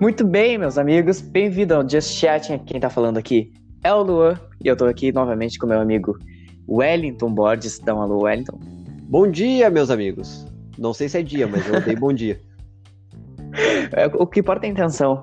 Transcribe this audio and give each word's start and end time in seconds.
Muito 0.00 0.26
bem, 0.26 0.56
meus 0.56 0.78
amigos, 0.78 1.20
bem-vindo 1.20 1.74
ao 1.74 1.86
Just 1.86 2.14
Chatting. 2.14 2.56
Quem 2.60 2.80
tá 2.80 2.88
falando 2.88 3.18
aqui 3.18 3.52
é 3.84 3.92
o 3.92 4.02
Luan 4.02 4.40
e 4.64 4.66
eu 4.66 4.74
tô 4.74 4.86
aqui 4.86 5.12
novamente 5.12 5.58
com 5.58 5.66
meu 5.66 5.78
amigo 5.78 6.18
Wellington 6.66 7.30
Borges. 7.34 7.78
Dá 7.78 7.94
um 7.94 8.00
alô, 8.00 8.22
Wellington. 8.22 8.58
Bom 9.02 9.30
dia, 9.30 9.68
meus 9.68 9.90
amigos. 9.90 10.46
Não 10.78 10.94
sei 10.94 11.06
se 11.06 11.18
é 11.18 11.22
dia, 11.22 11.46
mas 11.46 11.68
eu 11.68 11.82
dei 11.82 11.94
bom 11.94 12.14
dia. 12.14 12.40
É, 13.92 14.06
o 14.06 14.26
que 14.28 14.38
importa 14.38 14.64
é 14.64 14.68
a 14.68 14.72
intenção. 14.72 15.22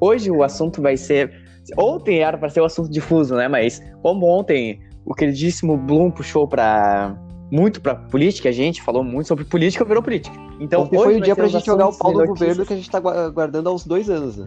Hoje 0.00 0.30
o 0.30 0.42
assunto 0.42 0.80
vai 0.80 0.96
ser. 0.96 1.30
Ontem 1.76 2.20
era 2.20 2.38
para 2.38 2.48
ser 2.48 2.62
o 2.62 2.64
assunto 2.64 2.90
difuso, 2.90 3.36
né? 3.36 3.48
Mas 3.48 3.82
como 4.02 4.26
ontem 4.26 4.80
o 5.04 5.14
queridíssimo 5.14 5.76
Bloom 5.76 6.10
puxou 6.10 6.48
para 6.48 7.14
muito 7.50 7.80
para 7.80 7.94
política, 7.94 8.48
a 8.48 8.52
gente 8.52 8.80
falou 8.80 9.02
muito 9.02 9.26
sobre 9.26 9.44
política, 9.44 9.84
virou 9.84 10.02
política. 10.02 10.36
Então 10.60 10.82
ontem 10.82 10.96
foi 10.96 11.16
o 11.16 11.20
dia 11.20 11.34
pra 11.34 11.48
gente 11.48 11.66
jogar 11.66 11.88
o 11.88 11.98
pau 11.98 12.12
no 12.12 12.26
governo 12.26 12.64
que 12.64 12.72
a 12.72 12.76
gente 12.76 12.90
tá 12.90 13.00
guardando 13.00 13.68
há 13.68 13.72
uns 13.72 13.84
dois 13.84 14.08
anos, 14.08 14.36
né? 14.36 14.46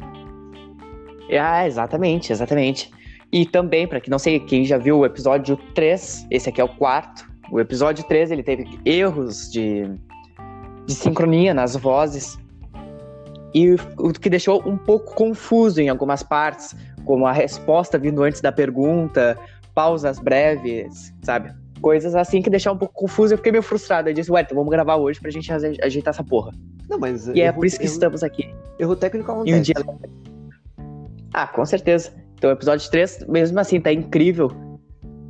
Ah, 1.40 1.66
exatamente, 1.66 2.32
exatamente. 2.32 2.92
E 3.32 3.46
também, 3.46 3.88
para 3.88 4.00
quem 4.00 4.12
não 4.12 4.20
sei, 4.20 4.40
quem 4.40 4.64
já 4.64 4.78
viu 4.78 5.00
o 5.00 5.06
episódio 5.06 5.58
3, 5.74 6.28
esse 6.30 6.50
aqui 6.50 6.62
é 6.62 6.64
o 6.64 6.70
quarto. 6.70 7.28
O 7.52 7.60
episódio 7.60 8.04
3 8.06 8.32
ele 8.32 8.44
teve 8.44 8.80
erros 8.86 9.52
de, 9.52 9.90
de 10.86 10.94
sincronia 10.94 11.54
nas 11.54 11.76
vozes. 11.76 12.38
E 13.54 13.74
o 13.98 14.12
que 14.14 14.30
deixou 14.30 14.62
um 14.68 14.78
pouco 14.78 15.14
confuso 15.16 15.82
em 15.82 15.90
algumas 15.90 16.24
partes, 16.24 16.76
como 17.06 17.26
a 17.26 17.32
resposta 17.32 17.98
vindo 17.98 18.24
antes 18.24 18.40
da 18.42 18.52
pergunta, 18.52 19.38
pausas 19.74 20.20
breves, 20.20 21.14
sabe? 21.24 21.54
Coisas 21.84 22.16
assim 22.16 22.42
que 22.42 22.50
deixaram 22.50 22.76
um 22.76 22.80
pouco 22.80 22.96
confuso. 22.96 23.34
Eu 23.34 23.38
fiquei 23.38 23.52
meio 23.52 23.62
frustrado. 23.62 24.10
Eu 24.10 24.14
disse, 24.14 24.32
ué, 24.32 24.42
então 24.42 24.56
vamos 24.56 24.72
gravar 24.72 24.96
hoje 24.96 25.20
pra 25.20 25.30
gente 25.30 25.52
ajeitar 25.52 26.14
essa 26.14 26.24
porra. 26.24 26.52
Não, 26.90 26.98
mas. 26.98 27.28
E 27.28 27.42
é 27.42 27.52
por 27.52 27.66
isso 27.66 27.78
que 27.78 27.84
erro, 27.84 27.94
estamos 27.94 28.24
aqui. 28.24 28.50
Erro 28.80 28.96
técnico 28.96 29.32
acontece. 29.32 29.56
E 29.56 29.60
um 29.60 29.62
dia... 29.62 29.76
Ah, 31.34 31.48
com 31.48 31.66
certeza. 31.66 32.12
Então 32.36 32.50
o 32.50 32.54
episódio 32.54 32.90
3, 32.90 33.28
mesmo 33.28 33.60
assim, 33.60 33.80
tá 33.80 33.92
incrível. 33.92 34.50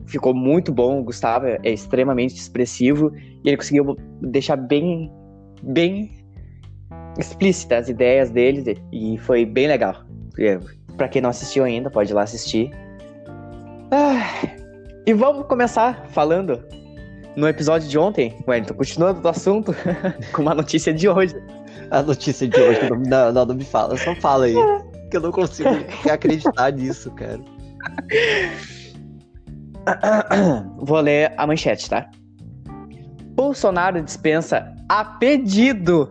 Ficou 0.05 0.33
muito 0.33 0.71
bom. 0.71 1.01
O 1.01 1.03
Gustavo 1.03 1.47
é 1.47 1.59
extremamente 1.69 2.35
expressivo. 2.35 3.11
E 3.43 3.49
ele 3.49 3.57
conseguiu 3.57 3.97
deixar 4.21 4.55
bem. 4.55 5.11
bem 5.63 6.23
explícita 7.17 7.77
as 7.77 7.89
ideias 7.89 8.31
deles 8.31 8.65
e 8.91 9.17
foi 9.19 9.45
bem 9.45 9.67
legal. 9.67 9.95
Para 10.97 11.07
quem 11.07 11.21
não 11.21 11.29
assistiu 11.29 11.63
ainda, 11.63 11.89
pode 11.89 12.11
ir 12.11 12.15
lá 12.15 12.23
assistir. 12.23 12.71
Ah, 13.91 14.23
e 15.05 15.13
vamos 15.13 15.45
começar 15.47 16.05
falando 16.09 16.63
no 17.35 17.47
episódio 17.47 17.89
de 17.89 17.97
ontem, 17.97 18.37
Wellington, 18.47 18.73
continuando 18.75 19.21
do 19.21 19.27
assunto, 19.27 19.75
com 20.31 20.41
uma 20.41 20.53
notícia 20.53 20.93
de 20.93 21.09
hoje. 21.09 21.35
A 21.91 22.01
notícia 22.01 22.47
de 22.47 22.59
hoje, 22.59 22.79
não, 23.07 23.31
não, 23.31 23.45
não 23.45 23.55
me 23.55 23.65
fala, 23.65 23.97
só 23.97 24.15
fala 24.15 24.45
aí, 24.45 24.55
que 25.11 25.17
eu 25.17 25.21
não 25.21 25.31
consigo 25.31 25.69
acreditar 26.09 26.71
nisso, 26.71 27.11
cara. 27.11 27.39
Vou 30.79 31.01
ler 31.01 31.33
a 31.37 31.45
manchete, 31.45 31.89
tá? 31.89 32.09
Bolsonaro 33.35 34.01
dispensa 34.01 34.73
a 34.87 35.03
pedido 35.03 36.09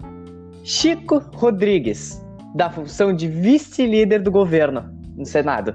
Chico 0.64 1.18
Rodrigues, 1.34 2.22
da 2.54 2.68
função 2.68 3.14
de 3.14 3.26
vice-líder 3.26 4.20
do 4.20 4.30
governo 4.30 4.84
no 5.16 5.24
Senado. 5.24 5.74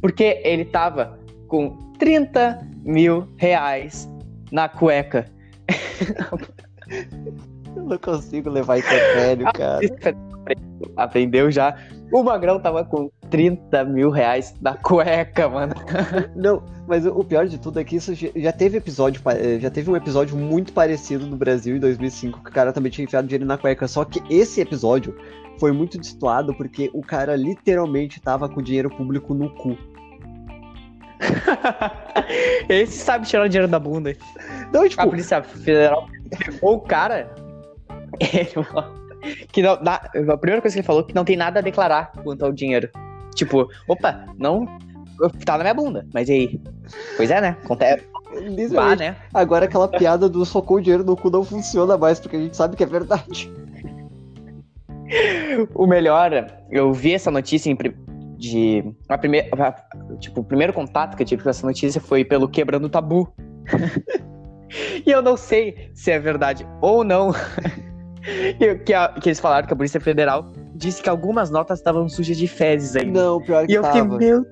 Porque 0.00 0.40
ele 0.42 0.64
tava 0.64 1.18
com 1.46 1.89
30 2.00 2.66
mil 2.82 3.28
reais 3.36 4.10
na 4.50 4.68
cueca. 4.68 5.26
Eu 7.76 7.84
não 7.84 7.98
consigo 7.98 8.50
levar 8.50 8.78
isso 8.78 8.88
a 8.88 9.18
sério, 9.20 9.46
cara. 9.52 9.80
Aprendeu 10.96 11.50
já. 11.50 11.76
O 12.12 12.24
Magrão 12.24 12.58
tava 12.58 12.84
com 12.84 13.08
30 13.28 13.84
mil 13.84 14.10
reais 14.10 14.54
na 14.60 14.76
cueca, 14.76 15.48
mano. 15.48 15.74
Não, 16.34 16.64
mas 16.88 17.06
o 17.06 17.22
pior 17.22 17.46
de 17.46 17.58
tudo 17.58 17.78
é 17.78 17.84
que 17.84 17.94
isso 17.96 18.12
já 18.14 18.50
teve 18.50 18.78
episódio, 18.78 19.22
eh, 19.26 19.60
já 19.60 19.70
teve 19.70 19.88
um 19.88 19.94
episódio 19.94 20.36
muito 20.36 20.72
parecido 20.72 21.26
no 21.26 21.36
Brasil 21.36 21.76
em 21.76 21.78
2005, 21.78 22.42
que 22.42 22.50
o 22.50 22.52
cara 22.52 22.72
também 22.72 22.90
tinha 22.90 23.04
enfiado 23.04 23.28
dinheiro 23.28 23.46
na 23.46 23.56
cueca. 23.56 23.86
Só 23.86 24.04
que 24.04 24.20
esse 24.28 24.60
episódio 24.60 25.14
foi 25.60 25.70
muito 25.70 25.98
destoado 25.98 26.54
porque 26.54 26.90
o 26.92 27.02
cara 27.02 27.36
literalmente 27.36 28.20
tava 28.20 28.48
com 28.48 28.62
dinheiro 28.62 28.90
público 28.90 29.34
no 29.34 29.50
cu. 29.50 29.76
esse 32.68 32.98
sabe 32.98 33.26
tirar 33.26 33.44
o 33.44 33.48
dinheiro 33.48 33.70
da 33.70 33.78
bunda. 33.78 34.14
Não, 34.72 34.88
tipo... 34.88 35.02
A 35.02 35.06
Polícia 35.06 35.42
Federal 35.42 36.08
pegou 36.38 36.74
o 36.74 36.80
cara. 36.80 37.30
que 39.52 39.62
não, 39.62 39.80
na, 39.82 39.94
a 39.94 40.36
primeira 40.36 40.60
coisa 40.60 40.74
que 40.74 40.80
ele 40.80 40.86
falou 40.86 41.04
que 41.04 41.14
não 41.14 41.24
tem 41.24 41.36
nada 41.36 41.60
a 41.60 41.62
declarar 41.62 42.12
quanto 42.22 42.44
ao 42.44 42.52
dinheiro. 42.52 42.90
Tipo, 43.34 43.68
opa, 43.86 44.26
não 44.38 44.66
tá 45.44 45.58
na 45.58 45.64
minha 45.64 45.74
bunda, 45.74 46.06
mas 46.12 46.28
e 46.28 46.32
aí? 46.32 46.60
Pois 47.16 47.30
é, 47.30 47.40
né? 47.40 47.56
Acontece. 47.64 48.04
Bah, 48.72 48.94
né? 48.94 49.16
Agora 49.34 49.64
aquela 49.64 49.88
piada 49.88 50.28
do 50.28 50.44
socou 50.44 50.76
o 50.76 50.80
dinheiro 50.80 51.04
no 51.04 51.16
cu 51.16 51.30
não 51.30 51.44
funciona 51.44 51.98
mais, 51.98 52.20
porque 52.20 52.36
a 52.36 52.40
gente 52.40 52.56
sabe 52.56 52.76
que 52.76 52.84
é 52.84 52.86
verdade. 52.86 53.52
o 55.74 55.86
melhor, 55.86 56.46
eu 56.70 56.92
vi 56.92 57.14
essa 57.14 57.30
notícia 57.30 57.70
em, 57.70 57.76
de. 58.40 58.82
A 59.08 59.18
primeira, 59.18 59.48
tipo, 60.18 60.40
o 60.40 60.44
primeiro 60.44 60.72
contato 60.72 61.16
que 61.16 61.22
eu 61.22 61.26
tive 61.26 61.42
com 61.42 61.50
essa 61.50 61.66
notícia 61.66 62.00
foi 62.00 62.24
pelo 62.24 62.48
Quebrando 62.48 62.86
o 62.86 62.88
Tabu. 62.88 63.32
e 65.06 65.10
eu 65.10 65.20
não 65.20 65.36
sei 65.36 65.90
se 65.94 66.10
é 66.10 66.18
verdade 66.18 66.66
ou 66.80 67.04
não. 67.04 67.32
que, 68.84 68.94
a, 68.94 69.08
que 69.08 69.28
eles 69.28 69.38
falaram 69.38 69.66
que 69.66 69.74
a 69.74 69.76
Polícia 69.76 70.00
Federal 70.00 70.50
disse 70.74 71.02
que 71.02 71.10
algumas 71.10 71.50
notas 71.50 71.78
estavam 71.78 72.08
sujas 72.08 72.38
de 72.38 72.48
fezes 72.48 72.96
ainda. 72.96 73.22
Não, 73.22 73.40
pior 73.42 73.66
que 73.66 73.72
E 73.72 73.76
eu 73.76 73.84
fiquei, 73.84 74.02
meu... 74.02 74.46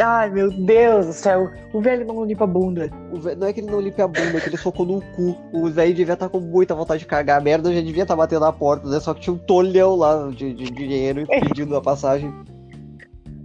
Ai, 0.00 0.30
meu 0.30 0.48
Deus 0.52 1.06
do 1.06 1.12
céu. 1.12 1.50
O 1.72 1.80
velho 1.80 2.06
não 2.06 2.24
limpa 2.24 2.44
a 2.44 2.46
bunda. 2.46 2.88
Véio, 3.14 3.36
não 3.36 3.48
é 3.48 3.52
que 3.52 3.58
ele 3.58 3.68
não 3.68 3.80
limpa 3.80 4.04
a 4.04 4.06
bunda, 4.06 4.36
é 4.36 4.40
que 4.40 4.48
ele 4.48 4.56
focou 4.56 4.86
no 4.86 5.00
cu. 5.16 5.36
O 5.52 5.68
velho 5.68 5.92
devia 5.92 6.12
estar 6.12 6.26
tá 6.26 6.30
com 6.30 6.38
muita 6.38 6.72
vontade 6.72 7.00
de 7.00 7.06
cagar. 7.06 7.40
A 7.40 7.42
merda 7.42 7.74
já 7.74 7.80
devia 7.80 8.04
estar 8.04 8.14
tá 8.14 8.16
batendo 8.16 8.42
na 8.42 8.52
porta, 8.52 8.88
né? 8.88 9.00
Só 9.00 9.12
que 9.12 9.22
tinha 9.22 9.34
um 9.34 9.38
tolhão 9.38 9.96
lá 9.96 10.30
de, 10.30 10.54
de, 10.54 10.70
de 10.70 10.70
dinheiro 10.70 11.26
é. 11.28 11.40
pedindo 11.40 11.74
a 11.76 11.80
passagem. 11.80 12.32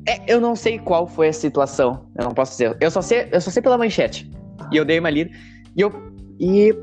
É, 0.06 0.22
eu 0.28 0.42
não 0.42 0.56
sei 0.56 0.80
qual 0.80 1.08
foi 1.08 1.30
a 1.30 1.34
situação. 1.34 2.06
Eu 2.18 2.26
não 2.26 2.34
posso 2.34 2.52
dizer. 2.52 2.78
Eu 2.80 2.92
só 2.92 3.02
sei, 3.02 3.28
eu 3.32 3.42
só 3.42 3.50
sei 3.50 3.62
pela 3.62 3.78
manchete. 3.78 4.30
E 4.72 4.78
eu 4.78 4.86
dei 4.86 5.00
uma 5.00 5.10
lida. 5.10 5.32
E 5.76 5.82
eu. 5.82 5.92
E 6.40 6.76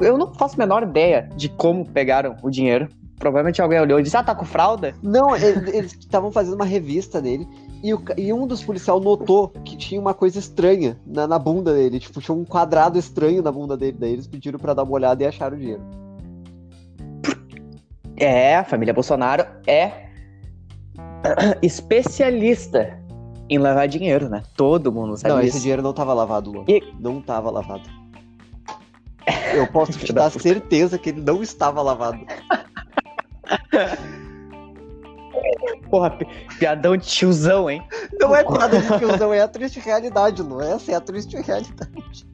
eu 0.00 0.16
não 0.16 0.32
faço 0.34 0.54
a 0.54 0.58
menor 0.58 0.82
ideia 0.82 1.28
de 1.36 1.48
como 1.48 1.84
pegaram 1.88 2.36
o 2.42 2.50
dinheiro. 2.50 2.88
Provavelmente 3.18 3.60
alguém 3.60 3.80
olhou 3.80 3.98
e 3.98 4.02
disse, 4.04 4.16
ah, 4.16 4.22
tá 4.22 4.32
com 4.32 4.44
fralda? 4.44 4.94
Não, 5.02 5.34
eles 5.34 5.92
estavam 5.98 6.30
fazendo 6.30 6.54
uma 6.54 6.64
revista 6.64 7.20
dele 7.20 7.48
e, 7.82 7.94
o, 7.94 8.02
e, 8.16 8.32
um 8.32 8.46
dos 8.46 8.62
policiais 8.62 9.00
notou 9.02 9.48
que 9.64 9.76
tinha 9.76 10.00
uma 10.00 10.12
coisa 10.12 10.38
estranha 10.38 10.98
na, 11.06 11.26
na, 11.26 11.38
bunda 11.38 11.72
dele. 11.72 12.00
Tipo, 12.00 12.20
tinha 12.20 12.34
um 12.34 12.44
quadrado 12.44 12.98
estranho 12.98 13.42
na 13.42 13.52
bunda 13.52 13.76
dele. 13.76 13.96
Daí 13.98 14.12
eles 14.12 14.26
pediram 14.26 14.58
para 14.58 14.74
dar 14.74 14.82
uma 14.82 14.92
olhada 14.92 15.22
e 15.22 15.26
acharam 15.26 15.56
o 15.56 15.60
dinheiro. 15.60 15.82
É, 18.16 18.56
a 18.56 18.64
família 18.64 18.92
Bolsonaro 18.92 19.46
é 19.66 20.07
especialista 21.62 22.98
em 23.48 23.58
lavar 23.58 23.88
dinheiro, 23.88 24.28
né? 24.28 24.42
Todo 24.56 24.92
mundo 24.92 25.16
sabe 25.16 25.34
Não, 25.34 25.40
isso. 25.40 25.50
esse 25.50 25.60
dinheiro 25.60 25.82
não 25.82 25.92
tava 25.92 26.12
lavado, 26.12 26.52
Lu. 26.52 26.64
E... 26.68 26.82
Não 26.98 27.20
tava 27.20 27.50
lavado. 27.50 27.88
Eu 29.54 29.66
posso 29.68 29.92
te 29.92 30.12
dar 30.12 30.30
certeza 30.38 30.98
que 30.98 31.10
ele 31.10 31.22
não 31.22 31.42
estava 31.42 31.80
lavado. 31.82 32.18
Porra, 35.90 36.18
piadão 36.58 36.96
de 36.96 37.06
tiozão, 37.06 37.70
hein? 37.70 37.82
Não 38.20 38.34
é 38.36 38.44
piada 38.44 38.80
de 38.80 38.98
tiozão, 38.98 39.32
é 39.32 39.40
a 39.40 39.48
triste 39.48 39.80
realidade, 39.80 40.42
Lu. 40.42 40.60
Essa 40.60 40.92
é 40.92 40.94
a 40.94 41.00
triste 41.00 41.36
realidade. 41.40 42.28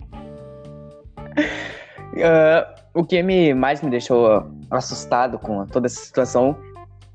Uh, 2.14 2.64
o 2.94 3.04
que 3.04 3.22
me, 3.22 3.54
mais 3.54 3.80
me 3.82 3.90
deixou 3.90 4.44
assustado 4.70 5.38
com 5.38 5.64
toda 5.66 5.86
essa 5.86 6.00
situação 6.00 6.56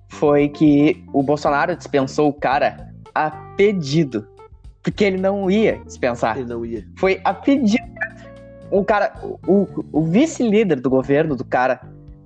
foi 0.10 0.50
que 0.50 1.04
o 1.14 1.24
Bolsonaro 1.24 1.76
dispensou 1.76 2.30
o 2.30 2.34
cara 2.34 2.92
a 3.16 3.32
pedido. 3.56 4.28
Porque 4.82 5.04
ele 5.04 5.18
não 5.18 5.50
ia 5.50 5.80
dispensar. 5.86 6.38
Ele 6.38 6.48
não 6.48 6.66
ia. 6.66 6.86
Foi 6.98 7.20
a 7.24 7.34
pedido 7.34 7.90
o 8.72 8.84
cara, 8.84 9.14
o, 9.48 9.68
o 9.92 10.04
vice-líder 10.04 10.80
do 10.80 10.90
governo 10.90 11.36
do 11.36 11.44
cara 11.44 11.82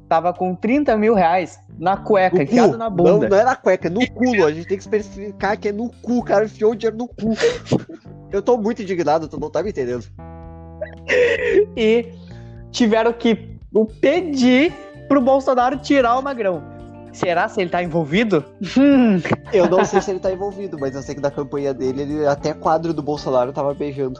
tava 0.09 0.33
com 0.33 0.53
30 0.53 0.95
mil 0.97 1.13
reais 1.13 1.59
na 1.79 1.97
cueca, 1.97 2.37
no 2.37 2.43
enfiado 2.43 2.73
cu. 2.73 2.77
na 2.77 2.89
bunda. 2.89 3.11
Não, 3.11 3.29
não 3.29 3.37
é 3.37 3.43
na 3.43 3.55
cueca, 3.55 3.87
é 3.87 3.89
no 3.89 4.07
cu, 4.11 4.45
a 4.45 4.51
gente 4.51 4.67
tem 4.67 4.77
que 4.77 4.83
especificar 4.83 5.57
que 5.57 5.69
é 5.69 5.71
no 5.71 5.89
cu, 6.01 6.19
o 6.19 6.23
cara 6.23 6.45
enfiou 6.45 6.71
o 6.71 6.75
dinheiro 6.75 6.97
no 6.97 7.07
cu. 7.07 7.33
Eu 8.31 8.41
tô 8.41 8.57
muito 8.57 8.81
indignado, 8.81 9.27
tu 9.27 9.39
não 9.39 9.49
tá 9.49 9.63
me 9.63 9.69
entendendo. 9.69 10.05
E 11.77 12.11
tiveram 12.71 13.13
que 13.13 13.57
pedir 14.01 14.73
pro 15.07 15.21
Bolsonaro 15.21 15.77
tirar 15.77 16.17
o 16.17 16.21
Magrão. 16.21 16.72
Será 17.13 17.47
se 17.47 17.61
ele 17.61 17.69
tá 17.69 17.83
envolvido? 17.83 18.43
Eu 19.53 19.69
não 19.69 19.85
sei 19.85 20.01
se 20.01 20.11
ele 20.11 20.19
tá 20.19 20.31
envolvido, 20.31 20.77
mas 20.79 20.95
eu 20.95 21.03
sei 21.03 21.13
que 21.13 21.21
da 21.21 21.29
campanha 21.29 21.73
dele, 21.73 22.01
ele 22.01 22.25
até 22.25 22.53
quadro 22.53 22.91
do 22.91 23.03
Bolsonaro 23.03 23.53
tava 23.53 23.73
beijando. 23.73 24.19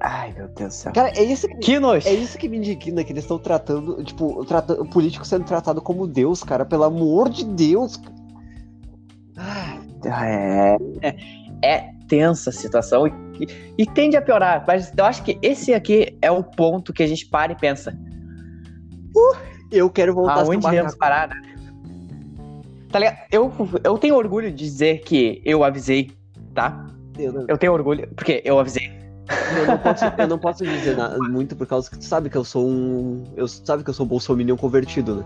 Ai, 0.00 0.32
meu 0.36 0.48
Deus 0.48 0.74
do 0.74 0.74
céu. 0.74 0.92
Cara, 0.92 1.12
é 1.16 1.22
isso 1.22 1.46
que, 1.46 1.54
Que 1.58 1.78
nojo. 1.78 2.08
é 2.08 2.12
isso 2.12 2.36
que 2.36 2.48
me 2.48 2.58
indigna, 2.58 3.04
que 3.04 3.12
eles 3.12 3.22
estão 3.22 3.38
tratando, 3.38 4.02
tipo, 4.02 4.44
trata, 4.44 4.72
o 4.72 4.84
político 4.84 5.24
sendo 5.24 5.44
tratado 5.44 5.80
como 5.80 6.08
Deus, 6.08 6.42
cara, 6.42 6.64
pelo 6.64 6.82
amor 6.82 7.30
de 7.30 7.44
Deus. 7.44 8.00
É, 10.04 10.76
é, 11.00 11.16
é 11.62 11.92
tensa 12.08 12.50
a 12.50 12.52
situação 12.52 13.06
e, 13.06 13.12
e 13.78 13.86
tende 13.86 14.16
a 14.16 14.22
piorar. 14.22 14.64
Mas 14.66 14.92
eu 14.96 15.04
acho 15.04 15.22
que 15.22 15.38
esse 15.40 15.72
aqui 15.72 16.18
é 16.20 16.30
o 16.30 16.42
ponto 16.42 16.92
que 16.92 17.04
a 17.04 17.06
gente 17.06 17.24
para 17.26 17.52
e 17.52 17.56
pensa. 17.56 17.96
Eu 19.72 19.90
quero 19.90 20.14
voltar 20.14 20.34
a 20.34 20.44
ser 20.44 20.52
Aonde 20.52 20.66
iremos 20.66 20.94
macaco. 20.94 20.98
parar, 20.98 21.28
né? 21.28 21.36
Tá 22.90 22.98
ligado? 22.98 23.18
Eu, 23.30 23.52
eu 23.84 23.98
tenho 23.98 24.14
orgulho 24.16 24.50
de 24.50 24.56
dizer 24.56 24.98
que 25.00 25.40
eu 25.44 25.64
avisei, 25.64 26.12
tá? 26.54 26.86
Eu 27.18 27.32
não, 27.32 27.44
Eu 27.48 27.56
tenho 27.58 27.72
orgulho, 27.72 28.06
porque 28.14 28.42
eu 28.44 28.58
avisei. 28.58 28.90
eu 29.58 29.66
não 29.66 29.78
posso, 29.78 30.04
eu 30.18 30.28
não 30.28 30.38
posso 30.38 30.64
dizer 30.64 30.96
nada, 30.96 31.16
muito 31.18 31.56
por 31.56 31.66
causa 31.66 31.90
que 31.90 31.98
tu 31.98 32.04
sabe 32.04 32.28
que 32.28 32.36
eu 32.36 32.44
sou 32.44 32.68
um. 32.68 33.24
Eu 33.36 33.48
sabe 33.48 33.82
que 33.82 33.90
eu 33.90 33.94
sou 33.94 34.04
um 34.04 34.08
bolsominion 34.08 34.56
convertido, 34.56 35.16
né? 35.16 35.24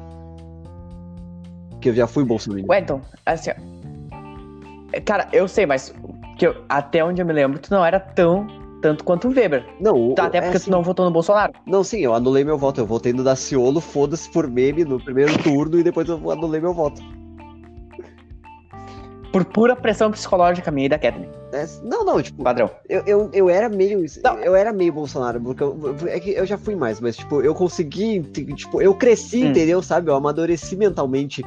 Que 1.81 1.89
eu 1.91 1.95
já 1.95 2.07
fui 2.07 2.25
bolsominion. 2.25 2.67
Ué, 2.69 2.79
então, 2.81 3.01
assim, 3.25 3.51
ó. 3.51 5.01
Cara, 5.05 5.29
eu 5.33 5.47
sei, 5.49 5.67
mas 5.67 5.93
que 6.39 6.47
eu- 6.47 6.57
até 6.69 7.05
onde 7.05 7.21
eu 7.21 7.27
me 7.27 7.33
lembro, 7.33 7.59
tu 7.59 7.71
não 7.73 7.85
era 7.85 7.99
tão 7.99 8.47
tanto 8.83 9.05
quanto 9.05 9.29
o 9.29 9.33
Weber. 9.35 9.65
Não, 9.81 10.15
Tá, 10.15 10.27
até 10.27 10.39
é 10.39 10.41
porque 10.43 10.57
assim, 10.59 10.67
tu 10.67 10.71
não 10.71 10.83
votou 10.83 11.05
no 11.05 11.11
Bolsonaro. 11.11 11.53
Não, 11.67 11.83
sim, 11.83 12.01
eu 12.01 12.15
anulei 12.15 12.45
meu 12.45 12.59
voto. 12.59 12.81
Eu 12.81 12.87
votei 12.87 13.13
no 13.13 13.25
Daciolo, 13.25 13.81
foda-se 13.81 14.31
por 14.31 14.49
meme 14.49 14.85
no 14.85 15.03
primeiro 15.03 15.37
turno 15.43 15.79
e 15.79 15.83
depois 15.83 16.09
eu 16.09 16.31
anulei 16.31 16.61
meu 16.61 16.73
voto. 16.75 17.01
Por 19.33 19.45
pura 19.45 19.77
pressão 19.77 20.11
psicológica 20.11 20.71
minha 20.71 20.87
e 20.87 20.89
da 20.89 20.99
Kathleen. 20.99 21.29
É, 21.53 21.67
não, 21.83 22.05
não, 22.07 22.23
tipo, 22.23 22.43
Padrão. 22.43 22.71
eu, 22.89 23.03
eu, 23.07 23.31
eu 23.35 23.51
era 23.51 23.69
meio. 23.69 24.03
Não. 24.25 24.39
Eu 24.39 24.55
era 24.57 24.73
meio 24.73 24.93
Bolsonaro, 24.95 25.39
porque 25.41 25.63
eu, 25.63 25.79
é 26.07 26.19
que 26.19 26.31
eu 26.31 26.47
já 26.47 26.57
fui 26.57 26.75
mais, 26.75 27.01
mas 27.01 27.17
tipo, 27.17 27.43
eu 27.43 27.55
consegui. 27.55 28.21
Tipo, 28.23 28.81
eu 28.81 28.95
cresci, 28.95 29.45
Hum. 29.45 29.49
entendeu? 29.51 29.83
Sabe? 29.83 30.11
Eu 30.11 30.15
amadureci 30.15 30.75
mentalmente. 30.75 31.43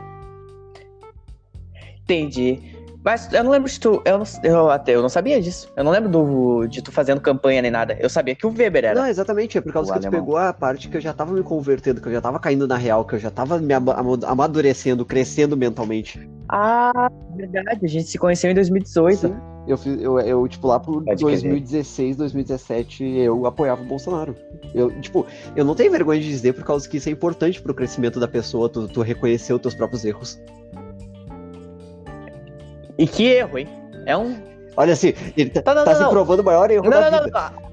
Entendi. 2.03 2.68
Mas 3.03 3.31
eu 3.31 3.43
não 3.43 3.51
lembro 3.51 3.69
de 3.69 3.79
tu. 3.79 4.01
Eu, 4.05 4.17
não, 4.17 4.25
eu 4.43 4.69
até 4.69 4.93
eu 4.95 5.01
não 5.01 5.07
sabia 5.09 5.41
disso. 5.41 5.71
Eu 5.75 5.83
não 5.83 5.91
lembro 5.91 6.09
do, 6.09 6.67
de 6.67 6.81
tu 6.81 6.91
fazendo 6.91 7.21
campanha 7.21 7.61
nem 7.61 7.71
nada. 7.71 7.97
Eu 7.99 8.09
sabia 8.09 8.35
que 8.35 8.45
o 8.45 8.49
Weber 8.49 8.83
era. 8.85 8.99
Não, 8.99 9.07
exatamente, 9.07 9.57
é 9.57 9.61
por 9.61 9.71
causa 9.71 9.91
O 9.91 9.93
que 9.93 9.99
tu 10.01 10.07
alemão. 10.07 10.19
pegou 10.25 10.37
a 10.37 10.51
parte 10.51 10.89
que 10.89 10.97
eu 10.97 11.01
já 11.01 11.13
tava 11.13 11.33
me 11.33 11.41
convertendo, 11.41 12.01
que 12.01 12.07
eu 12.07 12.11
já 12.11 12.19
tava 12.21 12.39
caindo 12.39 12.67
na 12.67 12.75
real, 12.75 13.05
que 13.05 13.15
eu 13.15 13.19
já 13.19 13.31
tava 13.31 13.57
me 13.57 13.73
ama- 13.73 13.95
ama- 13.97 14.19
amadurecendo, 14.25 15.05
crescendo 15.05 15.55
mentalmente. 15.55 16.29
Ah, 16.49 17.09
verdade. 17.35 17.79
A 17.83 17.87
gente 17.87 18.09
se 18.09 18.17
conheceu 18.17 18.51
em 18.51 18.53
2018. 18.55 19.17
Sim. 19.27 19.35
Eu, 19.67 19.77
fiz, 19.77 20.01
eu, 20.01 20.19
eu, 20.19 20.47
tipo, 20.47 20.67
lá 20.67 20.79
por 20.79 21.03
Pode 21.03 21.21
2016, 21.21 22.17
2017, 22.17 23.03
eu 23.03 23.45
apoiava 23.45 23.81
o 23.81 23.85
Bolsonaro. 23.85 24.35
Eu, 24.73 24.89
tipo, 24.99 25.25
eu 25.55 25.63
não 25.63 25.75
tenho 25.75 25.91
vergonha 25.91 26.19
de 26.19 26.27
dizer 26.27 26.53
por 26.53 26.63
causa 26.63 26.89
que 26.89 26.97
isso 26.97 27.07
é 27.07 27.11
importante 27.11 27.61
pro 27.61 27.73
crescimento 27.73 28.19
da 28.19 28.27
pessoa, 28.27 28.67
tu, 28.67 28.87
tu 28.87 29.01
reconhecer 29.01 29.53
os 29.53 29.61
teus 29.61 29.75
próprios 29.75 30.03
erros. 30.03 30.39
E 32.99 33.07
que 33.07 33.23
erro, 33.23 33.57
hein? 33.57 33.67
É 34.05 34.15
um. 34.15 34.35
Olha 34.77 34.93
assim, 34.93 35.13
ele 35.35 35.49
tá, 35.49 35.61
Tá, 35.61 35.73
não, 35.73 35.83
tá 35.85 35.91
não, 35.91 35.97
se 35.97 36.03
não. 36.03 36.09
provando 36.11 36.41
o 36.41 36.43
maior 36.43 36.69
erro 36.69 36.83
Não, 36.83 36.91
da 36.91 37.09
não, 37.09 37.17
não, 37.17 37.25
vida. 37.25 37.51
não. 37.51 37.69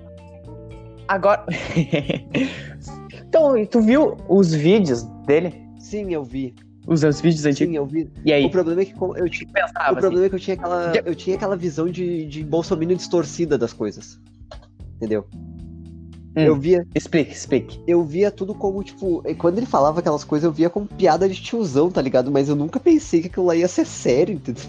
Agora. 1.09 1.45
então, 3.27 3.67
tu 3.67 3.81
viu 3.81 4.17
os 4.29 4.53
vídeos 4.55 5.03
dele? 5.27 5.55
Sim, 5.79 6.13
eu 6.13 6.25
vi. 6.25 6.55
Os 6.87 7.01
seus 7.01 7.21
vídeos 7.21 7.45
antigos? 7.45 7.73
Sim, 7.73 7.77
eu 7.77 7.85
vi. 7.87 8.09
E 8.25 8.33
aí? 8.33 8.45
O 8.45 8.51
problema 8.51 8.81
é 8.83 8.85
que 8.85 8.95
eu, 9.17 9.29
ti- 9.29 9.47
pensava, 9.47 9.93
o 9.93 9.97
problema 9.97 10.27
é 10.27 10.29
que 10.29 10.35
eu 10.37 10.41
tinha 10.41 10.55
aquela, 10.55 10.93
eu 11.05 11.15
tinha 11.15 11.37
aquela 11.37 11.57
visão 11.57 11.89
de, 11.89 12.25
de 12.27 12.45
bolsominion 12.45 12.97
distorcida 12.97 13.59
das 13.59 13.73
coisas. 13.73 14.21
Entendeu? 14.97 15.27
Hum. 16.37 16.43
Eu 16.43 16.55
via, 16.57 16.81
assim? 16.81 16.89
Explique, 16.95 17.33
explique. 17.33 17.81
eu 17.87 18.05
via 18.05 18.31
tudo 18.31 18.55
como, 18.55 18.83
tipo, 18.85 19.23
quando 19.39 19.59
ele 19.59 19.67
falava 19.67 19.99
aquelas 20.01 20.23
coisas, 20.23 20.45
eu 20.45 20.53
via 20.53 20.71
como 20.71 20.87
piada 20.87 21.29
de 21.29 21.41
tiozão, 21.43 21.91
tá 21.91 22.01
ligado? 22.01 22.31
Mas 22.31 22.49
eu 22.49 22.55
nunca 22.55 22.79
pensei 22.79 23.21
que 23.21 23.27
aquilo 23.29 23.47
lá 23.47 23.57
ia 23.57 23.67
ser 23.69 23.87
sério, 23.87 24.35
entendeu? 24.35 24.63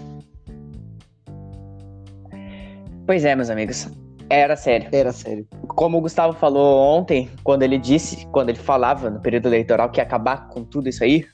Pois 3.08 3.24
é, 3.24 3.34
meus 3.34 3.48
amigos. 3.48 3.88
Era 4.28 4.54
sério. 4.54 4.86
Era 4.92 5.10
sério. 5.12 5.46
Como 5.68 5.96
o 5.96 6.00
Gustavo 6.02 6.34
falou 6.34 6.78
ontem, 6.98 7.30
quando 7.42 7.62
ele 7.62 7.78
disse, 7.78 8.26
quando 8.26 8.50
ele 8.50 8.58
falava 8.58 9.08
no 9.08 9.18
período 9.18 9.46
eleitoral 9.46 9.88
que 9.88 9.98
ia 9.98 10.04
acabar 10.04 10.48
com 10.48 10.62
tudo 10.62 10.90
isso 10.90 11.02
aí, 11.02 11.24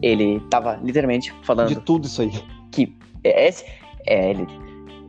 ele 0.00 0.38
tava 0.48 0.78
literalmente 0.80 1.34
falando 1.42 1.66
De 1.70 1.80
tudo 1.80 2.06
isso 2.06 2.22
aí. 2.22 2.30
que 2.70 2.96
esse, 3.24 3.64
é, 4.06 4.30
ele, 4.30 4.46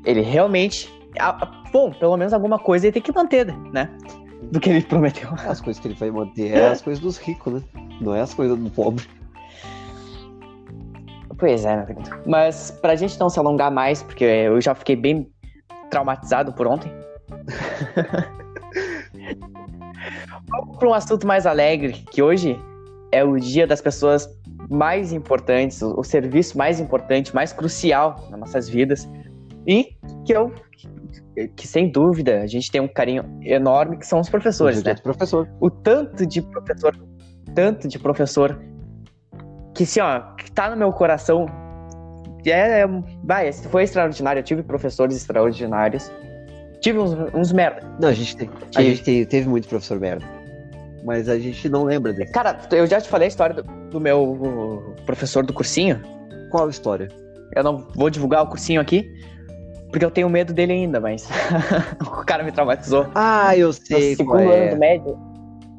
ele 0.04 0.22
realmente. 0.22 0.90
a- 1.19 1.30
a- 1.45 1.63
bom, 1.72 1.92
pelo 1.92 2.18
menos 2.18 2.34
alguma 2.34 2.57
coisa 2.57 2.88
ele 2.88 2.94
tem 2.94 3.01
que 3.04 3.12
manter, 3.13 3.46
né? 3.72 3.88
Do 4.51 4.60
que 4.60 4.72
ele 4.72 4.81
prometeu. 4.81 5.30
As 5.48 5.62
coisas 5.62 5.80
que 5.80 5.88
ele 5.89 5.94
vai 5.96 6.10
manter 6.10 6.54
é 6.57 6.69
as 6.69 6.81
coisas 6.81 7.00
dos 7.04 7.19
ricos, 7.19 7.54
né? 7.54 7.62
Não 8.01 8.16
é 8.16 8.22
as 8.22 8.34
coisas 8.34 8.57
do 8.57 8.69
pobre. 8.72 9.06
Pois 11.38 11.63
é, 11.66 11.75
meu 11.78 11.86
querido. 11.86 12.10
Mas 12.25 12.72
pra 12.72 12.96
gente 12.96 13.19
não 13.19 13.30
se 13.30 13.38
alongar 13.38 13.69
mais, 13.72 14.01
porque 14.01 14.24
eu 14.24 14.60
já 14.60 14.74
fiquei 14.74 14.96
bem 14.96 15.28
traumatizado 15.94 16.54
por 16.54 16.68
ontem. 16.68 16.92
Vamos 20.50 20.78
para 20.78 20.90
um 20.90 20.94
assunto 20.94 21.25
mais 21.25 21.45
alegre, 21.45 21.94
que 22.12 22.22
hoje 22.22 22.60
é 23.12 23.24
o 23.24 23.38
dia 23.38 23.66
das 23.66 23.81
pessoas 23.81 24.28
mais 24.69 25.13
importantes, 25.13 25.81
o, 25.81 26.00
o 26.00 26.04
serviço 26.04 26.57
mais 26.57 26.80
importante, 26.80 27.34
mais 27.34 27.54
crucial 27.54 28.28
nas 28.30 28.40
nossas 28.40 28.68
vidas. 28.68 29.07
E 29.68 29.95
que 30.25 30.34
eu, 30.34 30.51
que 31.56 31.68
sem 31.68 31.90
dúvida, 31.90 32.42
a 32.42 32.48
gente 32.48 32.69
tem 32.72 32.81
um 32.81 32.88
carinho 32.88 33.24
enorme, 33.44 33.98
que 33.98 34.06
são 34.06 34.19
os 34.19 34.30
professores, 34.30 34.84
né? 34.84 34.96
professor. 34.96 35.48
o 35.62 35.69
tanto 35.69 36.25
de 36.25 36.42
professor, 36.42 36.98
tanto 37.56 37.88
de 37.88 37.98
professor 37.98 38.60
que 39.74 39.84
assim, 39.84 40.01
ó, 40.01 40.19
que 40.36 40.51
tá 40.51 40.69
no 40.69 40.78
meu 40.78 40.92
coração. 40.92 41.46
É, 42.45 42.81
é, 42.81 42.88
vai, 43.24 43.51
foi 43.54 43.84
extraordinário. 43.84 44.40
Eu 44.40 44.44
tive 44.44 44.63
professores 44.63 45.16
extraordinários. 45.16 46.12
Tive 46.81 47.00
uns, 47.00 47.13
uns 47.34 47.51
merda. 47.54 47.81
Não, 48.00 48.10
a 48.10 48.13
gente, 48.13 48.36
tem, 48.36 48.50
a 48.75 48.81
gente 48.81 49.04
tem- 49.04 49.25
teve 49.25 49.48
muito 49.48 49.68
professor 49.68 50.00
merda. 50.00 50.25
Mas 51.06 51.28
a 51.30 51.38
gente 51.40 51.68
não 51.69 51.84
lembra 51.84 52.13
dele. 52.13 52.30
Cara, 52.31 52.57
eu 52.72 52.86
já 52.88 53.00
te 53.00 53.10
falei 53.10 53.25
a 53.25 53.30
história 53.30 53.56
do, 53.56 53.63
do 53.90 54.00
meu 54.00 54.94
professor 55.06 55.45
do 55.45 55.54
cursinho. 55.54 56.01
Qual 56.51 56.68
a 56.68 56.69
história? 56.69 57.10
Eu 57.56 57.63
não 57.63 57.88
vou 57.95 58.10
divulgar 58.10 58.44
o 58.44 58.48
cursinho 58.48 58.80
aqui, 58.81 59.10
porque 59.89 60.04
eu 60.06 60.12
tenho 60.12 60.30
medo 60.30 60.54
dele 60.54 60.74
ainda, 60.74 61.00
mas 61.00 61.28
o 62.01 62.24
cara 62.25 62.44
me 62.44 62.51
traumatizou. 62.51 63.07
Ah, 63.16 63.56
eu 63.57 63.68
No 63.68 63.74
sei 63.74 64.16
segundo 64.16 64.38
qual 64.38 64.44
ano 64.44 64.54
é. 64.54 64.69
do 64.69 64.78
médio. 64.78 65.18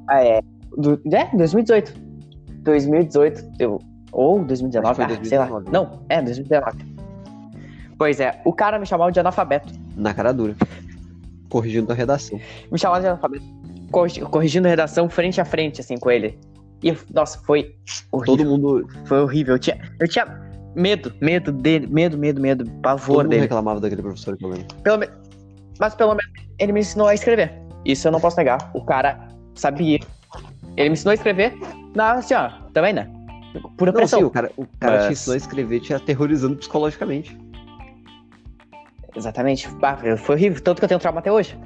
Ah, 0.09 0.25
é. 0.25 0.41
Do, 0.77 1.01
é, 1.13 1.37
2018. 1.37 1.95
2018, 2.63 3.45
eu, 3.59 3.79
ou 4.15 4.45
2019, 4.45 4.91
Acho 4.91 5.01
que 5.01 5.07
foi 5.07 5.15
ah, 5.17 5.29
sei 5.29 5.39
lá. 5.39 5.47
2019. 5.47 5.71
Não, 5.73 6.01
é 6.09 6.23
2019. 6.23 6.95
Pois 7.99 8.21
é, 8.21 8.41
o 8.45 8.53
cara 8.53 8.79
me 8.79 8.87
chamava 8.87 9.13
de 9.13 9.21
analfabeto. 9.21 9.73
Na 9.97 10.13
cara 10.15 10.33
dura. 10.33 10.55
Corrigindo 11.49 11.93
a 11.93 11.95
redação. 11.95 12.41
Me 12.71 12.79
chamava 12.79 13.01
de 13.01 13.07
analfabeto. 13.07 13.45
Corri- 13.91 14.21
Corrigindo 14.23 14.67
a 14.67 14.71
redação 14.71 15.09
frente 15.09 15.41
a 15.41 15.45
frente, 15.45 15.81
assim, 15.81 15.97
com 15.97 16.11
ele. 16.11 16.39
E, 16.83 16.97
nossa, 17.13 17.39
foi 17.45 17.77
horrível. 18.11 18.37
Todo 18.37 18.45
mundo, 18.49 18.89
Foi 19.05 19.21
horrível. 19.21 19.55
Eu 19.55 19.59
tinha, 19.59 19.79
eu 20.01 20.09
tinha 20.09 20.27
medo, 20.75 21.13
medo 21.21 21.53
dele, 21.53 21.87
medo, 21.87 22.19
medo, 22.19 22.41
medo, 22.41 22.65
todo 22.65 22.81
pavor 22.81 23.19
mundo 23.19 23.29
dele. 23.31 23.43
reclamava 23.43 23.81
daquele 23.81 24.03
professor 24.03 24.37
eu 24.41 24.49
lembro. 24.49 24.67
Pelo 24.83 24.99
me- 24.99 25.09
Mas 25.79 25.95
pelo 25.95 26.11
menos 26.15 26.33
ele 26.59 26.73
me 26.73 26.81
ensinou 26.81 27.07
a 27.07 27.15
escrever. 27.15 27.53
Isso 27.85 28.09
eu 28.09 28.13
não 28.13 28.21
posso 28.21 28.37
negar. 28.37 28.71
O 28.75 28.85
cara 28.85 29.29
sabia. 29.55 30.01
Ele 30.77 30.89
me 30.89 30.95
ensinou 30.95 31.13
a 31.13 31.15
escrever. 31.15 31.55
Não, 31.95 32.05
assim, 32.19 32.35
ó, 32.35 32.51
também, 32.73 32.93
né? 32.93 33.09
Pura 33.77 33.93
Não, 33.93 33.99
pressão. 33.99 34.19
sim, 34.21 34.25
o 34.25 34.31
cara, 34.31 34.51
o 34.57 34.67
cara 34.81 34.99
te 34.99 35.03
Mas- 35.05 35.13
ensinou 35.13 35.35
a 35.35 35.37
escrever 35.37 35.81
te 35.81 35.95
aterrorizando 35.95 36.57
psicologicamente. 36.57 37.39
Exatamente. 39.17 39.69
Ah, 39.83 39.97
foi 40.17 40.35
horrível, 40.35 40.61
tanto 40.63 40.79
que 40.81 40.85
eu 40.85 40.89
tenho 40.89 41.01
trauma 41.01 41.21
até 41.21 41.31
hoje. 41.33 41.57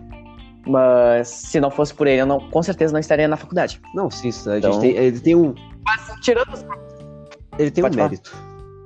Mas 0.66 1.28
se 1.28 1.58
não 1.60 1.70
fosse 1.70 1.94
por 1.94 2.06
ele, 2.06 2.20
eu 2.20 2.26
não, 2.26 2.40
com 2.50 2.62
certeza 2.62 2.92
não 2.92 3.00
estaria 3.00 3.26
na 3.26 3.36
faculdade. 3.38 3.80
Não, 3.94 4.10
sim, 4.10 4.28
isso, 4.28 4.50
a 4.50 4.54
gente 4.56 4.66
Então- 4.66 4.80
tem, 4.80 4.90
ele 4.90 5.20
tem 5.20 5.34
um, 5.34 5.54
Mas 5.84 6.20
tirando 6.20 6.52
os... 6.52 6.64
ele 7.58 7.70
tem 7.70 7.82
um 7.82 7.86
Pode 7.86 7.96
falar. 7.96 8.08
mérito. 8.10 8.36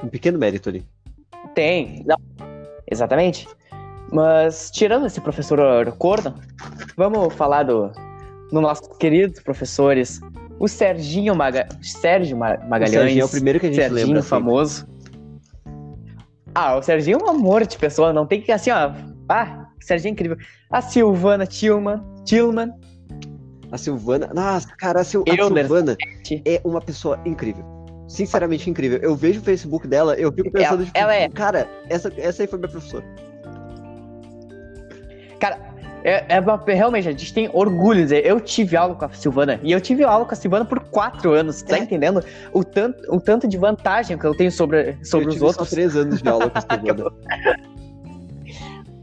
Um 0.04 0.09
pequeno 0.09 0.38
mérito 0.38 0.68
ali. 0.68 0.87
Tem. 1.54 2.04
Não. 2.06 2.16
Exatamente. 2.90 3.49
Mas 4.12 4.71
tirando 4.71 5.06
esse 5.06 5.21
professor 5.21 5.59
corno, 5.97 6.35
vamos 6.97 7.35
falar 7.35 7.64
do, 7.64 7.90
do 8.52 8.61
nossos 8.61 8.87
queridos 8.99 9.40
professores. 9.40 10.21
O 10.62 10.69
Serginho 10.69 11.35
Maga... 11.35 11.69
Sérgio 11.83 12.37
Ma- 12.37 12.54
O 12.54 12.69
Magalhães. 12.69 12.92
Serginho 12.92 13.23
é 13.23 13.25
o 13.25 13.28
primeiro 13.28 13.59
que 13.61 13.66
a 13.66 13.69
gente 13.71 13.81
Serginho 13.83 14.07
lembra. 14.07 14.21
assim. 14.21 14.28
famoso. 14.28 14.87
Ah, 16.54 16.76
o 16.76 16.83
Serginho 16.83 17.19
é 17.21 17.25
um 17.25 17.28
amor 17.28 17.66
de 17.66 17.76
pessoa, 17.76 18.12
não 18.12 18.26
tem 18.26 18.40
que 18.40 18.52
assim, 18.52 18.71
ó. 18.71 18.92
Ah, 19.28 19.66
o 19.81 19.85
Serginho 19.85 20.11
é 20.11 20.12
incrível. 20.12 20.37
A 20.71 20.81
Silvana 20.81 21.47
Tillman, 21.47 22.00
Tillman, 22.25 22.73
A 23.73 23.76
Silvana. 23.78 24.31
Nossa, 24.33 24.69
cara, 24.76 25.00
a, 25.00 25.04
Sil... 25.09 25.25
a 25.28 25.35
Euler. 25.35 25.64
Silvana 25.64 25.97
é 26.47 26.61
uma 26.64 26.81
pessoa 26.81 27.19
incrível. 27.26 27.64
Sinceramente 28.07 28.69
incrível. 28.71 28.99
Eu 29.02 29.16
vejo 29.16 29.40
o 29.40 29.42
Facebook 29.42 29.88
dela, 29.88 30.14
eu 30.14 30.31
fico 30.31 30.50
pensando, 30.52 30.75
Ela- 30.83 30.85
tipo, 30.85 30.99
ela 30.99 31.14
é. 31.14 31.28
cara, 31.28 31.66
essa, 31.88 32.12
essa 32.19 32.42
aí 32.42 32.47
foi 32.47 32.59
minha 32.59 32.71
professora. 32.71 33.04
Cara, 35.40 35.59
É, 36.04 36.37
é 36.37 36.40
uma- 36.40 36.61
realmente, 36.66 37.09
a 37.09 37.12
gente 37.12 37.32
tem 37.32 37.49
orgulho 37.52 37.99
de 37.99 38.02
dizer, 38.04 38.26
eu 38.26 38.40
tive 38.40 38.76
aula 38.76 38.94
com 38.94 39.04
a 39.04 39.09
Silvana, 39.11 39.61
e 39.62 39.71
eu 39.71 39.80
tive 39.80 40.02
aula 40.02 40.25
com 40.25 40.32
a 40.32 40.37
Silvana 40.37 40.64
por 40.64 40.80
quatro 40.80 41.32
anos, 41.32 41.62
tá 41.62 41.76
É. 41.76 41.80
entendendo? 41.80 42.25
O 42.52 42.64
tanto, 42.64 43.02
o 43.14 43.21
tanto 43.21 43.47
de 43.47 43.56
vantagem 43.56 44.18
que 44.18 44.25
eu 44.25 44.35
tenho 44.35 44.50
sobre, 44.50 44.97
sobre 45.04 45.26
eu 45.26 45.28
os 45.28 45.35
tive 45.35 45.44
outros. 45.47 45.68
só 45.68 45.75
três 45.75 45.94
anos 45.97 46.21
de 46.21 46.28
aula 46.28 46.50
com 46.50 46.59
a 46.59 46.61
Silvana. 47.06 47.11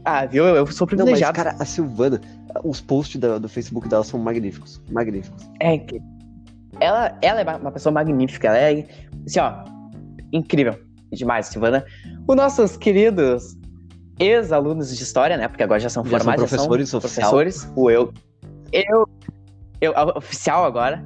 Ah, 0.04 0.26
viu? 0.26 0.44
Eu 0.44 0.66
sou 0.66 0.86
Não, 0.86 0.90
mas, 0.92 1.04
privilegiado. 1.04 1.36
cara, 1.36 1.56
a 1.58 1.64
Silvana, 1.64 2.20
os 2.64 2.80
posts 2.80 3.20
da- 3.20 3.38
do 3.38 3.48
Facebook 3.48 3.88
dela 3.88 4.02
são 4.04 4.18
magníficos. 4.18 4.80
Magníficos. 4.90 5.46
É. 5.60 5.80
Ela, 6.80 7.16
ela 7.20 7.40
é 7.40 7.56
uma 7.56 7.70
pessoa 7.70 7.92
magnífica, 7.92 8.48
ela 8.48 8.58
é, 8.58 8.86
assim, 9.26 9.40
ó, 9.40 9.64
incrível. 10.32 10.76
Demais, 11.12 11.46
Silvana. 11.46 11.84
Os 12.26 12.36
nossos 12.36 12.76
queridos 12.76 13.56
ex-alunos 14.20 14.94
de 14.96 15.02
história, 15.02 15.36
né? 15.36 15.48
Porque 15.48 15.62
agora 15.62 15.80
já 15.80 15.88
são 15.88 16.04
Já 16.04 16.10
são 16.10 16.18
formados, 16.18 16.48
professores 16.50 16.86
já 16.88 16.90
são 16.90 17.00
professores. 17.00 17.72
O 17.74 17.90
eu, 17.90 18.12
eu, 18.72 19.06
eu, 19.80 19.92
oficial 20.14 20.64
agora. 20.64 21.04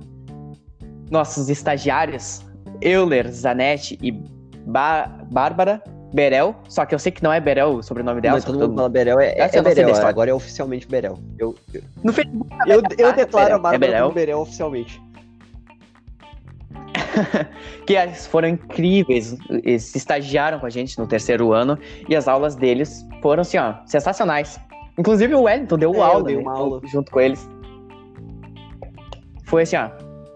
Nossos 1.11 1.49
estagiários, 1.49 2.43
Euler, 2.81 3.31
Zanetti 3.31 3.99
e 4.03 4.11
Ba- 4.67 5.07
Bárbara 5.31 5.83
Berel. 6.13 6.55
Só 6.69 6.85
que 6.85 6.95
eu 6.95 6.99
sei 6.99 7.13
que 7.13 7.23
não 7.23 7.33
é 7.33 7.41
Berel 7.41 7.75
o 7.75 7.83
sobrenome 7.83 8.21
dela. 8.21 8.35
Mas 8.35 8.45
todo 8.45 8.59
que 8.59 8.67
mundo 8.67 8.77
fala 8.77 8.89
Berel, 8.89 9.21
é, 9.21 9.35
Essa 9.39 9.59
é 9.59 9.63
sei 9.63 9.75
Berel, 9.75 10.07
agora 10.07 10.31
é 10.31 10.35
oficialmente 10.35 10.89
Berel. 10.89 11.19
Eu, 11.39 11.55
eu, 11.73 11.83
No 12.03 12.13
Facebook 12.13 12.55
eu, 12.67 12.83
eu 12.99 13.09
é 13.09 13.13
declaro 13.13 13.45
Berel, 13.47 13.57
a 13.57 13.59
Bárbara 13.59 13.75
é 13.75 13.79
Berel. 13.79 14.13
Berel 14.13 14.39
oficialmente. 14.41 15.01
que 17.87 17.95
eles 17.95 18.27
foram 18.27 18.49
incríveis, 18.49 19.37
eles 19.51 19.95
estagiaram 19.95 20.59
com 20.59 20.67
a 20.67 20.71
gente 20.71 20.99
no 20.99 21.07
terceiro 21.07 21.53
ano 21.53 21.79
e 22.09 22.15
as 22.17 22.29
aulas 22.29 22.55
deles 22.55 23.07
foram 23.23 23.43
assim, 23.43 23.59
ó, 23.59 23.75
sensacionais. 23.87 24.59
Inclusive 24.99 25.35
o 25.35 25.43
Wellington 25.43 25.79
deu 25.79 25.95
É, 25.95 26.01
aula, 26.01 26.25
dei 26.25 26.37
né, 26.37 26.45
aula. 26.47 26.81
junto 26.85 27.11
com 27.11 27.21
eles. 27.21 27.49
Foi 29.45 29.63
assim, 29.63 29.77
ó, 29.77 29.89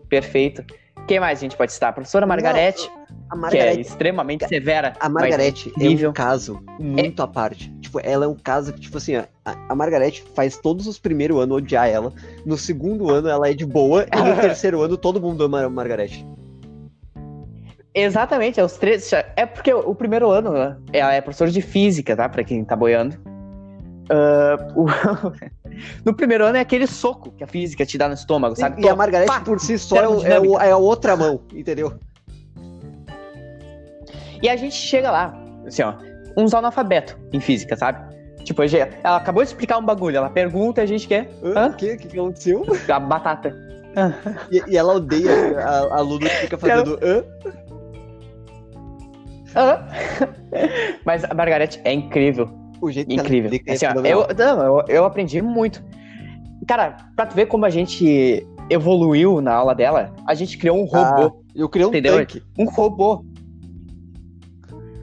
perfeito. 0.08 0.64
Quem 1.06 1.18
mais 1.20 1.38
a 1.38 1.42
gente 1.42 1.56
pode 1.56 1.72
citar? 1.72 1.90
A 1.90 1.92
professora 1.94 2.26
Margarete, 2.26 2.90
A 3.30 3.32
que 3.32 3.34
é 3.34 3.36
Margarete, 3.40 3.80
extremamente 3.80 4.46
severa. 4.46 4.92
a 5.00 5.08
Margarete 5.08 5.72
é 5.80 6.08
um 6.08 6.12
caso 6.12 6.62
muito 6.78 7.22
à 7.22 7.26
parte. 7.26 7.72
Tipo, 7.80 7.98
ela 8.02 8.26
é 8.26 8.28
um 8.28 8.34
caso 8.34 8.74
que, 8.74 8.80
tipo 8.80 8.98
assim, 8.98 9.16
ó, 9.16 9.24
a, 9.42 9.56
a 9.70 9.74
Margarete 9.74 10.22
faz 10.34 10.58
todos 10.58 10.86
os 10.86 10.98
primeiros 10.98 11.40
anos 11.40 11.56
odiar 11.56 11.88
ela. 11.88 12.12
No 12.44 12.58
segundo 12.58 13.10
ano 13.10 13.28
ela 13.28 13.48
é 13.48 13.54
de 13.54 13.64
boa. 13.64 14.06
E 14.12 14.16
no 14.16 14.36
terceiro 14.42 14.82
ano 14.82 14.98
todo 14.98 15.18
mundo 15.18 15.44
ama 15.44 15.62
a 15.64 15.70
Margarete. 15.70 16.26
Exatamente, 17.94 18.60
é 18.60 18.64
os 18.64 18.76
três. 18.76 19.10
É 19.34 19.46
porque 19.46 19.72
o 19.72 19.94
primeiro 19.94 20.30
ano 20.30 20.52
né, 20.52 20.76
ela 20.92 21.12
é 21.14 21.20
professora 21.20 21.50
de 21.50 21.62
física, 21.62 22.14
tá? 22.16 22.28
Pra 22.28 22.44
quem 22.44 22.64
tá 22.64 22.76
boiando. 22.76 23.16
Ah, 24.10 24.56
o- 24.74 24.86
no 26.04 26.14
primeiro 26.14 26.44
ano 26.44 26.56
é 26.56 26.60
aquele 26.60 26.86
soco 26.86 27.30
que 27.32 27.44
a 27.44 27.46
física 27.46 27.84
te 27.84 27.98
dá 27.98 28.08
no 28.08 28.14
estômago, 28.14 28.56
sabe? 28.56 28.82
E 28.82 28.88
a 28.88 28.94
Margarete 28.96 29.30
Pá! 29.30 29.40
por 29.40 29.60
si 29.60 29.78
só 29.78 29.96
é, 29.96 30.08
o- 30.08 30.26
é, 30.26 30.40
o- 30.40 30.58
é 30.60 30.70
a 30.70 30.76
outra 30.76 31.16
mão, 31.16 31.40
entendeu? 31.54 31.92
E 34.42 34.48
a 34.48 34.56
gente 34.56 34.76
chega 34.76 35.10
lá, 35.10 35.34
assim, 35.66 35.82
ó, 35.82 35.94
uns 36.36 36.54
analfabetos 36.54 37.16
em 37.32 37.40
física, 37.40 37.76
sabe? 37.76 38.16
Tipo, 38.44 38.62
ela 38.62 39.16
acabou 39.16 39.42
de 39.42 39.48
explicar 39.50 39.76
um 39.78 39.84
bagulho, 39.84 40.16
ela 40.16 40.30
pergunta 40.30 40.80
e 40.80 40.84
a 40.84 40.86
gente 40.86 41.06
quer? 41.06 41.28
Hã? 41.42 41.66
O 41.68 41.72
que? 41.74 41.92
O 41.92 41.98
que 41.98 42.18
aconteceu? 42.18 42.64
a 42.88 43.00
batata. 43.00 43.54
E, 44.50 44.62
e 44.68 44.76
ela 44.76 44.94
odeia 44.94 45.58
a, 45.58 45.70
a 45.70 45.98
aluna 45.98 46.30
que 46.30 46.36
fica 46.36 46.56
fazendo. 46.56 46.98
Hã? 47.02 47.24
Hã? 49.58 49.84
Mas 51.04 51.24
a 51.24 51.34
Margarete 51.34 51.80
é 51.84 51.92
incrível, 51.92 52.48
O 52.80 52.90
jeito 52.90 53.08
que 53.08 53.14
ela 53.14 53.22
incrível. 53.22 53.50
explica 53.50 53.72
é 53.72 53.74
Assim, 53.74 53.86
ó, 53.86 54.02
eu, 54.06 54.26
não, 54.36 54.62
eu, 54.78 54.84
eu 54.88 55.04
aprendi 55.04 55.42
muito. 55.42 55.82
Cara, 56.66 56.96
pra 57.16 57.26
tu 57.26 57.34
ver 57.34 57.46
como 57.46 57.64
a 57.64 57.70
gente 57.70 58.46
evoluiu 58.70 59.40
na 59.40 59.54
aula 59.54 59.74
dela, 59.74 60.14
a 60.26 60.34
gente 60.34 60.56
criou 60.58 60.78
um 60.78 60.84
robô. 60.84 61.42
Eu 61.54 61.68
criei 61.68 61.86
um 61.86 61.88
Entendeu? 61.88 62.14
tanque. 62.18 62.42
Um 62.58 62.66
robô. 62.70 63.24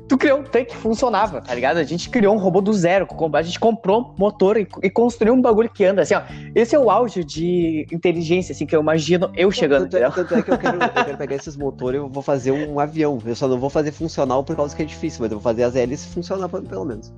Tu 0.07 0.17
criou 0.19 0.39
um 0.39 0.43
tanque 0.43 0.65
que 0.71 0.77
funcionava, 0.77 1.41
tá 1.41 1.53
ligado? 1.55 1.77
A 1.77 1.83
gente 1.83 2.09
criou 2.11 2.35
um 2.35 2.37
robô 2.37 2.61
do 2.61 2.71
zero. 2.71 3.07
A 3.33 3.41
gente 3.41 3.59
comprou 3.59 4.01
um 4.01 4.15
motor 4.19 4.55
e, 4.55 4.67
e 4.83 4.89
construiu 4.89 5.33
um 5.33 5.41
bagulho 5.41 5.67
que 5.69 5.83
anda, 5.83 6.03
assim, 6.03 6.13
ó. 6.13 6.21
Esse 6.53 6.75
é 6.75 6.79
o 6.79 6.91
auge 6.91 7.23
de 7.23 7.87
inteligência, 7.91 8.53
assim, 8.53 8.67
que 8.67 8.75
eu 8.75 8.81
imagino 8.81 9.31
eu 9.35 9.49
chegando, 9.49 9.89
Tanto 9.89 9.97
é, 9.97 10.09
tanto 10.11 10.35
é 10.35 10.41
que 10.43 10.51
eu 10.51 10.57
quero, 10.59 10.77
eu 10.83 10.89
quero 11.05 11.17
pegar 11.17 11.35
esses 11.35 11.57
motores 11.57 11.99
e 11.99 12.03
eu 12.03 12.07
vou 12.07 12.21
fazer 12.21 12.51
um 12.51 12.79
avião. 12.79 13.17
Eu 13.25 13.35
só 13.35 13.47
não 13.47 13.57
vou 13.59 13.69
fazer 13.69 13.91
funcional 13.91 14.43
por 14.43 14.55
causa 14.55 14.75
que 14.75 14.83
é 14.83 14.85
difícil, 14.85 15.21
mas 15.21 15.31
eu 15.31 15.39
vou 15.39 15.43
fazer 15.43 15.63
as 15.63 15.75
hélices 15.75 16.13
funcionar 16.13 16.49
pelo 16.49 16.85
menos. 16.85 17.11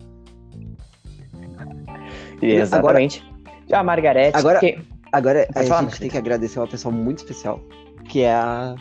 Exatamente. 2.41 3.23
a 3.71 3.83
Margarete. 3.83 4.37
Agora- 4.37 4.59
que- 4.59 4.79
Agora 5.11 5.47
a 5.55 5.63
falar, 5.63 5.81
gente 5.83 5.99
tem 5.99 6.09
que 6.09 6.17
agradecer 6.17 6.59
uma 6.59 6.67
pessoa 6.67 6.93
muito 6.93 7.19
especial, 7.19 7.61
que 8.09 8.21
é 8.23 8.33
a. 8.33 8.75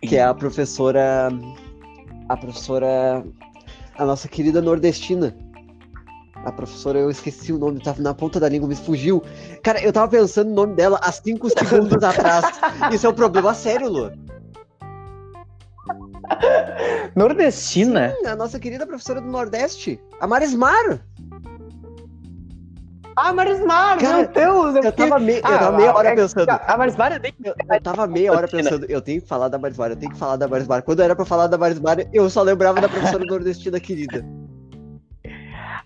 Que 0.00 0.16
é 0.16 0.22
a 0.24 0.32
professora. 0.32 1.28
A 2.28 2.36
professora. 2.36 3.24
A 3.96 4.04
nossa 4.04 4.28
querida 4.28 4.60
nordestina. 4.60 5.34
A 6.44 6.52
professora, 6.52 6.98
eu 6.98 7.10
esqueci 7.10 7.52
o 7.52 7.58
nome, 7.58 7.80
tava 7.80 8.02
na 8.02 8.12
ponta 8.12 8.38
da 8.38 8.48
língua, 8.48 8.68
me 8.68 8.76
fugiu. 8.76 9.22
Cara, 9.62 9.82
eu 9.82 9.92
tava 9.92 10.08
pensando 10.08 10.48
no 10.48 10.54
nome 10.54 10.74
dela 10.74 11.00
há 11.02 11.10
cinco 11.10 11.48
segundos 11.48 12.02
atrás. 12.04 12.44
Isso 12.92 13.06
é 13.06 13.08
um 13.08 13.14
problema 13.14 13.54
sério, 13.54 13.88
Lu. 13.88 14.12
Nordestina? 17.16 18.14
Sim, 18.20 18.26
a 18.26 18.36
nossa 18.36 18.58
querida 18.58 18.86
professora 18.86 19.20
do 19.20 19.28
Nordeste, 19.28 20.00
a 20.20 20.26
Marismar. 20.26 21.00
Ah, 23.16 23.32
Marismar, 23.32 23.98
Cara, 23.98 24.16
meu 24.18 24.28
Deus! 24.28 24.84
Eu 24.84 24.92
tava, 24.92 25.18
me... 25.18 25.34
eu 25.34 25.40
Ah, 25.44 25.58
tava 25.58 25.76
meia 25.76 25.94
hora 25.94 26.08
é- 26.08 26.14
pensando. 26.16 26.48
A 26.50 26.76
Marismar 26.76 27.12
é 27.12 27.18
bem... 27.18 27.32
Eu, 27.44 27.54
eu 27.72 27.80
tava 27.80 28.06
meia 28.06 28.32
hora 28.32 28.48
pensando, 28.48 28.86
eu 28.88 29.00
tenho 29.00 29.22
que 29.22 29.28
falar 29.28 29.48
da 29.48 29.58
Marismar, 29.58 29.90
eu 29.90 29.96
tenho 29.96 30.12
que 30.12 30.18
falar 30.18 30.36
da 30.36 30.48
Marismar. 30.48 30.82
Quando 30.82 31.00
era 31.00 31.14
pra 31.14 31.24
falar 31.24 31.46
da 31.46 31.56
Marismar, 31.56 31.98
eu 32.12 32.28
só 32.28 32.42
lembrava 32.42 32.80
da 32.80 32.88
professora 32.88 33.24
nordestina 33.24 33.78
querida. 33.78 34.24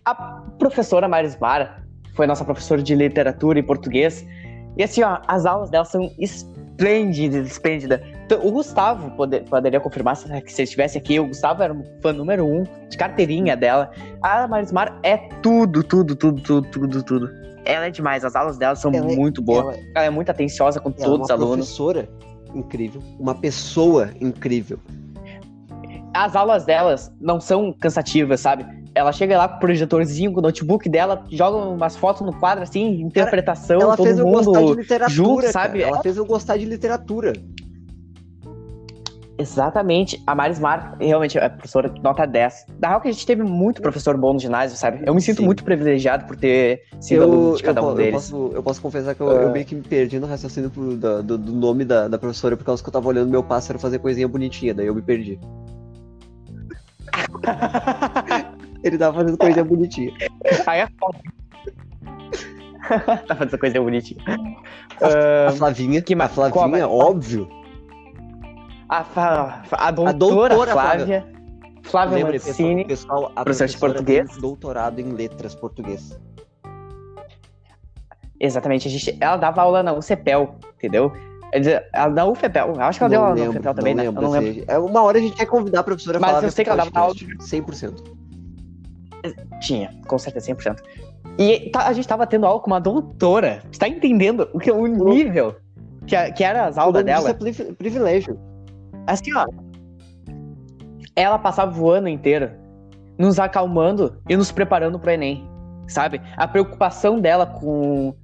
A 0.04 0.14
professora 0.58 1.06
Marismar 1.06 1.85
foi 2.14 2.26
nossa 2.26 2.44
professora 2.44 2.82
de 2.82 2.94
literatura 2.94 3.58
e 3.58 3.62
português. 3.62 4.25
E 4.76 4.82
assim, 4.82 5.02
ó, 5.02 5.18
as 5.28 5.44
aulas 5.44 5.70
dela 5.70 5.85
são 5.85 6.11
esplêndidas, 6.18 7.47
esplêndidas. 7.47 8.00
Então, 8.28 8.47
O 8.47 8.52
Gustavo 8.52 9.11
poder- 9.12 9.42
poderia 9.44 9.80
confirmar 9.80 10.14
se 10.14 10.25
se 10.28 10.32
ele 10.32 10.42
estivesse 10.64 10.99
aqui. 10.99 11.18
O 11.18 11.28
Gustavo 11.28 11.62
era 11.62 11.73
um 11.73 11.82
fã 12.02 12.12
número 12.12 12.44
um 12.47 12.62
de 12.90 12.94
carteirinha 12.99 13.56
dela. 13.56 13.90
A 14.23 14.47
Marismar 14.47 14.99
é 15.02 15.16
tudo, 15.16 15.82
tudo, 15.82 16.14
tudo, 16.14 16.42
tudo, 16.42 16.68
tudo, 16.70 17.02
tudo. 17.02 17.30
Ela 17.64 17.87
é 17.87 17.90
demais, 17.90 18.26
as 18.26 18.37
aulas 18.37 18.58
dela 18.58 18.76
são 18.76 18.92
Ela 18.92 19.11
é- 19.11 19.16
muito 19.16 19.40
boas. 19.40 19.76
Ela, 19.78 19.87
Ela 19.94 20.04
é 20.04 20.11
muito 20.11 20.30
atenciosa 20.30 20.78
com 20.78 20.90
ela 20.90 20.99
é 21.00 21.04
todos 21.04 21.25
os 21.25 21.30
uma 21.30 21.35
alunos. 21.42 21.56
professora 21.68 22.06
incrível, 22.54 23.02
uma 23.18 23.35
pessoa 23.35 24.11
incrível. 24.20 24.78
As 26.12 26.37
aulas 26.37 26.66
delas 26.66 27.11
não 27.18 27.40
são 27.40 27.73
cansativas, 27.73 28.40
sabe? 28.40 28.66
Ela 28.94 29.11
chega 29.12 29.38
lá 29.38 29.49
com 29.49 29.56
o 29.56 29.61
projetorzinho, 29.61 30.32
com 30.35 30.40
o 30.40 30.42
notebook 30.42 30.87
dela, 30.88 31.25
joga 31.30 31.56
umas 31.56 31.97
fotos 31.97 32.20
no 32.26 32.32
quadro, 32.38 32.62
assim, 32.64 33.00
interpretação, 33.00 33.80
ela 33.80 33.97
todo 33.97 34.04
fez 34.06 34.18
eu 34.18 34.25
gostar 34.26 34.61
de 34.62 34.75
literatura, 34.75 35.11
junto, 35.14 35.40
cara. 35.40 35.52
sabe? 35.52 35.82
Ela 35.82 36.02
fez 36.02 36.16
eu 36.18 36.26
gostar 36.26 36.56
de 36.58 36.64
literatura. 36.66 37.32
Exatamente. 39.38 40.21
A 40.26 40.35
Marismar 40.35 40.97
realmente 41.00 41.38
é 41.38 41.49
professora 41.49 41.88
de 41.88 42.02
nota 42.02 42.26
10. 42.26 42.66
Na 42.80 42.88
real 42.88 43.00
que 43.00 43.07
a 43.09 43.12
gente 43.12 43.25
teve 43.25 43.45
muito 43.45 43.80
professor 43.80 44.16
bom 44.16 44.33
no 44.33 44.38
ginásio, 44.40 44.76
sabe? 44.76 45.00
Eu 45.07 45.14
me 45.14 45.21
sinto 45.21 45.38
Sim. 45.38 45.45
muito 45.47 45.62
privilegiado 45.62 46.25
por 46.26 46.35
ter 46.37 46.83
sido 47.00 47.23
Eu, 47.23 47.30
aluno 47.33 47.57
de 47.57 47.62
eu, 47.62 47.66
cada 47.66 47.80
um 47.80 47.85
po- 47.85 47.90
eu 47.92 47.95
deles. 47.97 48.12
posso, 48.14 48.50
eu 48.52 48.62
posso 48.62 48.83
confessar 48.83 49.14
que 49.14 49.21
eu, 49.21 49.28
eu 49.30 49.49
Ah. 49.49 49.52
meio 49.52 49.64
que 49.64 49.76
me 49.76 49.83
perdi 49.83 50.18
no 50.18 50.26
raciocínio 50.26 50.71
pro- 50.71 50.97
da- 50.97 51.21
do, 51.21 51.38
do 51.38 51.52
nome 51.52 51.85
da, 51.85 52.09
da 52.09 52.18
professora 52.18 52.57
por 52.57 52.64
causa 52.64 52.83
que 52.83 52.88
eu 52.88 52.92
tava 52.92 53.07
olhando 53.09 53.30
meu 53.30 53.45
pássaro 53.45 53.78
fazer 53.78 54.00
coisinha 54.00 54.26
bonitinha, 54.26 54.75
daí 54.75 54.87
eu 54.88 54.95
me 54.95 55.02
perdi. 55.02 55.38
Ele 58.83 58.99
tava 58.99 59.18
fazendo 59.21 59.38
coisinha 59.38 59.64
bonitinha. 59.64 60.12
Aí 60.66 60.80
é 60.80 60.88
foda. 60.99 61.18
tá 63.26 63.37
fazendo 63.37 63.59
coisa 63.59 63.80
bonitinha. 63.80 64.21
A 65.00 65.52
Flavinha, 65.52 66.00
que 66.02 66.14
a 66.14 66.28
Flavinha, 66.28 66.85
a- 66.85 66.88
óbvio. 66.88 67.49
A, 68.88 69.04
fa- 69.04 69.62
a 69.73 69.90
doutora, 69.90 70.54
doutora 70.54 70.73
Flávia. 70.73 71.26
Flávia 71.83 72.16
Lembre, 72.16 72.33
pessoal, 72.38 72.52
Mancini. 72.68 72.85
pessoal, 72.87 73.33
a 73.37 73.45
professora 73.45 73.68
de 73.71 73.78
português. 73.78 74.30
tem 74.30 74.40
doutorado 74.40 74.99
em 75.00 75.12
letras 75.12 75.54
português. 75.54 76.18
Exatamente. 78.40 78.88
A 78.88 78.90
gente, 78.90 79.16
ela 79.21 79.37
dava 79.37 79.62
aula 79.62 79.83
na 79.83 79.92
UCPEL, 79.92 80.54
entendeu? 80.76 81.12
Quer 81.52 81.88
Ela 81.95 82.11
na 82.11 82.25
UFPEL. 82.26 82.75
Eu 82.75 82.80
acho 82.83 82.99
que 82.99 83.04
ela 83.04 83.11
deu 83.11 83.21
Não 83.21 83.26
aula 83.28 83.45
na 83.45 83.50
UFPEL 83.50 83.75
também, 83.75 83.95
não 83.95 84.02
né? 84.04 84.09
lembro, 84.09 84.23
eu 84.23 84.26
não 84.30 84.38
lembro. 84.38 84.64
é, 84.68 84.78
Uma 84.78 85.02
hora 85.02 85.18
a 85.18 85.21
gente 85.21 85.37
vai 85.37 85.47
convidar 85.47 85.80
a 85.80 85.83
professora 85.83 86.18
a 86.18 86.21
Mas 86.21 86.42
eu 86.42 86.50
sei 86.50 86.64
que 86.64 86.71
ela 86.71 86.85
dava 86.85 86.90
podcast, 87.07 87.26
100%. 87.38 88.18
Tinha, 89.61 89.90
com 90.07 90.18
certeza, 90.18 90.52
100%. 90.54 90.76
E 91.38 91.71
tá- 91.71 91.87
a 91.88 91.92
gente 91.92 92.07
tava 92.07 92.26
tendo 92.26 92.47
aula 92.47 92.61
com 92.61 92.66
uma 92.68 92.80
doutora. 92.80 93.62
Você 93.73 93.78
tá 93.78 93.88
entendendo 93.88 94.49
o, 94.52 94.59
que, 94.59 94.71
o 94.71 94.87
nível 94.87 95.57
que, 96.07 96.14
a- 96.14 96.30
que 96.30 96.45
era 96.45 96.66
as 96.66 96.76
aulas 96.78 97.02
dela? 97.04 97.30
é 97.30 97.35
privi- 97.35 97.73
privilégio. 97.75 98.38
Assim, 99.08 99.34
ó. 99.34 99.46
Ela 101.16 101.38
passava 101.38 101.80
o 101.80 101.90
ano 101.90 102.08
inteiro 102.08 102.50
nos 103.18 103.40
acalmando 103.40 104.20
e 104.28 104.36
nos 104.36 104.52
preparando 104.52 104.98
pro 104.98 105.10
Enem. 105.10 105.44
sabe? 105.88 106.20
A 106.36 106.46
preocupação 106.46 107.18
dela 107.18 107.46
com, 107.46 108.14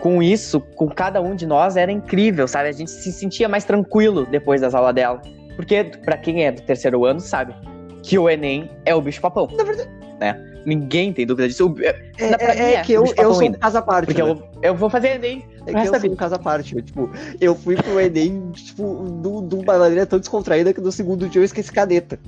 com 0.00 0.22
isso, 0.22 0.60
com 0.60 0.88
cada 0.88 1.22
um 1.22 1.34
de 1.34 1.46
nós, 1.46 1.76
era 1.76 1.90
incrível, 1.90 2.46
sabe? 2.48 2.68
A 2.68 2.72
gente 2.72 2.90
se 2.90 3.12
sentia 3.12 3.48
mais 3.48 3.64
tranquilo 3.64 4.26
depois 4.26 4.60
das 4.60 4.74
aulas 4.74 4.94
dela. 4.94 5.22
Porque, 5.54 5.84
para 6.04 6.18
quem 6.18 6.44
é 6.44 6.52
do 6.52 6.60
terceiro 6.62 7.04
ano, 7.06 7.20
sabe 7.20 7.54
que 8.02 8.18
o 8.18 8.28
Enem 8.28 8.70
é 8.84 8.94
o 8.94 9.00
bicho-papão. 9.00 9.48
Na 9.56 9.64
verdade. 9.64 9.88
Né? 10.20 10.55
Ninguém 10.66 11.12
tem 11.12 11.24
dúvida 11.24 11.46
disso. 11.46 11.72
É, 11.80 11.94
é, 12.18 12.74
é 12.74 12.82
que 12.82 12.92
eu, 12.92 13.04
eu 13.16 13.32
sou 13.32 13.44
um 13.44 13.52
caso 13.52 13.78
à 13.78 13.82
parte. 13.82 14.06
Porque 14.06 14.22
né? 14.22 14.30
eu, 14.30 14.42
eu 14.60 14.74
vou 14.74 14.90
fazer 14.90 15.14
Enem. 15.14 15.44
É 15.64 15.72
que 15.72 15.88
eu 15.88 16.00
sou 16.00 16.10
um 16.10 16.16
caso 16.16 16.34
à 16.34 16.38
parte. 16.40 16.74
Eu, 16.74 16.82
tipo, 16.82 17.10
eu 17.40 17.54
fui 17.54 17.76
pro 17.76 18.00
Enem, 18.00 18.50
tipo, 18.50 19.04
de 19.48 19.54
uma 19.54 19.78
maneira 19.78 20.04
tão 20.04 20.18
descontraída 20.18 20.74
que 20.74 20.80
no 20.80 20.90
segundo 20.90 21.28
dia 21.28 21.40
eu 21.40 21.44
esqueci 21.44 21.70
caneta. 21.72 22.18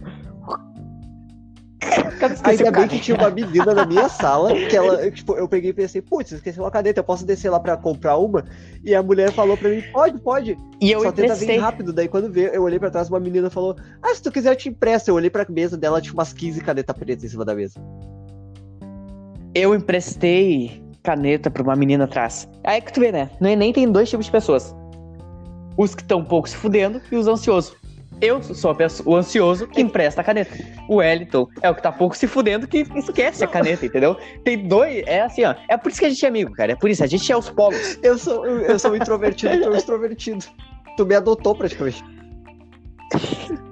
Ainda 2.45 2.71
bem 2.71 2.89
que 2.89 2.99
tinha 3.01 3.17
uma 3.17 3.31
menina 3.31 3.75
na 3.75 3.87
minha 3.87 4.09
sala 4.09 4.53
que 4.55 4.77
ela, 4.77 5.11
tipo, 5.11 5.35
eu 5.37 5.49
peguei 5.49 5.71
e 5.71 5.73
pensei, 5.73 6.03
putz, 6.03 6.33
esqueci 6.33 6.59
uma 6.59 6.71
caneta, 6.71 7.01
eu 7.01 7.05
posso 7.05 7.25
descer 7.25 7.51
lá 7.51 7.61
pra 7.61 7.77
comprar 7.77 8.17
uma? 8.17 8.45
E 8.85 8.95
a 8.95 9.03
mulher 9.03 9.33
falou 9.33 9.57
pra 9.57 9.69
mim, 9.69 9.83
pode, 9.93 10.19
pode. 10.21 10.57
E 10.81 10.91
eu 10.91 11.01
Só 11.01 11.13
tenta 11.13 11.27
emprestei. 11.27 11.57
vir 11.57 11.59
rápido. 11.59 11.93
Daí 11.93 12.09
quando 12.09 12.31
veio, 12.31 12.49
eu 12.49 12.63
olhei 12.63 12.79
pra 12.79 12.91
trás, 12.91 13.09
uma 13.09 13.21
menina 13.21 13.51
falou, 13.51 13.77
ah, 14.03 14.15
se 14.15 14.23
tu 14.23 14.31
quiser 14.31 14.53
eu 14.53 14.57
te 14.57 14.69
empresto. 14.69 15.11
Eu 15.11 15.15
olhei 15.15 15.31
pra 15.31 15.47
mesa 15.49 15.77
dela, 15.77 16.01
tinha 16.01 16.15
umas 16.15 16.33
15 16.33 16.61
canetas 16.61 16.97
pretas 16.97 17.25
em 17.25 17.29
cima 17.29 17.45
da 17.45 17.55
mesa. 17.55 17.81
Eu 19.59 19.75
emprestei 19.75 20.81
caneta 21.03 21.51
pra 21.51 21.65
uma 21.65 21.75
menina 21.75 22.05
atrás. 22.05 22.49
Aí 22.63 22.81
que 22.81 22.93
tu 22.93 23.01
vê, 23.01 23.11
né? 23.11 23.29
No 23.41 23.49
Enem 23.49 23.73
tem 23.73 23.91
dois 23.91 24.09
tipos 24.09 24.27
de 24.27 24.31
pessoas. 24.31 24.73
Os 25.77 25.97
que 25.97 26.03
estão 26.03 26.25
pouco 26.25 26.49
se 26.49 26.57
fudendo 26.57 27.03
e 27.11 27.17
os 27.17 27.27
ansiosos. 27.27 27.77
Eu 28.21 28.41
sou 28.41 28.73
pessoa, 28.73 29.09
o 29.09 29.17
ansioso 29.17 29.67
que 29.67 29.81
empresta 29.81 30.21
a 30.21 30.25
caneta. 30.25 30.57
O 30.89 30.97
Wellington 30.97 31.49
é 31.61 31.69
o 31.69 31.75
que 31.75 31.83
tá 31.83 31.91
pouco 31.91 32.17
se 32.17 32.29
fudendo 32.29 32.69
que 32.69 32.87
esquece 32.95 33.43
a 33.43 33.49
caneta, 33.49 33.85
entendeu? 33.85 34.17
Tem 34.45 34.69
dois, 34.69 35.03
é 35.09 35.23
assim, 35.23 35.43
ó. 35.45 35.57
É 35.69 35.77
por 35.77 35.91
isso 35.91 35.99
que 35.99 36.07
a 36.07 36.11
gente 36.11 36.25
é 36.25 36.29
amigo, 36.29 36.53
cara. 36.53 36.73
É 36.73 36.77
por 36.77 36.89
isso, 36.89 37.03
a 37.03 37.09
gente 37.09 37.31
é 37.33 37.37
os 37.37 37.51
polos. 37.51 37.99
Eu 38.01 38.17
sou, 38.17 38.47
eu 38.47 38.79
sou 38.79 38.93
um 38.93 38.97
introvertido 38.97 39.55
e 39.55 39.59
tu 39.59 39.65
é 39.65 39.71
um 39.71 39.75
extrovertido. 39.77 40.45
Tu 40.97 41.05
me 41.05 41.17
adotou 41.17 41.57
praticamente. 41.57 42.05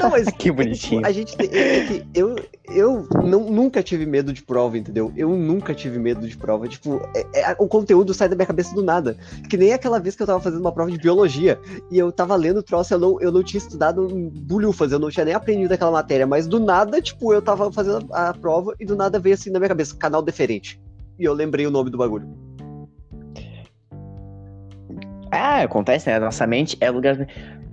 Não, 0.00 0.10
mas 0.10 0.28
Que 0.38 0.50
bonitinho. 0.50 1.04
a 1.06 1.10
gente 1.12 1.36
tem, 1.36 1.48
é 1.52 1.80
que 1.80 2.04
eu, 2.14 2.36
eu 2.68 3.06
não, 3.24 3.50
nunca 3.50 3.82
tive 3.82 4.06
medo 4.06 4.32
de 4.32 4.42
prova, 4.42 4.76
entendeu? 4.76 5.12
Eu 5.16 5.30
nunca 5.30 5.74
tive 5.74 5.98
medo 5.98 6.26
de 6.26 6.36
prova. 6.36 6.66
Tipo, 6.68 7.00
é- 7.14 7.50
é- 7.52 7.56
o 7.58 7.68
conteúdo 7.68 8.12
sai 8.12 8.28
da 8.28 8.36
minha 8.36 8.46
cabeça 8.46 8.74
do 8.74 8.82
nada. 8.82 9.16
Que 9.48 9.56
nem 9.56 9.72
aquela 9.72 9.98
vez 10.00 10.16
que 10.16 10.22
eu 10.22 10.26
tava 10.26 10.40
fazendo 10.40 10.60
uma 10.60 10.72
prova 10.72 10.90
de 10.90 10.98
biologia 10.98 11.58
e 11.90 11.98
eu 11.98 12.10
tava 12.10 12.34
lendo 12.36 12.58
o 12.58 12.62
troço, 12.62 12.92
eu 12.94 12.98
não, 12.98 13.20
eu 13.20 13.30
não 13.32 13.42
tinha 13.42 13.58
estudado 13.58 14.06
bulhufas, 14.08 14.92
eu 14.92 14.98
não 14.98 15.10
tinha 15.10 15.24
nem 15.24 15.34
aprendido 15.34 15.72
aquela 15.72 15.90
matéria, 15.90 16.26
mas 16.26 16.46
do 16.46 16.58
nada, 16.58 17.00
tipo, 17.00 17.32
eu 17.32 17.40
tava 17.42 17.70
fazendo 17.72 18.06
a, 18.12 18.30
a 18.30 18.34
prova 18.34 18.74
e 18.80 18.84
do 18.84 18.96
nada 18.96 19.18
veio 19.18 19.34
assim 19.34 19.50
na 19.50 19.58
minha 19.58 19.68
cabeça, 19.68 19.94
canal 19.96 20.22
deferente. 20.22 20.80
E 21.18 21.24
eu 21.24 21.32
lembrei 21.32 21.66
o 21.66 21.70
nome 21.70 21.90
do 21.90 21.98
bagulho. 21.98 22.28
Ah, 25.30 25.62
acontece, 25.62 26.08
né? 26.08 26.18
Nossa 26.18 26.46
mente 26.46 26.76
é 26.80 26.90
lugar. 26.90 27.26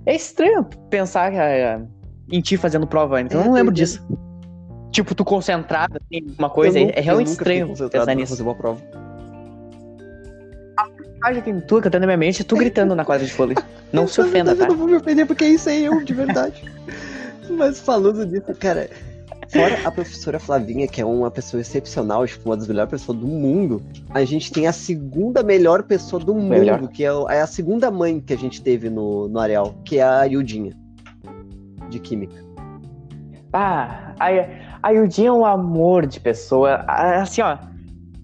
É 0.04 0.14
estranho 0.14 0.64
pensar 0.90 1.32
ah, 1.32 1.80
em 2.30 2.40
ti 2.40 2.56
fazendo 2.56 2.86
prova, 2.86 3.20
então 3.20 3.38
eu 3.40 3.44
É, 3.44 3.46
não 3.46 3.54
lembro 3.54 3.72
doideira. 3.72 4.00
disso. 4.00 4.06
Tipo, 4.90 5.14
tu 5.14 5.24
concentrado 5.24 6.00
em 6.10 6.26
uma 6.38 6.48
coisa, 6.48 6.78
Eu 6.78 6.90
é 6.94 7.00
realmente 7.00 7.28
eu 7.28 7.32
estranho 7.32 7.66
pensar 7.90 8.14
nisso. 8.14 8.30
fazer 8.30 8.42
uma 8.42 8.54
prova. 8.54 8.80
imagem 11.16 11.42
que 11.42 11.52
tu 11.66 11.80
cantando 11.80 12.00
na 12.00 12.06
minha 12.06 12.16
mente 12.16 12.40
e 12.40 12.44
tu 12.44 12.56
gritando 12.56 12.94
na 12.94 13.04
quadra 13.04 13.26
de 13.26 13.32
vôlei. 13.32 13.56
Não 13.92 14.06
se 14.06 14.20
Eu 14.20 14.26
ofenda, 14.26 14.54
tá? 14.54 14.66
não 14.68 14.76
vou 14.76 14.86
me 14.86 14.94
ofender 14.96 15.26
porque 15.26 15.44
isso 15.46 15.68
é 15.68 15.80
eu, 15.80 16.02
de 16.04 16.12
verdade. 16.12 16.62
Mas 17.50 17.78
falando 17.80 18.26
disso, 18.26 18.52
cara, 18.58 18.90
fora 19.48 19.78
a 19.84 19.90
professora 19.90 20.38
Flavinha, 20.40 20.86
que 20.88 21.00
é 21.00 21.04
uma 21.04 21.30
pessoa 21.30 21.60
excepcional, 21.60 22.26
tipo, 22.26 22.48
uma 22.48 22.56
das 22.56 22.66
melhores 22.66 22.90
pessoas 22.90 23.16
do 23.18 23.26
mundo, 23.26 23.80
a 24.12 24.24
gente 24.24 24.50
tem 24.52 24.66
a 24.66 24.72
segunda 24.72 25.42
melhor 25.42 25.84
pessoa 25.84 26.22
do 26.22 26.34
mundo, 26.34 26.48
Melhor. 26.50 26.88
que 26.88 27.04
é, 27.04 27.12
o- 27.12 27.28
é 27.30 27.40
a 27.40 27.46
segunda 27.46 27.90
mãe 27.90 28.20
que 28.20 28.32
a 28.32 28.36
gente 28.38 28.60
teve 28.60 28.90
no, 28.90 29.28
no 29.28 29.38
Areal, 29.38 29.74
que 29.84 29.98
é 29.98 30.02
a 30.02 30.24
Yudinha, 30.24 30.72
de 31.88 31.98
Química. 31.98 32.44
Ah, 33.52 34.12
a, 34.20 34.26
a 34.88 34.90
Yudinha 34.90 35.28
é 35.28 35.32
um 35.32 35.44
amor 35.46 36.06
de 36.06 36.20
pessoa. 36.20 36.84
Ah, 36.88 37.22
Assim, 37.22 37.40
ó, 37.42 37.56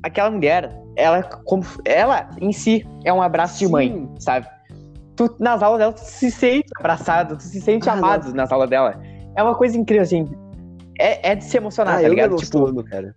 aquela 0.03 0.31
mulher, 0.31 0.70
ela, 0.96 1.22
como, 1.22 1.62
ela 1.85 2.29
em 2.40 2.53
si 2.53 2.87
é 3.05 3.12
um 3.12 3.22
abraço 3.22 3.59
de 3.59 3.66
Sim. 3.66 3.72
mãe, 3.72 4.11
sabe? 4.18 4.46
Tu, 5.16 5.35
nas 5.38 5.62
aulas 5.62 5.79
dela, 5.79 5.92
tu 5.92 6.01
se 6.01 6.31
sente 6.31 6.66
abraçado, 6.79 7.37
tu 7.37 7.42
se 7.42 7.61
sente 7.61 7.88
Ah, 7.88 7.92
amado 7.94 8.35
nas 8.35 8.51
aulas 8.53 8.68
dela. 8.68 9.01
É 9.37 9.42
uma 9.42 9.55
coisa 9.55 9.77
incrível, 9.79 10.03
assim. 10.03 10.29
É, 10.98 11.33
é 11.33 11.35
de 11.35 11.44
se 11.44 11.57
emocionar, 11.57 11.94
ah, 11.94 11.96
tá 11.98 12.03
eu 12.05 12.11
ligado? 12.11 12.37
Tipo, 12.37 12.83
cara. 12.85 13.14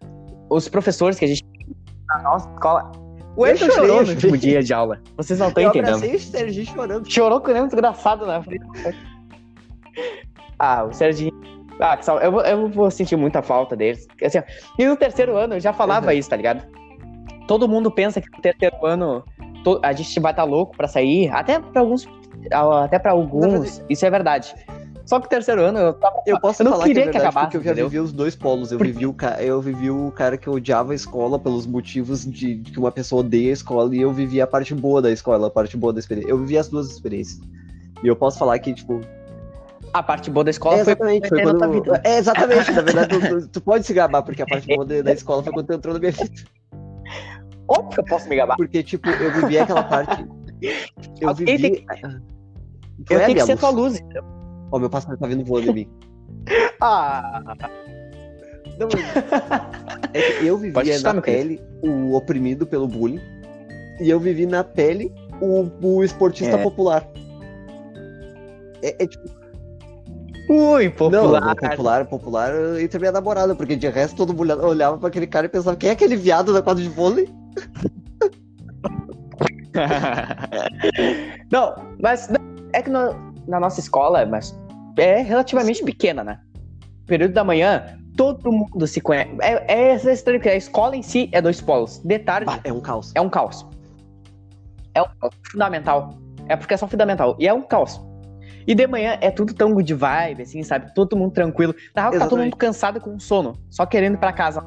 os 0.49 0.67
professores 0.69 1.17
que 1.19 1.25
a 1.25 1.27
gente 1.27 1.43
na 2.07 2.21
nossa 2.21 2.49
escola. 2.49 2.91
O 3.35 3.45
Eu 3.45 3.51
Elton 3.53 3.65
chorou 3.71 3.87
eu 3.87 3.93
no 4.03 4.09
último 4.11 4.19
chorei. 4.21 4.37
dia 4.39 4.63
de 4.63 4.73
aula. 4.73 5.01
Vocês 5.17 5.39
não 5.39 5.47
estão 5.49 5.63
Eu 5.63 5.69
entendendo. 5.69 5.95
abracei 5.95 6.15
o 6.15 6.19
Serginho 6.19 6.65
chorando. 6.67 7.11
Chorou 7.11 7.41
que 7.41 7.51
nem 7.51 7.63
um 7.63 7.67
desgraçado 7.67 8.25
na 8.25 8.41
frente. 8.43 8.63
Ah, 10.59 10.83
o 10.83 10.93
Serginho. 10.93 11.33
Ah, 11.79 11.97
que 11.97 12.05
sal- 12.05 12.19
eu, 12.21 12.31
vou, 12.31 12.41
eu 12.41 12.69
vou 12.69 12.89
sentir 12.89 13.15
muita 13.17 13.41
falta 13.41 13.75
deles. 13.75 14.07
Assim, 14.23 14.39
e 14.79 14.85
no 14.85 14.95
terceiro 14.95 15.35
ano 15.35 15.55
eu 15.55 15.59
já 15.59 15.73
falava 15.73 16.07
Uhum. 16.07 16.13
isso, 16.13 16.29
tá 16.29 16.35
ligado? 16.37 16.63
Todo 17.47 17.67
mundo 17.67 17.91
pensa 17.91 18.21
que 18.21 18.29
no 18.31 18.41
terceiro 18.41 18.85
ano 18.85 19.23
to- 19.63 19.79
a 19.83 19.91
gente 19.93 20.17
vai 20.19 20.31
estar 20.31 20.43
louco 20.45 20.75
pra 20.77 20.87
sair. 20.87 21.29
Até 21.29 21.59
pra 21.59 21.81
alguns. 21.81 22.07
Até 22.83 22.97
pra 22.97 23.11
alguns. 23.11 23.83
Isso 23.89 24.05
é 24.05 24.09
verdade. 24.09 24.55
Só 25.05 25.19
que 25.19 25.27
o 25.27 25.29
terceiro 25.29 25.61
ano 25.61 25.77
eu 25.77 25.93
tava. 25.93 26.23
Eu 26.25 26.39
posso 26.39 26.61
Eu 26.61 26.65
não 26.65 26.71
falar 26.71 26.85
queria 26.85 27.03
que 27.03 27.09
é 27.09 27.11
que 27.11 27.17
verdade, 27.19 27.29
acabasse, 27.37 27.45
porque 27.47 27.57
eu 27.57 27.63
já 27.63 27.71
entendeu? 27.71 27.89
vivi 27.89 27.99
os 27.99 28.11
dois 28.11 28.35
polos. 28.35 28.71
Eu 28.71 28.77
Porque- 28.79 28.91
vivi, 28.93 29.05
o 29.05 29.13
ca... 29.13 29.43
eu 29.43 29.61
vivi 29.61 29.91
o 29.91 30.11
cara 30.11 30.35
que 30.37 30.49
odiava 30.49 30.93
a 30.93 30.95
escola 30.95 31.37
pelos 31.37 31.67
motivos 31.67 32.25
de 32.25 32.55
de 32.55 32.71
que 32.71 32.79
uma 32.79 32.91
pessoa 32.91 33.19
odeia 33.19 33.51
a 33.51 33.53
escola 33.53 33.95
e 33.95 34.01
eu 34.01 34.11
vivi 34.11 34.41
a 34.41 34.47
parte 34.47 34.73
boa 34.73 35.01
da 35.03 35.11
escola, 35.11 35.45
a 35.47 35.51
parte 35.51 35.77
boa 35.77 35.93
da 35.93 35.99
experiência. 35.99 36.31
Eu 36.31 36.39
vivi 36.39 36.57
as 36.57 36.69
duas 36.69 36.89
experiências. 36.89 37.39
E 38.03 38.07
eu 38.07 38.15
posso 38.15 38.39
falar 38.39 38.57
que, 38.57 38.73
tipo, 38.73 38.99
A 39.95 40.03
parte 40.03 40.29
boa 40.29 40.43
da 40.43 40.51
escola 40.51 40.75
é 40.75 40.83
foi 40.83 40.91
exatamente, 40.93 41.29
foi 41.29 41.37
na 41.43 41.51
tua 41.51 41.59
quando. 41.67 41.71
vida. 41.83 42.01
É, 42.03 42.17
exatamente, 42.17 42.71
na 42.73 42.81
verdade, 42.81 43.07
tu, 43.29 43.47
tu- 43.47 43.61
pode 43.61 43.85
se 43.85 43.93
gabar, 43.93 44.21
porque 44.23 44.41
a 44.41 44.45
parte 44.45 44.67
boa 44.67 44.85
da 44.85 45.11
escola 45.13 45.41
foi 45.41 45.53
quando 45.53 45.67
tu 45.67 45.73
entrou 45.73 45.93
na 45.93 45.99
minha 46.01 46.11
vida. 46.11 46.31
Óbvio 47.67 47.89
que 47.91 47.99
eu 48.01 48.05
posso 48.05 48.27
me 48.27 48.35
gabar. 48.35 48.57
Porque, 48.57 48.83
tipo, 48.83 49.07
eu 49.09 49.31
vivi 49.31 49.57
aquela 49.57 49.83
parte. 49.83 50.25
Eu 51.21 51.29
Alguém 51.29 51.45
vivi. 51.57 51.69
tem 51.77 51.85
Foi 53.07 53.15
Eu 53.15 53.19
tenho 53.19 53.25
que 53.27 53.33
minha 53.35 53.45
ser 53.45 53.51
luz. 53.53 53.59
tua 53.61 53.69
luz. 53.69 54.03
Ó, 54.71 54.79
meu 54.79 54.89
passarinho 54.89 55.17
tá 55.19 55.27
vindo 55.27 55.45
voando 55.45 55.71
em 55.71 55.73
mim. 55.73 55.89
Ah, 56.81 57.41
Não, 58.77 58.87
é 60.13 60.21
que 60.21 60.45
eu 60.45 60.57
vivia 60.57 60.99
na 60.99 61.21
querido. 61.21 61.21
pele 61.21 61.61
o 61.81 62.15
oprimido 62.15 62.67
pelo 62.67 62.87
bullying 62.87 63.21
e 64.01 64.09
eu 64.09 64.19
vivi 64.19 64.45
na 64.45 64.61
pele 64.63 65.13
o, 65.41 65.69
o 65.81 66.03
esportista 66.03 66.57
É. 66.57 66.61
popular. 66.63 67.07
É, 68.83 69.03
é 69.03 69.07
tipo, 69.07 69.23
ui, 70.49 70.85
não, 70.85 70.91
popular. 70.91 71.41
não, 71.41 71.55
popular, 71.55 72.05
popular 72.05 72.51
entre 72.79 72.99
minha 72.99 73.11
namorada, 73.11 73.55
porque 73.55 73.75
de 73.75 73.87
resto 73.89 74.15
todo 74.15 74.33
mundo 74.33 74.65
olhava 74.65 74.97
pra 74.97 75.07
aquele 75.09 75.27
cara 75.27 75.45
e 75.45 75.49
pensava, 75.49 75.75
quem 75.75 75.89
é 75.89 75.93
aquele 75.93 76.15
viado 76.15 76.53
da 76.53 76.61
quadra 76.61 76.81
de 76.83 76.89
vôlei? 76.89 77.27
não, 81.51 81.75
mas 82.01 82.29
é 82.73 82.81
que 82.81 82.89
no- 82.89 83.33
na 83.47 83.59
nossa 83.59 83.79
escola, 83.79 84.25
mas 84.25 84.57
é 84.97 85.21
relativamente 85.21 85.79
Sim. 85.79 85.85
pequena, 85.85 86.23
né? 86.23 86.39
Período 87.05 87.33
da 87.33 87.43
manhã, 87.43 87.97
todo 88.17 88.51
mundo 88.51 88.87
se 88.87 89.01
conhece. 89.01 89.29
É, 89.41 89.73
é 89.73 89.95
estranho 90.11 90.39
que 90.39 90.49
a 90.49 90.55
escola 90.55 90.95
em 90.95 91.01
si 91.03 91.29
é 91.31 91.41
dois 91.41 91.61
polos. 91.61 91.99
De 92.03 92.19
tarde 92.19 92.45
Bah, 92.45 92.59
é 92.63 92.71
um 92.73 92.79
caos. 92.79 93.11
é 93.13 93.21
um 93.21 93.29
caos. 93.29 93.65
É 94.93 95.01
um 95.01 95.07
caos 95.19 95.35
fundamental. 95.51 96.17
É 96.47 96.55
porque 96.55 96.73
é 96.73 96.77
só 96.77 96.87
fundamental. 96.87 97.35
E 97.39 97.47
é 97.47 97.53
um 97.53 97.61
caos. 97.61 98.01
E 98.67 98.73
de 98.73 98.87
manhã 98.87 99.17
é 99.21 99.29
tudo 99.29 99.53
tão 99.53 99.73
good 99.73 99.93
vibe, 99.93 100.43
assim, 100.43 100.63
sabe? 100.63 100.93
Todo 100.93 101.15
mundo 101.15 101.31
tranquilo. 101.31 101.75
Na 101.95 102.09
real, 102.09 102.19
tá 102.19 102.27
todo 102.27 102.39
mundo 102.41 102.55
cansado 102.55 102.99
com 102.99 103.19
sono, 103.19 103.53
só 103.69 103.85
querendo 103.85 104.15
ir 104.15 104.17
pra 104.17 104.33
casa. 104.33 104.63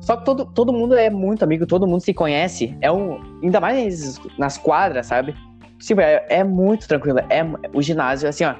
Só 0.00 0.16
que 0.16 0.24
todo, 0.24 0.44
todo 0.46 0.72
mundo 0.72 0.96
é 0.96 1.08
muito 1.08 1.44
amigo, 1.44 1.66
todo 1.66 1.86
mundo 1.86 2.00
se 2.00 2.12
conhece. 2.12 2.76
É 2.80 2.90
um. 2.90 3.20
Ainda 3.42 3.60
mais 3.60 4.20
nas 4.36 4.58
quadras, 4.58 5.06
sabe? 5.06 5.34
Sim, 5.78 5.94
é, 5.98 6.26
é 6.28 6.44
muito 6.44 6.86
tranquilo. 6.88 7.18
É, 7.30 7.44
o 7.72 7.80
ginásio, 7.80 8.28
assim, 8.28 8.44
ó, 8.44 8.54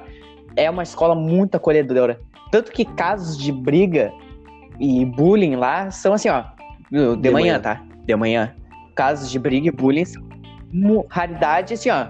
é 0.55 0.69
uma 0.69 0.83
escola 0.83 1.15
muito 1.15 1.55
acolhedora. 1.55 2.19
Tanto 2.51 2.71
que 2.71 2.85
casos 2.85 3.37
de 3.37 3.51
briga 3.51 4.11
e 4.79 5.05
bullying 5.05 5.55
lá 5.55 5.89
são 5.91 6.13
assim, 6.13 6.29
ó. 6.29 6.43
De, 6.91 7.15
De 7.17 7.29
manhã, 7.29 7.31
manhã. 7.31 7.59
tá? 7.59 7.81
De 8.05 8.15
manhã. 8.15 8.53
Casos 8.95 9.29
de 9.31 9.39
briga 9.39 9.67
e 9.67 9.71
bullying 9.71 10.05
são 10.05 10.23
raridade, 11.09 11.73
assim, 11.73 11.89
ó. 11.89 12.07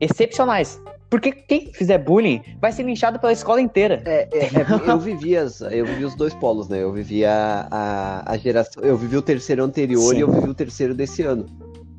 Excepcionais. 0.00 0.80
Porque 1.08 1.30
quem 1.32 1.72
fizer 1.72 1.98
bullying 1.98 2.42
vai 2.60 2.72
ser 2.72 2.82
linchado 2.82 3.18
pela 3.18 3.32
escola 3.32 3.60
inteira. 3.60 4.02
É, 4.04 4.28
é, 4.32 4.44
é, 4.46 4.90
eu 4.90 4.98
vivi 4.98 5.36
as, 5.36 5.60
eu 5.60 5.86
vivi 5.86 6.04
os 6.04 6.16
dois 6.16 6.34
polos, 6.34 6.68
né? 6.68 6.82
Eu 6.82 6.92
vivi 6.92 7.24
a, 7.24 7.68
a, 7.70 8.32
a 8.32 8.36
geração, 8.36 8.82
eu 8.82 8.96
vivi 8.96 9.16
o 9.16 9.22
terceiro 9.22 9.62
anterior 9.62 10.12
Sim. 10.12 10.18
e 10.18 10.20
eu 10.20 10.30
vivi 10.32 10.48
o 10.48 10.54
terceiro 10.54 10.94
desse 10.94 11.22
ano. 11.22 11.46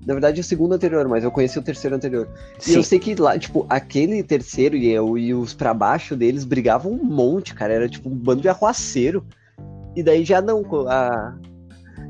Na 0.06 0.14
verdade, 0.14 0.40
o 0.40 0.44
segundo 0.44 0.74
anterior, 0.74 1.08
mas 1.08 1.24
eu 1.24 1.32
conheci 1.32 1.58
o 1.60 1.62
terceiro 1.62 1.96
anterior. 1.96 2.30
E 2.60 2.64
Sim. 2.64 2.76
eu 2.76 2.84
sei 2.84 3.00
que 3.00 3.16
lá, 3.16 3.38
tipo, 3.40 3.66
aquele 3.70 4.22
terceiro 4.24 4.76
e, 4.76 4.90
eu, 4.90 5.18
e 5.18 5.34
os 5.34 5.54
pra 5.54 5.74
baixo 5.74 6.16
deles 6.16 6.44
brigavam 6.46 6.92
um 6.92 7.04
monte, 7.04 7.54
cara. 7.54 7.74
Era 7.74 7.90
tipo 7.90 8.10
um 8.10 8.16
bando 8.16 8.42
de 8.42 8.50
arruaceiro. 8.50 9.26
E 9.96 10.04
daí 10.04 10.24
já 10.24 10.42
não. 10.42 10.64
A, 10.90 11.34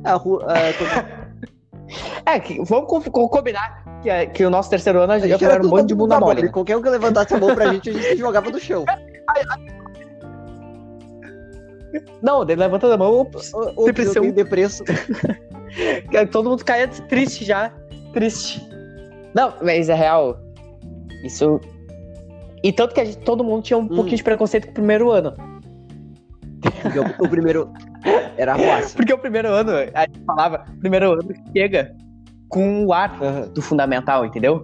A 0.03 0.13
rua, 0.13 0.43
a, 0.45 0.73
quando- 0.73 1.27
É, 2.25 2.37
que, 2.39 2.61
vamos 2.65 2.87
co- 2.89 3.01
co- 3.09 3.29
combinar 3.29 3.83
que, 4.07 4.11
é- 4.11 4.25
que 4.25 4.45
o 4.45 4.49
nosso 4.49 4.69
terceiro 4.69 5.01
ano 5.01 5.11
a 5.13 5.19
gente 5.19 5.43
era 5.43 5.55
era 5.55 5.65
um 5.65 5.69
monte 5.69 5.87
de 5.87 5.95
bunda 5.95 6.17
mole. 6.17 6.35
mole. 6.41 6.49
Qualquer 6.49 6.77
um 6.77 6.81
que 6.81 6.89
levantasse 6.89 7.33
a 7.33 7.37
mão 7.39 7.53
pra 7.53 7.73
gente, 7.73 7.89
a 7.89 7.93
gente 7.93 8.05
se 8.05 8.15
jogava 8.17 8.49
no 8.49 8.57
chão. 8.59 8.85
Não, 12.21 12.43
ele 12.43 12.55
levantando 12.55 12.93
a 12.93 12.97
mão, 12.97 13.19
ops, 13.19 13.53
ô, 13.53 13.85
Depressão. 13.85 14.23
eu 14.23 14.31
depresso. 14.31 14.83
todo 16.31 16.49
mundo 16.49 16.63
caia 16.63 16.87
triste 16.87 17.43
já. 17.43 17.71
Triste. 18.13 18.65
Não, 19.35 19.53
mas 19.61 19.89
é 19.89 19.93
real. 19.93 20.39
Isso. 21.25 21.59
E 22.63 22.71
tanto 22.71 22.93
que 22.95 23.03
gente, 23.03 23.17
todo 23.19 23.43
mundo 23.43 23.63
tinha 23.63 23.77
um 23.77 23.81
Hum. 23.83 23.87
pouquinho 23.89 24.17
de 24.17 24.23
preconceito 24.23 24.65
com 24.65 24.71
o 24.71 24.75
primeiro 24.75 25.11
ano. 25.11 25.33
Porque 26.81 26.99
o, 26.99 27.25
o 27.25 27.29
primeiro 27.29 27.69
era 28.37 28.53
a 28.53 28.55
roça. 28.55 28.95
Porque 28.95 29.13
o 29.13 29.17
primeiro 29.17 29.49
ano, 29.49 29.71
a 29.93 30.01
gente 30.05 30.19
falava, 30.25 30.65
primeiro 30.79 31.11
ano 31.13 31.23
chega 31.55 31.93
com 32.49 32.85
o 32.85 32.93
ar 32.93 33.19
do 33.53 33.61
fundamental, 33.61 34.25
entendeu? 34.25 34.63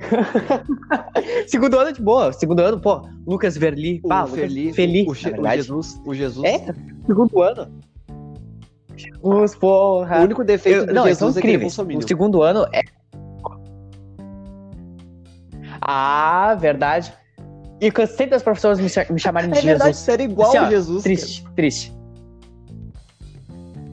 segundo 1.46 1.78
ano 1.78 1.90
é 1.90 1.92
de 1.92 2.02
boa. 2.02 2.32
Segundo 2.32 2.60
ano, 2.60 2.80
pô, 2.80 3.02
Lucas 3.26 3.56
Verli. 3.56 4.00
O 4.04 4.08
pá, 4.08 4.22
Lucas 4.24 4.40
Feliz, 4.40 4.76
Feli, 4.76 5.06
o, 5.06 5.10
o. 5.10 5.14
Jesus, 5.14 6.00
o 6.04 6.14
Jesus. 6.14 6.44
É, 6.44 6.74
segundo 7.06 7.42
ano. 7.42 7.68
Jesus, 8.96 9.54
porra. 9.56 10.20
O 10.20 10.24
único 10.24 10.44
defeito 10.44 10.80
Eu- 10.80 10.86
do 10.86 10.94
não, 10.94 11.04
Jesus 11.06 11.36
é 11.36 11.40
que 11.40 11.46
ele 11.46 11.64
é 11.64 11.66
o 11.66 12.02
segundo 12.06 12.42
ano 12.42 12.66
é. 12.72 12.82
Ah, 15.80 16.56
verdade. 16.58 17.12
E 17.80 17.90
cansei 17.90 18.26
das 18.26 18.42
professoras 18.42 18.78
me, 18.78 18.88
me 19.10 19.18
chamarem 19.18 19.50
de 19.50 19.58
É 19.58 19.62
verdade, 19.62 19.90
Jesus. 19.90 20.08
era 20.08 20.22
igual 20.22 20.48
Assim, 20.48 20.58
ó, 20.58 20.70
Jesus. 20.70 21.02
Triste, 21.02 21.44
triste. 21.54 21.92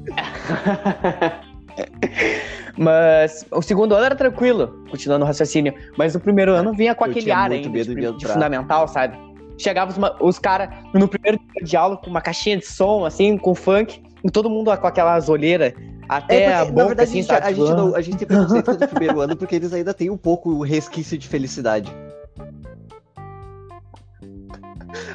Mas 2.78 3.46
o 3.52 3.62
segundo 3.62 3.96
ano 3.96 4.06
era 4.06 4.16
tranquilo, 4.16 4.84
continuando 4.90 5.24
o 5.24 5.28
raciocínio. 5.28 5.74
Mas 5.98 6.16
o 6.16 6.20
primeiro 6.20 6.54
ano 6.54 6.74
vinha 6.74 6.96
com 6.96 7.06
Eu 7.06 7.12
aquele 7.12 7.32
ar 7.32 7.52
ainda 7.52 7.70
medo 7.70 7.94
de, 7.96 8.02
de 8.02 8.18
de 8.18 8.28
fundamental, 8.28 8.88
sabe? 8.88 9.18
Chegava 9.58 9.92
os, 9.92 9.98
os 10.20 10.40
caras 10.40 10.70
no 10.94 11.08
primeiro 11.08 11.38
dia 11.38 11.64
de 11.64 11.78
aula 11.78 11.98
com 11.98 12.10
uma 12.10 12.22
caixinha 12.22 12.58
de 12.58 12.66
som, 12.66 13.06
assim, 13.06 13.38
com 13.38 13.54
funk, 13.54 14.02
e 14.24 14.32
todo 14.32 14.50
mundo 14.50 14.76
com 14.78 14.88
aquelas 14.88 15.30
olheiras 15.30 15.74
até 16.08 16.44
É 16.44 16.54
a 16.54 16.60
porque, 16.60 16.72
boca, 16.72 16.82
na 16.82 16.88
verdade, 16.88 17.10
assim, 17.10 17.20
a, 17.20 17.22
gente, 17.22 17.28
sabe? 17.28 17.46
a, 17.46 17.50
Tipo, 17.50 17.66
gente 17.66 17.76
não, 17.76 17.96
a 17.96 18.02
gente 18.02 18.18
tem 18.18 18.28
preconceito 18.28 18.78
do 18.78 18.88
primeiro 18.88 19.22
ano 19.22 19.36
porque 19.36 19.56
eles 19.56 19.74
ainda 19.74 19.94
têm 19.94 20.10
um 20.10 20.18
pouco 20.18 20.50
o 20.50 20.64
resquício 20.64 21.18
de 21.18 21.28
felicidade. 21.28 21.94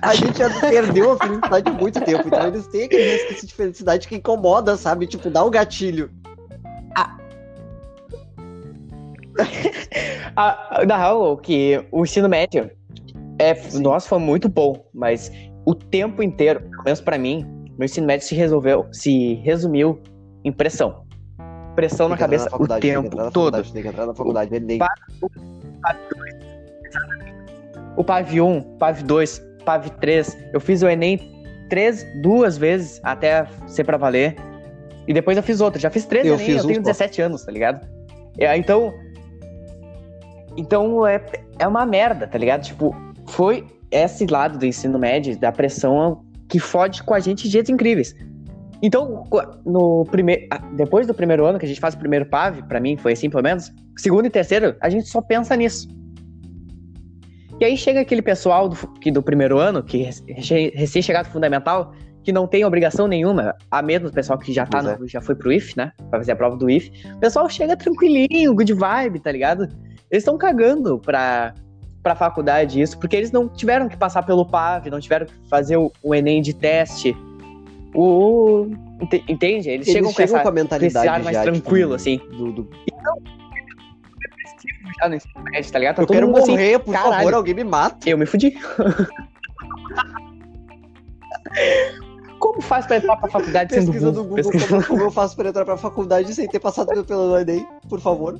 A 0.00 0.14
gente 0.14 0.38
já 0.38 0.48
perdeu 0.60 1.12
a 1.12 1.16
felicidade 1.18 1.68
há 1.68 1.72
muito 1.72 2.00
tempo, 2.00 2.26
então 2.26 2.46
eles 2.46 2.66
têm 2.68 2.84
aquele 2.84 3.10
resquício 3.12 3.46
de 3.46 3.54
felicidade 3.54 4.08
que 4.08 4.16
incomoda, 4.16 4.76
sabe? 4.76 5.06
Tipo, 5.06 5.28
dá 5.28 5.44
um 5.44 5.50
gatilho. 5.50 6.10
Ah, 10.38 10.82
na 10.86 10.98
real, 10.98 11.36
que 11.38 11.82
o 11.90 12.04
ensino 12.04 12.28
médio 12.28 12.70
é, 13.38 13.54
Sim. 13.54 13.80
nossa, 13.82 14.06
foi 14.08 14.18
muito 14.18 14.48
bom, 14.50 14.84
mas 14.92 15.30
o 15.64 15.74
tempo 15.74 16.22
inteiro, 16.22 16.60
pelo 16.60 16.82
menos 16.84 17.00
pra 17.00 17.16
mim, 17.16 17.46
meu 17.78 17.86
ensino 17.86 18.06
médio 18.06 18.26
se 18.26 18.34
resolveu, 18.34 18.86
se 18.92 19.34
resumiu 19.36 19.98
em 20.44 20.52
pressão. 20.52 21.04
Pressão 21.74 22.08
na 22.08 22.16
Tem 22.16 22.20
cabeça 22.24 22.48
o 22.54 22.66
tem 22.66 22.80
que 22.80 22.80
tempo 22.80 23.06
entrar 23.06 23.24
na 23.24 23.30
todo. 23.30 23.44
faculdade, 23.52 23.72
Tem 23.72 23.82
que 23.82 23.88
entrar 23.88 24.06
na 24.06 24.14
faculdade, 24.14 24.54
Enem. 24.54 24.78
O 27.96 28.04
PAV 28.04 28.40
1, 28.40 28.60
PAV 28.78 29.02
2, 29.02 29.38
PAV 29.64 29.88
3, 30.00 30.36
eu 30.52 30.60
fiz 30.60 30.82
o 30.82 30.88
Enem 30.88 31.18
três, 31.68 32.06
duas 32.22 32.56
vezes 32.56 33.00
até 33.02 33.46
ser 33.66 33.84
pra 33.84 33.96
valer. 33.96 34.36
E 35.08 35.12
depois 35.14 35.36
eu 35.36 35.42
fiz 35.42 35.60
outro. 35.60 35.80
Já 35.80 35.90
fiz 35.90 36.04
três 36.06 36.26
Eu 36.26 36.34
Enem, 36.34 36.46
fiz 36.46 36.56
eu 36.58 36.66
tenho 36.66 36.82
pô. 36.82 36.88
17 36.88 37.22
anos, 37.22 37.44
tá 37.44 37.52
ligado? 37.52 37.86
É, 38.38 38.56
então. 38.56 38.92
Então 40.56 41.06
é, 41.06 41.24
é 41.58 41.66
uma 41.66 41.84
merda, 41.86 42.26
tá 42.26 42.38
ligado? 42.38 42.62
Tipo, 42.62 42.94
foi 43.28 43.66
esse 43.90 44.26
lado 44.26 44.58
do 44.58 44.66
ensino 44.66 44.98
médio, 44.98 45.38
da 45.38 45.52
pressão, 45.52 46.22
que 46.48 46.58
fode 46.58 47.02
com 47.02 47.14
a 47.14 47.20
gente 47.20 47.44
de 47.44 47.50
jeitos 47.50 47.70
incríveis. 47.70 48.14
Então, 48.82 49.24
no 49.64 50.04
primeiro, 50.10 50.46
depois 50.74 51.06
do 51.06 51.14
primeiro 51.14 51.44
ano 51.46 51.58
que 51.58 51.64
a 51.64 51.68
gente 51.68 51.80
faz 51.80 51.94
o 51.94 51.98
primeiro 51.98 52.26
PAV, 52.26 52.62
pra 52.68 52.78
mim 52.78 52.96
foi 52.96 53.12
assim 53.12 53.30
pelo 53.30 53.42
menos, 53.42 53.72
segundo 53.96 54.26
e 54.26 54.30
terceiro, 54.30 54.76
a 54.80 54.88
gente 54.90 55.08
só 55.08 55.20
pensa 55.22 55.56
nisso. 55.56 55.88
E 57.58 57.64
aí 57.64 57.76
chega 57.76 58.00
aquele 58.00 58.20
pessoal 58.20 58.68
do, 58.68 58.76
que 59.00 59.10
do 59.10 59.22
primeiro 59.22 59.58
ano, 59.58 59.82
que 59.82 60.08
recém-chegado 60.74 61.28
fundamental, 61.30 61.94
que 62.22 62.30
não 62.32 62.46
tem 62.46 62.64
obrigação 62.66 63.08
nenhuma, 63.08 63.54
a 63.70 63.80
menos 63.80 64.10
do 64.10 64.14
pessoal 64.14 64.38
que 64.38 64.52
já, 64.52 64.66
tá 64.66 64.82
no- 64.98 65.08
já 65.08 65.20
foi 65.22 65.34
pro 65.34 65.50
IF, 65.50 65.74
né? 65.76 65.92
Pra 66.10 66.18
fazer 66.18 66.32
a 66.32 66.36
prova 66.36 66.56
do 66.56 66.68
IF. 66.68 66.90
O 67.14 67.18
pessoal 67.18 67.48
chega 67.48 67.76
tranquilinho, 67.76 68.54
good 68.54 68.74
vibe, 68.74 69.20
tá 69.20 69.32
ligado? 69.32 69.68
Eles 70.16 70.22
estão 70.22 70.38
cagando 70.38 70.98
pra, 70.98 71.52
pra 72.02 72.14
faculdade 72.16 72.80
isso, 72.80 72.98
porque 72.98 73.14
eles 73.14 73.30
não 73.30 73.46
tiveram 73.48 73.86
que 73.88 73.96
passar 73.96 74.22
pelo 74.22 74.46
PAV, 74.46 74.88
não 74.90 74.98
tiveram 74.98 75.26
que 75.26 75.34
fazer 75.48 75.76
o, 75.76 75.92
o 76.02 76.14
Enem 76.14 76.40
de 76.40 76.54
teste. 76.54 77.14
O, 77.94 78.66
ente- 79.00 79.24
entende? 79.28 79.68
Eles, 79.68 79.86
Eles 79.86 79.92
chegam 79.92 80.12
com, 80.12 80.22
essa, 80.22 80.32
com 80.34 80.40
a 80.40 80.50
com 80.50 80.50
mentalidade 80.52 81.06
ar 81.08 81.22
mais 81.22 81.36
já, 81.36 81.42
tranquilo, 81.42 81.96
tipo, 81.96 82.18
assim. 82.18 82.36
do- 82.36 82.52
do- 82.52 82.70
Já 85.02 85.08
no 85.10 85.14
ensino 85.16 85.44
médio, 85.44 85.70
tá 85.72 85.78
ligado? 85.78 85.96
Tá 85.96 86.02
Eu 86.02 86.06
quero 86.06 86.36
assim, 86.38 86.50
morrer, 86.52 86.78
por 86.78 86.92
caralho. 86.92 87.14
favor, 87.16 87.34
alguém 87.34 87.54
me 87.54 87.64
mata. 87.64 88.08
Eu 88.08 88.16
me 88.16 88.24
fudi. 88.24 88.56
Como 92.38 92.60
faz 92.60 92.86
pra 92.86 92.96
entrar 92.98 93.16
pra 93.16 93.28
faculdade 93.28 93.74
sendo 93.74 93.86
Pesquisa 93.92 94.10
burro? 94.12 94.22
do 94.22 94.28
Google 94.28 94.36
Pesquisa- 94.36 94.68
como, 94.68 94.86
como 94.86 95.02
eu 95.02 95.10
faço 95.10 95.36
pra 95.36 95.48
entrar 95.48 95.64
pra 95.64 95.76
faculdade 95.76 96.34
sem 96.34 96.46
ter 96.48 96.60
passado 96.60 97.04
pelo 97.04 97.36
Enem, 97.38 97.66
por 97.88 98.00
favor. 98.00 98.38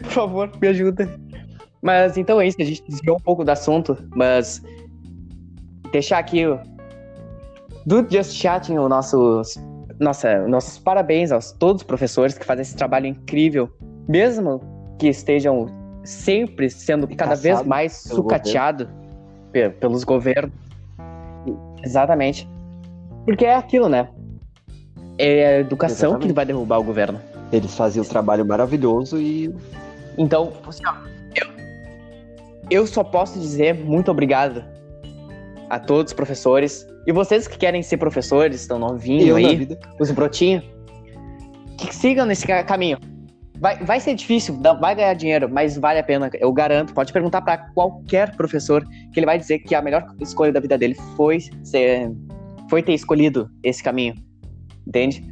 Por 0.00 0.10
favor, 0.10 0.50
me 0.60 0.68
ajuda. 0.68 1.08
Mas 1.80 2.16
então 2.16 2.40
é 2.40 2.46
isso, 2.46 2.56
a 2.60 2.64
gente 2.64 2.82
desviou 2.88 3.16
um 3.16 3.20
pouco 3.20 3.44
do 3.44 3.50
assunto, 3.50 3.96
mas 4.14 4.62
deixar 5.90 6.18
aqui 6.18 6.44
do 7.84 8.06
Just 8.08 8.34
Chatting 8.34 8.78
o 8.78 8.88
nosso, 8.88 9.42
nossa, 9.98 10.46
nossos 10.46 10.78
parabéns 10.78 11.32
aos 11.32 11.50
todos 11.52 11.82
os 11.82 11.86
professores 11.86 12.38
que 12.38 12.44
fazem 12.44 12.62
esse 12.62 12.76
trabalho 12.76 13.06
incrível, 13.06 13.68
mesmo 14.08 14.60
que 14.98 15.08
estejam 15.08 15.66
sempre 16.04 16.70
sendo 16.70 17.08
cada 17.16 17.34
vez 17.34 17.62
mais 17.64 17.92
sucateado 17.96 18.88
pe- 19.50 19.70
pelos 19.70 20.04
governos. 20.04 20.52
Exatamente. 21.84 22.48
Porque 23.24 23.44
é 23.44 23.56
aquilo, 23.56 23.88
né? 23.88 24.08
É 25.18 25.46
a 25.46 25.58
educação 25.60 26.10
Exatamente. 26.10 26.28
que 26.28 26.32
vai 26.34 26.46
derrubar 26.46 26.78
o 26.78 26.84
governo. 26.84 27.20
Eles 27.52 27.74
faziam 27.76 28.04
um 28.04 28.08
trabalho 28.08 28.44
maravilhoso 28.46 29.20
e 29.20 29.54
Então, 30.16 30.52
assim, 30.66 30.82
ó, 30.86 30.94
eu, 31.34 31.46
eu 32.70 32.86
só 32.86 33.04
posso 33.04 33.38
dizer 33.38 33.74
muito 33.74 34.10
obrigado 34.10 34.64
a 35.68 35.78
todos 35.78 36.12
os 36.12 36.14
professores. 36.14 36.86
E 37.06 37.12
vocês 37.12 37.46
que 37.48 37.58
querem 37.58 37.82
ser 37.82 37.96
professores, 37.96 38.60
estão 38.62 38.78
novinhos 38.78 39.26
eu 39.26 39.36
aí, 39.36 39.68
os 40.00 40.10
brotinhos, 40.10 40.64
que 41.76 41.94
sigam 41.94 42.24
nesse 42.24 42.46
ca- 42.46 42.62
caminho. 42.64 42.98
Vai, 43.58 43.78
vai 43.84 44.00
ser 44.00 44.14
difícil, 44.14 44.58
vai 44.80 44.94
ganhar 44.94 45.14
dinheiro, 45.14 45.48
mas 45.48 45.76
vale 45.78 45.98
a 45.98 46.02
pena, 46.02 46.28
eu 46.40 46.52
garanto. 46.52 46.92
Pode 46.92 47.12
perguntar 47.12 47.42
para 47.42 47.58
qualquer 47.58 48.34
professor 48.36 48.84
que 49.12 49.20
ele 49.20 49.26
vai 49.26 49.38
dizer 49.38 49.60
que 49.60 49.74
a 49.74 49.80
melhor 49.80 50.04
escolha 50.20 50.52
da 50.52 50.58
vida 50.58 50.76
dele 50.76 50.96
foi 51.16 51.38
ser, 51.62 52.10
foi 52.68 52.82
ter 52.82 52.92
escolhido 52.92 53.48
esse 53.62 53.82
caminho. 53.82 54.14
Entende? 54.86 55.31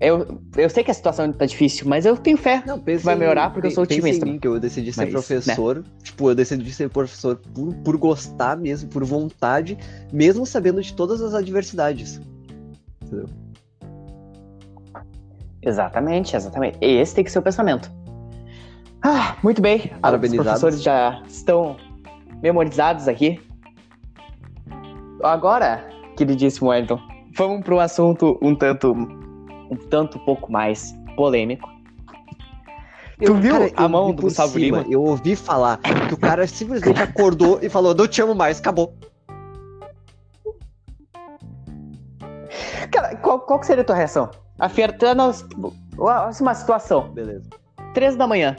Eu, 0.00 0.40
eu 0.56 0.70
sei 0.70 0.82
que 0.82 0.90
a 0.90 0.94
situação 0.94 1.30
tá 1.30 1.44
difícil, 1.44 1.86
mas 1.86 2.06
eu 2.06 2.16
tenho 2.16 2.38
fé. 2.38 2.62
Não, 2.66 2.80
pensa 2.80 3.04
Vai 3.04 3.16
melhorar 3.16 3.50
porque 3.50 3.66
eu 3.66 3.70
sou 3.70 3.84
otimista. 3.84 4.26
Em 4.26 4.32
mim, 4.32 4.38
que 4.38 4.48
eu 4.48 4.58
decidi 4.58 4.92
ser 4.92 5.00
Mas, 5.02 5.08
né? 5.08 5.12
professor. 5.12 5.84
Tipo, 6.02 6.30
eu 6.30 6.34
decidi 6.34 6.72
ser 6.72 6.88
professor 6.88 7.36
por, 7.36 7.74
por 7.74 7.96
gostar 7.98 8.56
mesmo, 8.56 8.88
por 8.88 9.04
vontade, 9.04 9.76
mesmo 10.10 10.46
sabendo 10.46 10.80
de 10.80 10.94
todas 10.94 11.20
as 11.20 11.34
adversidades. 11.34 12.18
Exatamente, 15.62 16.34
exatamente. 16.34 16.78
Esse 16.80 17.14
tem 17.14 17.22
que 17.22 17.30
ser 17.30 17.40
o 17.40 17.42
pensamento. 17.42 17.92
Ah, 19.02 19.36
muito 19.42 19.60
bem. 19.60 19.90
Os 19.94 20.00
Parabenizados. 20.00 20.44
professores 20.44 20.82
já 20.82 21.22
estão 21.28 21.76
memorizados 22.42 23.06
aqui. 23.06 23.38
Agora, 25.22 25.86
queridíssimo 26.16 26.70
Wellington, 26.70 26.98
vamos 27.36 27.62
para 27.62 27.74
um 27.74 27.80
assunto 27.80 28.38
um 28.40 28.54
tanto, 28.54 28.94
um 29.70 29.76
tanto 29.76 30.18
pouco 30.20 30.50
mais 30.50 30.94
polêmico. 31.16 31.68
Tu 33.24 33.34
viu 33.34 33.54
a 33.76 33.82
eu 33.82 33.88
mão 33.88 34.12
do 34.12 34.22
Gustavo 34.22 34.52
cima, 34.52 34.78
Lima? 34.78 34.86
Eu 34.90 35.02
ouvi 35.02 35.36
falar 35.36 35.78
que 36.08 36.14
o 36.14 36.16
cara 36.16 36.46
simplesmente 36.46 37.00
acordou 37.00 37.58
e 37.62 37.68
falou: 37.68 37.94
Não 37.94 38.08
te 38.08 38.22
amo 38.22 38.34
mais, 38.34 38.58
acabou. 38.58 38.94
Cara, 42.90 43.14
qual, 43.16 43.40
qual 43.40 43.60
que 43.60 43.66
seria 43.66 43.82
a 43.82 43.84
tua 43.84 43.96
reação? 43.96 44.30
A 44.58 44.68
Fernanda. 44.68 45.32
Uma 46.40 46.54
situação. 46.54 47.10
Beleza. 47.10 47.48
Três 47.92 48.16
da 48.16 48.26
manhã. 48.26 48.56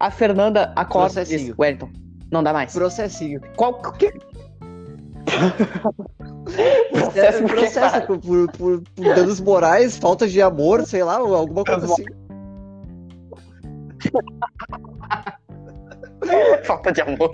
A 0.00 0.10
Fernanda 0.10 0.72
acorda 0.74 1.20
e 1.20 1.24
diz: 1.24 1.28
Processinho. 1.28 1.54
Wellington, 1.58 1.90
não 2.30 2.42
dá 2.42 2.52
mais. 2.52 2.72
Processinho. 2.72 3.40
Qual 3.56 3.80
que. 3.92 4.12
Processo, 6.92 7.44
processo 7.44 8.06
por, 8.06 8.18
por, 8.18 8.52
por, 8.52 8.82
por 8.94 9.14
danos 9.14 9.40
morais, 9.40 9.96
falta 9.96 10.28
de 10.28 10.42
amor, 10.42 10.86
sei 10.86 11.02
lá, 11.02 11.16
alguma 11.16 11.64
coisa 11.64 11.86
assim. 11.86 12.04
Falta 16.64 16.92
de 16.92 17.00
amor. 17.00 17.30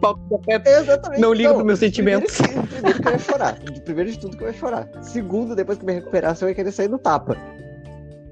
Falta 0.00 0.20
de 0.28 0.34
afeto. 0.34 0.68
Exatamente. 0.68 1.20
Não 1.20 1.32
ligo 1.32 1.48
Não, 1.48 1.56
pros 1.56 1.66
meus 1.66 1.78
sentimentos. 1.80 2.36
Primeiro, 2.36 2.68
primeiro 2.68 3.02
que 3.02 3.08
eu 3.08 3.12
ia 3.12 3.18
chorar. 3.18 3.58
De 3.58 3.80
primeiro 3.80 4.10
de 4.10 4.18
tudo 4.18 4.36
que 4.36 4.44
eu 4.44 4.48
ia 4.48 4.54
chorar. 4.54 4.88
Segundo, 5.02 5.56
depois 5.56 5.78
que 5.78 5.84
me 5.84 5.94
recuperasse, 5.94 6.42
eu 6.42 6.48
ia 6.48 6.54
querer 6.54 6.72
sair 6.72 6.88
no 6.88 6.98
tapa. 6.98 7.36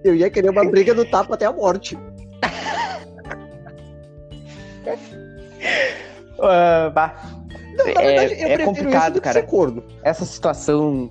Eu 0.05 0.15
ia 0.15 0.31
querer 0.31 0.51
uma 0.51 0.65
briga 0.65 0.95
no 0.95 1.05
tapa 1.05 1.35
até 1.35 1.47
a 1.47 1.53
morte. 1.53 1.99
Ah, 6.39 6.91
bah, 6.95 7.17
Não, 7.79 7.85
na 7.95 8.01
É- 8.03 8.05
verdade, 8.07 8.43
eu 8.43 8.49
é 8.49 8.59
complicado, 8.65 9.21
cara. 9.21 9.41
ser 9.41 9.47
corno. 9.47 9.83
essa 10.03 10.25
situação. 10.25 11.11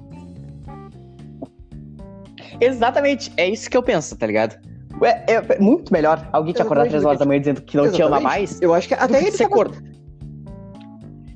Exatamente, 2.62 3.32
é 3.38 3.50
isso 3.50 3.70
que 3.70 3.76
eu 3.78 3.84
penso, 3.84 4.16
tá 4.18 4.26
ligado? 4.26 4.58
Ué, 5.02 5.26
é 5.28 5.60
muito 5.60 5.92
melhor 5.92 6.28
alguém 6.32 6.54
te 6.54 6.62
acordar 6.62 6.84
Exatamente, 6.86 6.90
três 6.92 7.06
horas 7.06 7.20
da 7.20 7.26
manhã 7.26 7.40
dizendo 7.42 7.62
que 7.62 7.76
não 7.76 7.92
te 7.92 8.02
ama 8.02 8.18
Exatamente. 8.18 8.24
mais 8.24 8.62
Eu 8.62 8.74
acho 8.74 8.88
que 8.88 8.94
até 8.94 9.18
ele 9.22 9.32
ser 9.32 9.44
tava- 9.44 9.56
corno. 9.56 9.76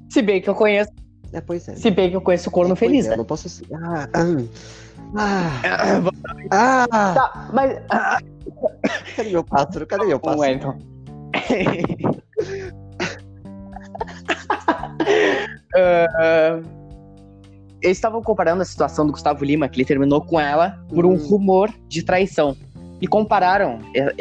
Se 0.09 0.21
bem 0.21 0.41
que 0.41 0.49
eu 0.49 0.55
conheço, 0.55 0.89
É, 1.33 1.41
pois 1.41 1.67
é. 1.67 1.75
se 1.75 1.91
bem 1.91 2.09
que 2.09 2.15
eu 2.15 2.21
conheço 2.21 2.49
corno 2.49 2.69
Pois 2.75 2.79
feliz, 2.79 3.05
é, 3.05 3.09
né? 3.09 3.13
Eu 3.15 3.17
não 3.19 3.25
posso 3.25 3.47
assim. 3.47 3.65
Ah, 3.73 4.07
ah, 5.17 5.61
ah, 6.51 6.87
ah, 6.91 7.13
Tá, 7.13 7.49
mas. 7.53 7.81
Ah, 7.89 8.17
cadê 9.15 9.29
meu 9.29 9.43
pássaro? 9.43 9.85
Cadê 9.85 10.05
meu 10.05 10.19
pássaro? 10.19 10.39
Ué, 10.41 10.53
então. 10.53 10.77
Ah, 15.75 16.59
eles 17.81 17.97
estavam 17.97 18.21
comparando 18.21 18.62
a 18.62 18.65
situação 18.65 19.05
do 19.05 19.12
Gustavo 19.13 19.45
Lima, 19.45 19.69
que 19.69 19.77
ele 19.79 19.85
terminou 19.85 20.19
com 20.21 20.39
ela 20.39 20.83
por 20.89 21.05
um 21.05 21.13
Hum. 21.13 21.27
rumor 21.27 21.69
de 21.88 22.03
traição. 22.03 22.57
E 22.99 23.07
compararam 23.07 23.79
essa 23.93 24.12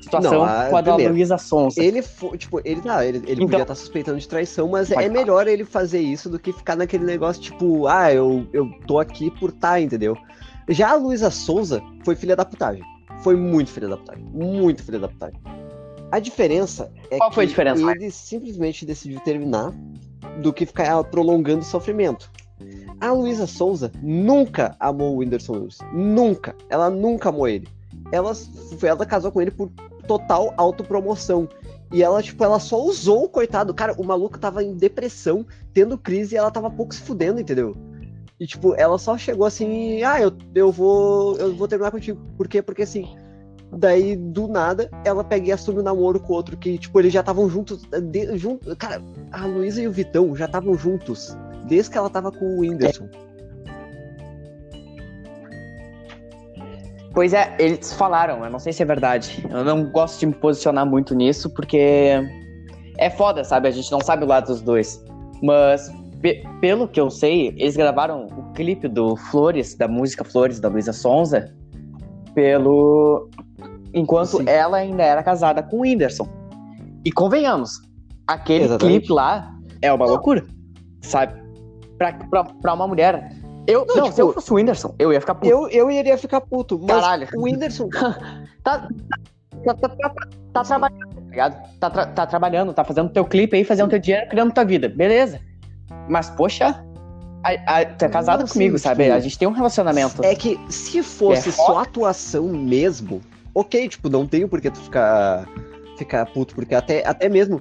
situação 0.00 0.32
Não, 0.32 0.44
a- 0.44 0.66
com 0.70 0.76
a 0.76 0.80
da 0.80 0.96
Luísa 0.96 1.36
Sonsa. 1.38 1.80
Ele 1.82 2.02
foi, 2.02 2.36
tipo, 2.38 2.60
ele, 2.64 2.80
tá, 2.80 3.04
ele, 3.04 3.18
ele 3.18 3.32
Então- 3.34 3.46
podia 3.46 3.62
estar 3.62 3.74
suspeitando 3.74 4.18
de 4.18 4.26
traição, 4.26 4.66
mas 4.68 4.90
é 4.90 5.08
melhor 5.08 5.46
ele 5.46 5.64
fazer 5.64 6.00
isso 6.00 6.28
do 6.30 6.38
que 6.38 6.52
ficar 6.52 6.74
naquele 6.74 7.04
negócio, 7.04 7.42
tipo, 7.42 7.86
ah, 7.86 8.12
eu, 8.12 8.46
eu 8.52 8.68
tô 8.86 8.98
aqui 8.98 9.30
por 9.38 9.52
tá, 9.52 9.78
entendeu? 9.80 10.16
Já 10.68 10.90
a 10.92 10.94
Luísa 10.96 11.30
Souza 11.30 11.80
foi 12.04 12.16
filha 12.16 12.34
da 12.34 12.44
putagem. 12.44 12.82
Foi 13.22 13.36
muito 13.36 13.70
filha 13.70 13.88
da 13.88 13.96
putagem. 13.96 14.24
Muito 14.24 14.82
filha 14.82 14.98
da 14.98 15.08
putagem. 15.08 15.38
A 16.10 16.18
diferença 16.18 16.90
é 17.10 17.18
Qual 17.18 17.28
que 17.28 17.34
foi 17.36 17.44
a 17.44 17.46
diferença? 17.46 17.90
ele 17.92 18.10
simplesmente 18.10 18.84
decidiu 18.86 19.20
terminar 19.20 19.72
do 20.40 20.52
que 20.52 20.66
ficar 20.66 21.02
prolongando 21.04 21.60
o 21.60 21.64
sofrimento. 21.64 22.30
A 23.00 23.12
Luísa 23.12 23.46
Souza 23.46 23.92
nunca 24.02 24.74
amou 24.80 25.14
o 25.14 25.18
Whindersson 25.18 25.54
Nunes. 25.54 25.78
Nunca. 25.92 26.54
Ela 26.68 26.90
nunca 26.90 27.28
amou 27.28 27.46
ele. 27.46 27.68
Ela, 28.10 28.32
ela 28.82 29.06
casou 29.06 29.30
com 29.30 29.40
ele 29.40 29.50
por 29.50 29.70
total 30.06 30.52
autopromoção. 30.56 31.48
E 31.92 32.02
ela, 32.02 32.22
tipo, 32.22 32.42
ela 32.42 32.58
só 32.58 32.82
usou 32.82 33.24
o 33.24 33.28
coitado. 33.28 33.72
Cara, 33.72 33.94
o 33.96 34.04
maluco 34.04 34.38
tava 34.38 34.62
em 34.62 34.74
depressão, 34.74 35.46
tendo 35.72 35.96
crise, 35.96 36.34
e 36.34 36.38
ela 36.38 36.50
tava 36.50 36.70
pouco 36.70 36.94
se 36.94 37.00
fudendo, 37.00 37.40
entendeu? 37.40 37.76
E, 38.40 38.46
tipo, 38.46 38.74
ela 38.76 38.98
só 38.98 39.16
chegou 39.16 39.46
assim, 39.46 40.02
ah, 40.02 40.20
eu, 40.20 40.32
eu 40.54 40.70
vou. 40.70 41.36
Eu 41.36 41.54
vou 41.54 41.66
terminar 41.68 41.90
contigo. 41.90 42.20
Por 42.36 42.46
quê? 42.48 42.60
Porque 42.60 42.82
assim. 42.82 43.16
Daí, 43.70 44.16
do 44.16 44.48
nada, 44.48 44.90
ela 45.04 45.22
pega 45.22 45.48
e 45.48 45.52
assume 45.52 45.80
o 45.80 45.82
namoro 45.82 46.18
com 46.18 46.32
o 46.32 46.36
outro, 46.36 46.56
que, 46.56 46.78
tipo, 46.78 46.98
eles 46.98 47.12
já 47.12 47.20
estavam 47.20 47.48
juntos. 47.50 47.82
De, 48.10 48.36
junto, 48.38 48.74
cara, 48.76 49.02
a 49.30 49.44
Luísa 49.46 49.82
e 49.82 49.86
o 49.86 49.92
Vitão 49.92 50.34
já 50.34 50.46
estavam 50.46 50.74
juntos. 50.74 51.36
Desde 51.66 51.90
que 51.90 51.98
ela 51.98 52.08
tava 52.08 52.32
com 52.32 52.44
o 52.44 52.60
Whindersson. 52.60 53.08
Pois 57.12 57.32
é, 57.34 57.54
eles 57.58 57.92
falaram, 57.92 58.44
eu 58.44 58.50
não 58.50 58.58
sei 58.58 58.72
se 58.72 58.82
é 58.82 58.86
verdade. 58.86 59.44
Eu 59.50 59.64
não 59.64 59.90
gosto 59.90 60.20
de 60.20 60.26
me 60.26 60.34
posicionar 60.34 60.86
muito 60.86 61.14
nisso, 61.14 61.50
porque 61.50 62.12
é 62.96 63.10
foda, 63.10 63.44
sabe? 63.44 63.68
A 63.68 63.70
gente 63.70 63.90
não 63.90 64.00
sabe 64.00 64.24
o 64.24 64.26
lado 64.28 64.46
dos 64.46 64.62
dois. 64.62 65.04
Mas, 65.42 65.92
pe- 66.22 66.42
pelo 66.60 66.86
que 66.88 67.00
eu 67.00 67.10
sei, 67.10 67.48
eles 67.58 67.76
gravaram 67.76 68.26
o 68.26 68.52
clipe 68.52 68.88
do 68.88 69.16
Flores, 69.16 69.74
da 69.74 69.88
música 69.88 70.24
Flores, 70.24 70.60
da 70.60 70.68
Luísa 70.68 70.92
Sonza, 70.92 71.52
pelo. 72.34 73.28
Enquanto 73.94 74.38
Sim. 74.38 74.44
ela 74.46 74.78
ainda 74.78 75.02
era 75.02 75.22
casada 75.22 75.62
com 75.62 75.78
o 75.78 75.80
Whindersson. 75.80 76.28
E 77.04 77.12
convenhamos, 77.12 77.80
aquele 78.26 78.64
Exatamente. 78.64 78.98
clipe 79.00 79.12
lá 79.12 79.54
é 79.80 79.92
uma 79.92 80.04
loucura, 80.06 80.44
sabe? 81.00 81.40
Pra, 81.96 82.12
pra, 82.12 82.44
pra 82.44 82.74
uma 82.74 82.86
mulher. 82.86 83.32
Eu, 83.66 83.84
Não, 83.86 83.96
não, 83.96 84.02
tipo, 84.04 84.14
se 84.14 84.22
eu 84.22 84.32
fosse 84.32 84.50
o 84.52 84.54
Whindersson, 84.56 84.94
eu 84.98 85.12
ia 85.12 85.20
ficar 85.20 85.34
puto. 85.34 85.46
Eu, 85.50 85.68
eu 85.68 85.90
iria 85.90 86.16
ficar 86.16 86.40
puto, 86.40 86.78
mas 86.78 86.88
Caralho. 87.00 87.28
o 87.34 87.42
Whindersson. 87.44 87.88
tá, 88.64 88.88
tá, 89.64 89.74
tá, 89.74 89.88
tá, 89.88 90.14
tá 90.52 90.64
trabalhando, 90.64 91.14
tá 91.14 91.20
ligado? 91.30 91.78
Tá, 91.78 91.90
tra- 91.90 92.06
tá 92.06 92.26
trabalhando, 92.26 92.72
tá 92.72 92.84
fazendo 92.84 93.10
teu 93.10 93.24
clipe 93.24 93.56
aí, 93.56 93.64
fazendo 93.64 93.90
teu 93.90 93.98
dinheiro, 93.98 94.28
criando 94.28 94.52
tua 94.52 94.64
vida, 94.64 94.88
beleza. 94.88 95.40
Mas, 96.08 96.30
poxa, 96.30 96.82
a, 97.44 97.80
a, 97.80 97.84
tu 97.84 98.04
é 98.04 98.08
casado 98.08 98.40
Não, 98.40 98.48
comigo, 98.48 98.78
sim, 98.78 98.84
sabe? 98.84 99.04
tipo, 99.04 99.16
A 99.16 99.20
gente 99.20 99.38
tem 99.38 99.46
um 99.48 99.52
relacionamento. 99.52 100.24
É 100.24 100.34
que 100.34 100.58
se 100.70 101.02
fosse 101.02 101.50
É 101.50 101.52
só 101.52 101.80
atuação 101.80 102.44
mesmo, 102.48 103.20
ok, 103.60 103.88
tipo, 103.88 104.08
não 104.08 104.26
tenho 104.26 104.48
por 104.48 104.60
que 104.60 104.70
tu 104.70 104.78
ficar, 104.80 105.48
ficar 105.96 106.26
puto, 106.26 106.54
porque 106.54 106.74
até, 106.74 107.06
até 107.06 107.28
mesmo. 107.28 107.60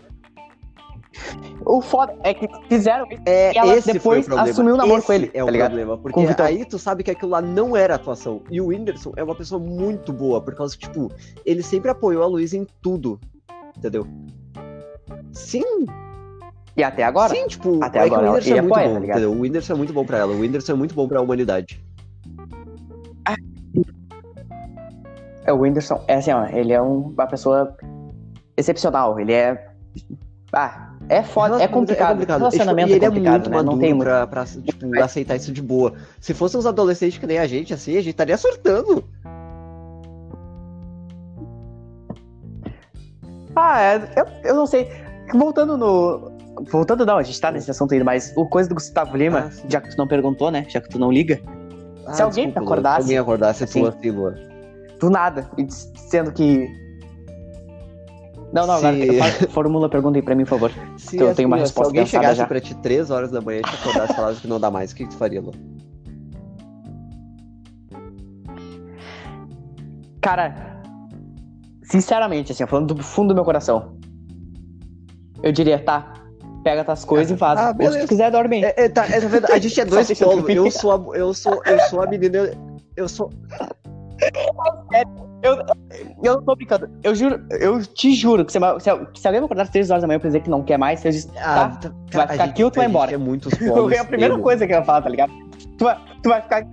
O 1.65 1.81
foda 1.81 2.15
é 2.23 2.31
que 2.33 2.47
fizeram 2.69 3.07
isso 3.09 3.21
É, 3.25 3.51
E 3.53 3.57
ela 3.57 3.75
esse 3.75 3.91
depois 3.91 4.29
assumiu 4.29 4.75
o 4.75 4.77
namoro 4.77 4.99
Esse 4.99 5.07
com 5.07 5.13
ele, 5.13 5.31
É 5.33 5.39
tá 5.39 5.45
o 5.45 5.49
ligado? 5.49 5.69
problema, 5.69 5.97
porque 5.97 6.25
Vitão. 6.25 6.45
aí 6.45 6.63
tu 6.63 6.77
sabe 6.77 7.03
que 7.03 7.09
aquilo 7.09 7.31
lá 7.31 7.41
não 7.41 7.75
era 7.75 7.95
atuação. 7.95 8.43
E 8.51 8.61
o 8.61 8.67
Whindersson 8.67 9.13
é 9.15 9.23
uma 9.23 9.33
pessoa 9.33 9.59
muito 9.59 10.13
boa, 10.13 10.39
por 10.39 10.53
causa 10.53 10.77
que, 10.77 10.87
tipo, 10.87 11.11
ele 11.43 11.63
sempre 11.63 11.89
apoiou 11.89 12.21
a 12.23 12.27
Luísa 12.27 12.55
em 12.57 12.67
tudo, 12.81 13.19
entendeu? 13.75 14.05
Sim, 15.31 15.85
E 16.75 16.83
até 16.83 17.03
agora, 17.03 17.33
sim, 17.33 17.47
tipo, 17.47 17.83
Até 17.83 17.99
é 17.99 18.03
agora 18.03 18.21
o 18.21 18.33
Whindersson 18.33 18.55
é 18.55 18.61
muito 18.61 18.73
apoia, 18.75 18.99
bom, 18.99 19.07
tá? 19.07 19.27
O 19.27 19.39
Whindersson 19.41 19.73
é 19.73 19.75
muito 19.75 19.93
bom 19.93 20.05
pra 20.05 20.17
ela, 20.19 20.33
o 20.33 20.39
Whindersson 20.39 20.71
é 20.73 20.75
muito 20.75 20.93
bom 20.93 21.07
pra 21.07 21.21
humanidade. 21.21 21.83
O 25.53 25.59
Whindersson, 25.59 26.01
é 26.07 26.15
assim, 26.15 26.31
ó, 26.31 26.45
ele 26.45 26.73
é 26.73 26.81
um- 26.81 27.09
uma 27.09 27.27
pessoa 27.27 27.75
excepcional, 28.55 29.19
ele 29.19 29.33
é... 29.33 29.67
Ah, 30.53 30.93
é 31.09 31.23
foda, 31.23 31.61
é 31.61 31.67
complicado. 31.67 32.23
Relacionamento 32.25 32.89
e 32.89 32.93
é 32.93 32.95
ele 32.95 33.05
é 33.05 33.09
complicado, 33.09 33.33
muito 33.33 33.49
né? 33.49 33.63
Não 33.63 33.77
tem 33.77 33.93
muito... 33.93 34.07
pra, 34.07 34.27
pra, 34.27 34.45
tipo, 34.45 34.99
aceitar 35.01 35.35
isso 35.35 35.51
de 35.51 35.61
boa. 35.61 35.93
Se 36.21 36.33
fossem 36.33 36.59
uns 36.59 36.65
adolescentes 36.65 37.17
que 37.17 37.27
nem 37.27 37.37
a 37.37 37.47
gente, 37.47 37.73
assim, 37.73 37.93
a 37.93 38.01
gente 38.01 38.09
estaria 38.11 38.37
surtando. 38.37 39.03
Ah, 43.55 43.81
é, 43.81 43.95
eu, 44.15 44.25
eu 44.51 44.55
não 44.55 44.65
sei. 44.67 44.89
Voltando 45.33 45.77
no. 45.77 46.31
Voltando 46.71 47.05
não, 47.05 47.17
a 47.17 47.23
gente 47.23 47.39
tá 47.39 47.51
nesse 47.51 47.69
assunto 47.69 47.91
ainda, 47.91 48.05
mas 48.05 48.33
o 48.35 48.47
coisa 48.47 48.67
do 48.69 48.75
Gustavo 48.75 49.15
Lima, 49.15 49.51
Ah, 49.51 49.65
já 49.67 49.81
que 49.81 49.89
tu 49.89 49.97
não 49.97 50.07
perguntou, 50.07 50.49
né? 50.49 50.65
Já 50.69 50.79
que 50.81 50.89
tu 50.89 50.97
não 50.97 51.11
liga, 51.11 51.39
Se 52.13 52.21
alguém 52.21 52.45
desculpa, 52.45 52.61
acordasse, 52.61 52.95
Se 52.95 53.01
alguém 53.03 53.17
acordasse, 53.17 53.63
assim, 53.63 53.81
tu 53.81 53.87
assim, 53.87 54.11
Luan. 54.11 54.35
Do 54.99 55.09
nada, 55.09 55.49
e 55.57 55.67
sendo 55.69 56.31
que. 56.31 56.67
Não, 58.53 58.65
não, 58.65 58.75
agora 58.75 58.95
Se- 58.95 59.17
fa- 59.19 59.47
formula 59.51 59.87
a 59.87 59.89
pergunta 59.89 60.17
aí 60.17 60.21
pra 60.21 60.33
mim, 60.35 60.43
por 60.43 60.51
favor. 60.51 60.71
Se, 60.97 61.17
eu 61.17 61.35
tenho 61.35 61.47
uma 61.47 61.57
assim, 61.57 61.61
ó, 61.63 61.65
resposta 61.65 61.83
Se 61.91 61.97
alguém 61.97 62.05
chegasse 62.05 62.35
já. 62.35 62.47
pra 62.47 62.59
ti 62.61 62.73
3 62.75 63.11
horas 63.11 63.29
da 63.31 63.41
manhã 63.41 63.59
e 63.59 63.63
te 63.63 63.75
acordasse 63.75 64.13
e 64.13 64.15
falasse 64.15 64.41
que 64.41 64.47
não 64.47 64.59
dá 64.59 64.71
mais, 64.71 64.91
o 64.91 64.95
que, 64.95 65.03
que 65.03 65.09
tu 65.09 65.17
faria, 65.17 65.41
Luan? 65.41 65.53
Cara, 70.21 70.81
sinceramente, 71.83 72.51
assim, 72.51 72.65
falando 72.65 72.93
do 72.93 73.03
fundo 73.03 73.29
do 73.29 73.35
meu 73.35 73.45
coração, 73.45 73.97
eu 75.43 75.51
diria, 75.51 75.77
tá, 75.79 76.13
pega 76.63 76.83
tuas 76.83 77.05
coisas 77.05 77.31
e 77.31 77.35
vaza. 77.35 77.61
Ah, 77.61 77.67
Ou 77.67 77.71
se 77.73 77.77
beleza. 77.77 77.99
tu 77.99 78.07
quiser, 78.09 78.31
dorme 78.31 78.57
aí. 78.57 78.63
É, 78.65 78.85
é, 78.85 78.89
tá, 78.89 79.05
é? 79.05 79.17
A 79.53 79.59
gente 79.59 79.79
é 79.79 79.85
dois 79.85 80.19
polos. 80.19 80.49
Eu 80.49 80.71
sou, 80.71 80.91
a, 80.91 81.17
eu, 81.17 81.33
sou, 81.33 81.61
eu 81.65 81.79
sou 81.81 82.01
a 82.01 82.07
menina. 82.07 82.37
eu- 82.37 82.77
Eu 82.95 83.07
sou. 83.07 83.29
Eu 86.23 86.35
não 86.35 86.43
tô 86.43 86.55
brincando. 86.55 86.89
Eu 87.03 87.13
juro, 87.13 87.39
eu 87.51 87.85
te 87.85 88.13
juro 88.13 88.43
que 88.43 88.51
se, 88.51 88.59
se, 88.59 89.19
se 89.21 89.27
alguém 89.27 89.41
me 89.41 89.45
acordar 89.45 89.63
às 89.63 89.69
3 89.69 89.89
horas 89.91 90.01
da 90.01 90.07
manhã 90.07 90.19
pra 90.19 90.27
dizer 90.29 90.41
que 90.41 90.49
não 90.49 90.63
quer 90.63 90.77
mais, 90.77 91.03
eu 91.05 91.11
disse, 91.11 91.29
Ah, 91.37 91.77
tá, 91.81 91.89
tá, 91.89 91.93
vai 92.11 92.25
a 92.25 92.27
ficar 92.27 92.43
gente- 92.45 92.49
aqui 92.53 92.63
ou 92.63 92.71
tu 92.71 92.75
vai 92.77 92.87
embora? 92.87 93.11
É 93.11 93.15
Eu- 93.67 93.73
polos. 93.73 93.91
é 93.93 93.99
a 93.99 94.05
primeira 94.05 94.37
coisa 94.39 94.65
que 94.65 94.73
eu 94.73 94.77
ia 94.79 94.83
falar, 94.83 95.01
tá 95.03 95.09
ligado? 95.09 95.31
Tu 95.77 95.83
vai, 95.85 95.97
tu 96.23 96.29
vai 96.29 96.41
ficar. 96.41 96.65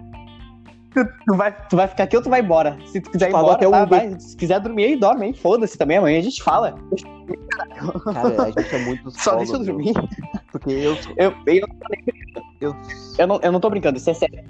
Tu, 0.95 1.05
tu 1.27 1.35
vai, 1.37 1.69
tu 1.69 1.77
vai 1.77 1.89
ficar 1.89 2.05
aqui 2.05 2.17
ou 2.17 2.23
tu 2.23 2.31
vai 2.31 2.41
embora? 2.41 2.79
Se 2.87 3.01
tu 3.01 3.11
quiser 3.11 3.29
ir 3.29 3.33
Falou 3.33 3.53
embora, 3.55 3.67
até 3.67 3.79
tá, 3.79 4.07
vai. 4.09 4.21
Se 4.21 4.37
quiser 4.37 4.61
dormir 4.61 4.85
aí, 4.85 4.97
dorme 4.97 5.27
aí. 5.27 5.35
Foda-se 5.35 5.77
também, 5.77 5.99
amanhã 5.99 6.19
a 6.19 6.23
gente 6.23 6.43
fala. 6.43 6.75
Cara, 8.13 8.43
a 8.45 8.47
gente 8.51 8.75
é 8.75 8.79
muitos 8.79 9.15
Só 9.23 9.37
deixa 9.37 9.55
eu 9.55 9.59
meu. 9.61 9.67
dormir. 9.75 9.93
Porque 10.53 10.71
eu. 10.71 10.97
Eu, 11.17 11.35
eu, 11.47 11.67
eu 12.61 12.77
eu, 13.19 13.27
não, 13.27 13.41
eu 13.43 13.53
não 13.53 13.61
tô 13.61 13.69
brincando, 13.69 13.99
isso 13.99 14.09
é 14.09 14.15
sério. 14.15 14.45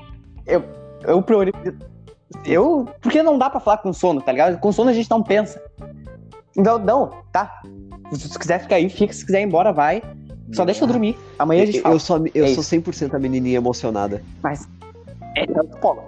Eu, 0.47 0.63
eu 1.03 1.21
priorizo. 1.23 1.57
Eu. 2.45 2.87
Porque 3.01 3.23
não 3.23 3.39
dá 3.39 3.49
pra 3.51 3.61
falar 3.61 3.79
com 3.79 3.93
sono, 3.93 4.21
tá 4.21 4.33
ligado? 4.33 4.59
Com 4.59 4.73
sono 4.73 4.91
a 4.91 4.93
gente 4.93 5.11
não 5.11 5.23
pensa. 5.23 5.61
Então, 6.57 6.79
não, 6.79 7.11
tá. 7.33 7.63
Se 8.13 8.29
tu 8.31 8.39
quiser 8.39 8.61
ficar 8.61 8.77
aí, 8.77 8.89
fica. 8.89 9.13
Se 9.13 9.25
quiser 9.25 9.41
ir 9.41 9.45
embora, 9.45 9.73
vai. 9.73 10.03
Só 10.53 10.65
deixa 10.65 10.85
eu 10.85 10.89
dormir. 10.89 11.17
Amanhã 11.39 11.63
a 11.63 11.67
gente 11.67 11.81
fala. 11.81 11.95
eu 11.95 11.99
sou, 11.99 12.25
eu 12.35 12.45
É 12.45 12.49
sou 12.55 12.63
100% 12.63 13.15
a 13.15 13.19
menininha 13.19 13.57
emocionada. 13.57 14.23
Mas. 14.43 14.69
É 15.37 15.47
tanto 15.47 15.77
polo. 15.79 16.03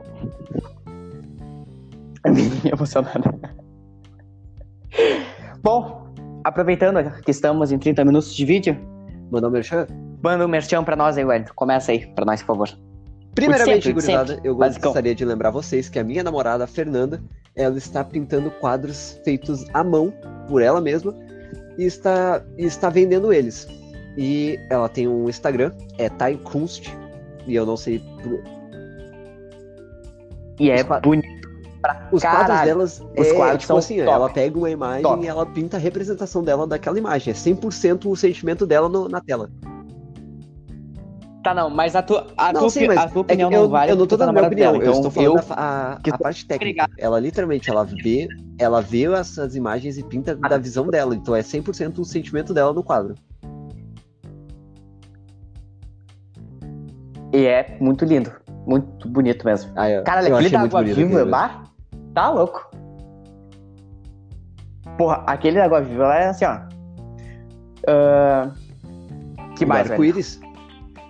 A 2.24 2.30
menina 2.30 2.70
emocionada. 2.72 3.34
Bom, 5.62 6.06
aproveitando 6.44 6.98
que 7.22 7.30
estamos 7.30 7.72
em 7.72 7.78
30 7.78 8.04
minutos 8.04 8.34
de 8.34 8.44
vídeo, 8.44 8.76
Mandar 9.30 9.48
um 9.48 9.50
merchan? 9.50 9.86
manda 10.22 10.44
um 10.44 10.48
merchan 10.48 10.84
pra 10.84 10.94
nós 10.94 11.16
aí, 11.18 11.24
Wellington. 11.24 11.52
Começa 11.54 11.90
aí 11.92 12.06
pra 12.06 12.24
nós, 12.24 12.40
por 12.42 12.48
favor. 12.48 12.68
Primeiramente, 13.36 13.92
gurizada, 13.92 14.40
eu 14.42 14.54
basicão. 14.56 14.90
gostaria 14.90 15.14
de 15.14 15.24
lembrar 15.24 15.50
vocês 15.50 15.88
que 15.88 15.98
a 15.98 16.04
minha 16.04 16.24
namorada, 16.24 16.64
a 16.64 16.66
Fernanda, 16.66 17.22
ela 17.54 17.76
está 17.78 18.02
pintando 18.02 18.50
quadros 18.50 19.20
feitos 19.24 19.64
à 19.72 19.84
mão 19.84 20.12
por 20.48 20.60
ela 20.62 20.80
mesma 20.80 21.14
e 21.78 21.84
está, 21.84 22.42
e 22.58 22.64
está 22.64 22.88
vendendo 22.90 23.32
eles. 23.32 23.68
E 24.16 24.58
ela 24.70 24.88
tem 24.88 25.06
um 25.06 25.28
Instagram, 25.28 25.70
é 25.98 26.08
Thai 26.08 26.36
Kunst, 26.42 26.88
e 27.46 27.54
eu 27.54 27.64
não 27.66 27.76
sei. 27.76 28.02
E 30.58 30.70
é 30.70 30.76
Os 30.76 30.82
quadros- 30.84 31.02
bonito 31.16 31.48
pra 31.82 32.08
Os 32.10 32.22
quadros 32.22 32.46
caralho. 32.46 32.66
delas 32.66 33.00
Os 33.16 33.26
é 33.26 33.34
quadros 33.34 33.58
tipo 33.60 33.66
são 33.66 33.76
assim, 33.76 33.96
top. 33.98 34.08
ela 34.10 34.30
pega 34.30 34.56
uma 34.58 34.70
imagem 34.70 35.02
Top. 35.02 35.22
e 35.22 35.28
ela 35.28 35.44
pinta 35.44 35.76
a 35.76 35.80
representação 35.80 36.42
dela 36.42 36.66
daquela 36.66 36.98
imagem. 36.98 37.30
É 37.32 37.34
100% 37.34 38.10
o 38.10 38.16
sentimento 38.16 38.66
dela 38.66 38.88
no- 38.88 39.08
na 39.08 39.20
tela. 39.20 39.50
Tá, 41.46 41.54
não, 41.54 41.70
mas 41.70 41.94
a 41.94 42.02
tua, 42.02 42.26
a 42.36 42.52
não, 42.52 42.58
tua, 42.62 42.70
sim, 42.70 42.86
a 42.86 43.06
tua 43.08 43.20
é 43.20 43.20
opinião 43.20 43.52
eu, 43.52 43.62
não 43.62 43.68
vale. 43.68 43.92
eu 43.92 43.94
não 43.94 44.04
tô 44.04 44.18
tá 44.18 44.26
dando 44.26 44.34
minha 44.34 44.42
namorado 44.42 44.52
opinião, 44.52 44.72
dela, 44.72 44.84
eu 44.84 44.90
então 44.90 45.08
estou 45.08 45.10
falando 45.12 45.38
eu- 45.38 45.54
a, 45.54 45.92
a- 45.92 46.14
a 46.14 46.18
parte 46.18 46.44
técnica. 46.44 46.82
Obrigado. 46.86 46.92
Ela 46.98 47.20
literalmente, 47.20 47.70
ela 47.70 47.84
vê, 47.84 48.28
ela 48.58 48.80
vê 48.80 49.04
essas 49.12 49.54
imagens 49.54 49.96
e 49.96 50.02
pinta 50.02 50.34
da 50.34 50.58
visão 50.58 50.88
dela, 50.88 51.14
então 51.14 51.36
é 51.36 51.42
100% 51.42 51.98
o 52.00 52.04
sentimento 52.04 52.52
dela 52.52 52.72
no 52.72 52.82
quadro. 52.82 53.14
E 57.32 57.46
é 57.46 57.76
muito 57.80 58.04
lindo. 58.04 58.32
Muito 58.66 59.08
bonito 59.08 59.44
mesmo. 59.46 59.70
Ah, 59.76 59.88
eu, 59.88 60.02
Cara, 60.02 60.28
eu 60.28 60.34
aquele 60.34 60.50
da 60.50 60.62
Água 60.62 60.82
Viva, 60.82 61.24
bah, 61.26 61.62
tá 62.12 62.28
louco. 62.28 62.68
Porra, 64.98 65.22
aquele 65.28 65.58
da 65.58 65.64
Água 65.66 65.80
Viva 65.80 66.08
lá 66.08 66.16
é 66.16 66.26
assim, 66.26 66.44
ó. 66.44 66.58
Ah, 67.86 68.50
que 69.56 69.64
O 69.64 69.68
mais, 69.68 69.88
arco-íris. 69.88 70.40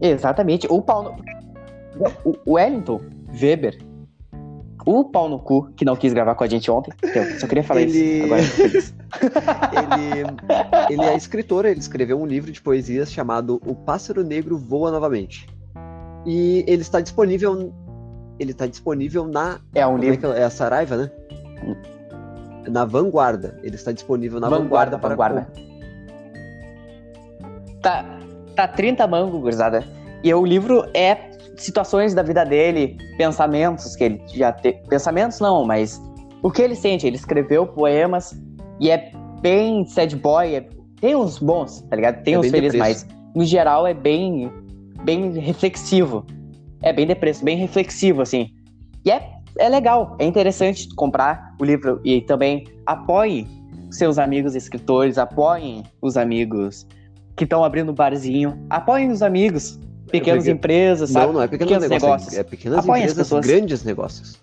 Exatamente. 0.00 0.66
O 0.70 0.80
pau 0.80 1.02
no... 1.02 1.16
O 2.24 2.54
Wellington 2.54 3.00
Weber. 3.40 3.78
O 4.86 5.04
pau 5.04 5.28
no 5.28 5.38
cu 5.38 5.70
que 5.72 5.84
não 5.84 5.94
quis 5.94 6.12
gravar 6.12 6.34
com 6.34 6.44
a 6.44 6.46
gente 6.46 6.70
ontem. 6.70 6.92
Eu 7.02 7.38
só 7.38 7.46
queria 7.46 7.62
falar 7.62 7.82
Ele- 7.82 7.98
isso. 7.98 8.24
Agora 8.24 8.42
ele, 10.88 10.94
ele 10.94 11.02
é 11.02 11.16
escritor, 11.16 11.66
ele 11.66 11.80
escreveu 11.80 12.20
um 12.20 12.26
livro 12.26 12.50
de 12.50 12.62
poesias 12.62 13.12
chamado 13.12 13.60
O 13.66 13.74
Pássaro 13.74 14.24
Negro 14.24 14.56
Voa 14.56 14.90
Novamente. 14.90 15.46
E 16.24 16.64
ele 16.66 16.82
está 16.82 17.00
disponível. 17.00 17.72
Ele 18.38 18.52
está 18.52 18.66
disponível 18.66 19.26
na. 19.26 19.60
É 19.74 19.86
um 19.86 19.98
é, 19.98 20.00
livro. 20.00 20.32
é? 20.32 20.40
é 20.40 20.44
a 20.44 20.50
Saraiva, 20.50 20.96
né? 20.96 21.10
Na 22.68 22.84
Vanguarda. 22.84 23.58
Ele 23.62 23.74
está 23.74 23.92
disponível 23.92 24.40
na 24.40 24.48
Vanguarda, 24.48 24.96
Vanguarda, 24.96 24.98
para 24.98 25.10
Vanguarda. 25.10 25.52
Tá, 27.82 28.19
tá 28.66 28.68
30 28.68 29.06
mangos, 29.06 29.40
gurizada. 29.40 29.84
E 30.22 30.32
o 30.34 30.44
livro 30.44 30.84
é 30.94 31.30
situações 31.56 32.14
da 32.14 32.22
vida 32.22 32.44
dele, 32.44 32.96
pensamentos 33.16 33.96
que 33.96 34.04
ele 34.04 34.22
já 34.28 34.52
teve. 34.52 34.78
Pensamentos 34.88 35.40
não, 35.40 35.64
mas 35.64 36.00
o 36.42 36.50
que 36.50 36.62
ele 36.62 36.74
sente. 36.74 37.06
Ele 37.06 37.16
escreveu 37.16 37.66
poemas 37.66 38.34
e 38.78 38.90
é 38.90 39.12
bem 39.40 39.86
sad 39.86 40.14
boy. 40.16 40.54
é- 40.54 40.68
Tem 41.00 41.16
uns 41.16 41.38
bons, 41.38 41.80
tá 41.82 41.96
ligado? 41.96 42.22
Tem 42.22 42.34
É 42.34 42.38
uns 42.38 42.50
felizes, 42.50 42.78
mas 42.78 43.06
no 43.34 43.44
geral 43.44 43.86
é 43.86 43.94
bem, 43.94 44.50
bem 45.04 45.32
reflexivo. 45.38 46.26
É 46.82 46.92
bem 46.92 47.06
depresso, 47.06 47.44
bem 47.44 47.56
reflexivo, 47.56 48.20
assim. 48.22 48.50
E 49.04 49.10
é, 49.10 49.30
é 49.58 49.68
legal, 49.68 50.16
é 50.18 50.26
interessante 50.26 50.86
comprar 50.94 51.54
o 51.58 51.64
livro 51.64 52.00
e 52.04 52.20
também 52.20 52.64
apoie 52.86 53.46
seus 53.90 54.18
amigos 54.18 54.54
escritores, 54.54 55.16
apoiem 55.18 55.82
os 56.02 56.16
amigos 56.16 56.86
que 57.40 57.44
estão 57.44 57.64
abrindo 57.64 57.90
barzinho, 57.90 58.62
apoiem 58.68 59.10
os 59.10 59.22
amigos, 59.22 59.80
pequenas 60.10 60.40
porque- 60.44 60.50
empresas, 60.50 61.08
sabe? 61.08 61.28
Não, 61.28 61.32
não 61.32 61.42
é 61.42 61.48
pequenos, 61.48 61.72
Pequenos 61.72 61.88
negócios, 61.88 62.32
negócios. 62.32 62.38
é 62.38 62.44
pequenas 62.44 62.78
Apoiem 62.80 63.04
as 63.04 63.12
empresas, 63.12 63.28
pessoas. 63.28 63.46
grandes 63.46 63.82
negócios. 63.82 64.40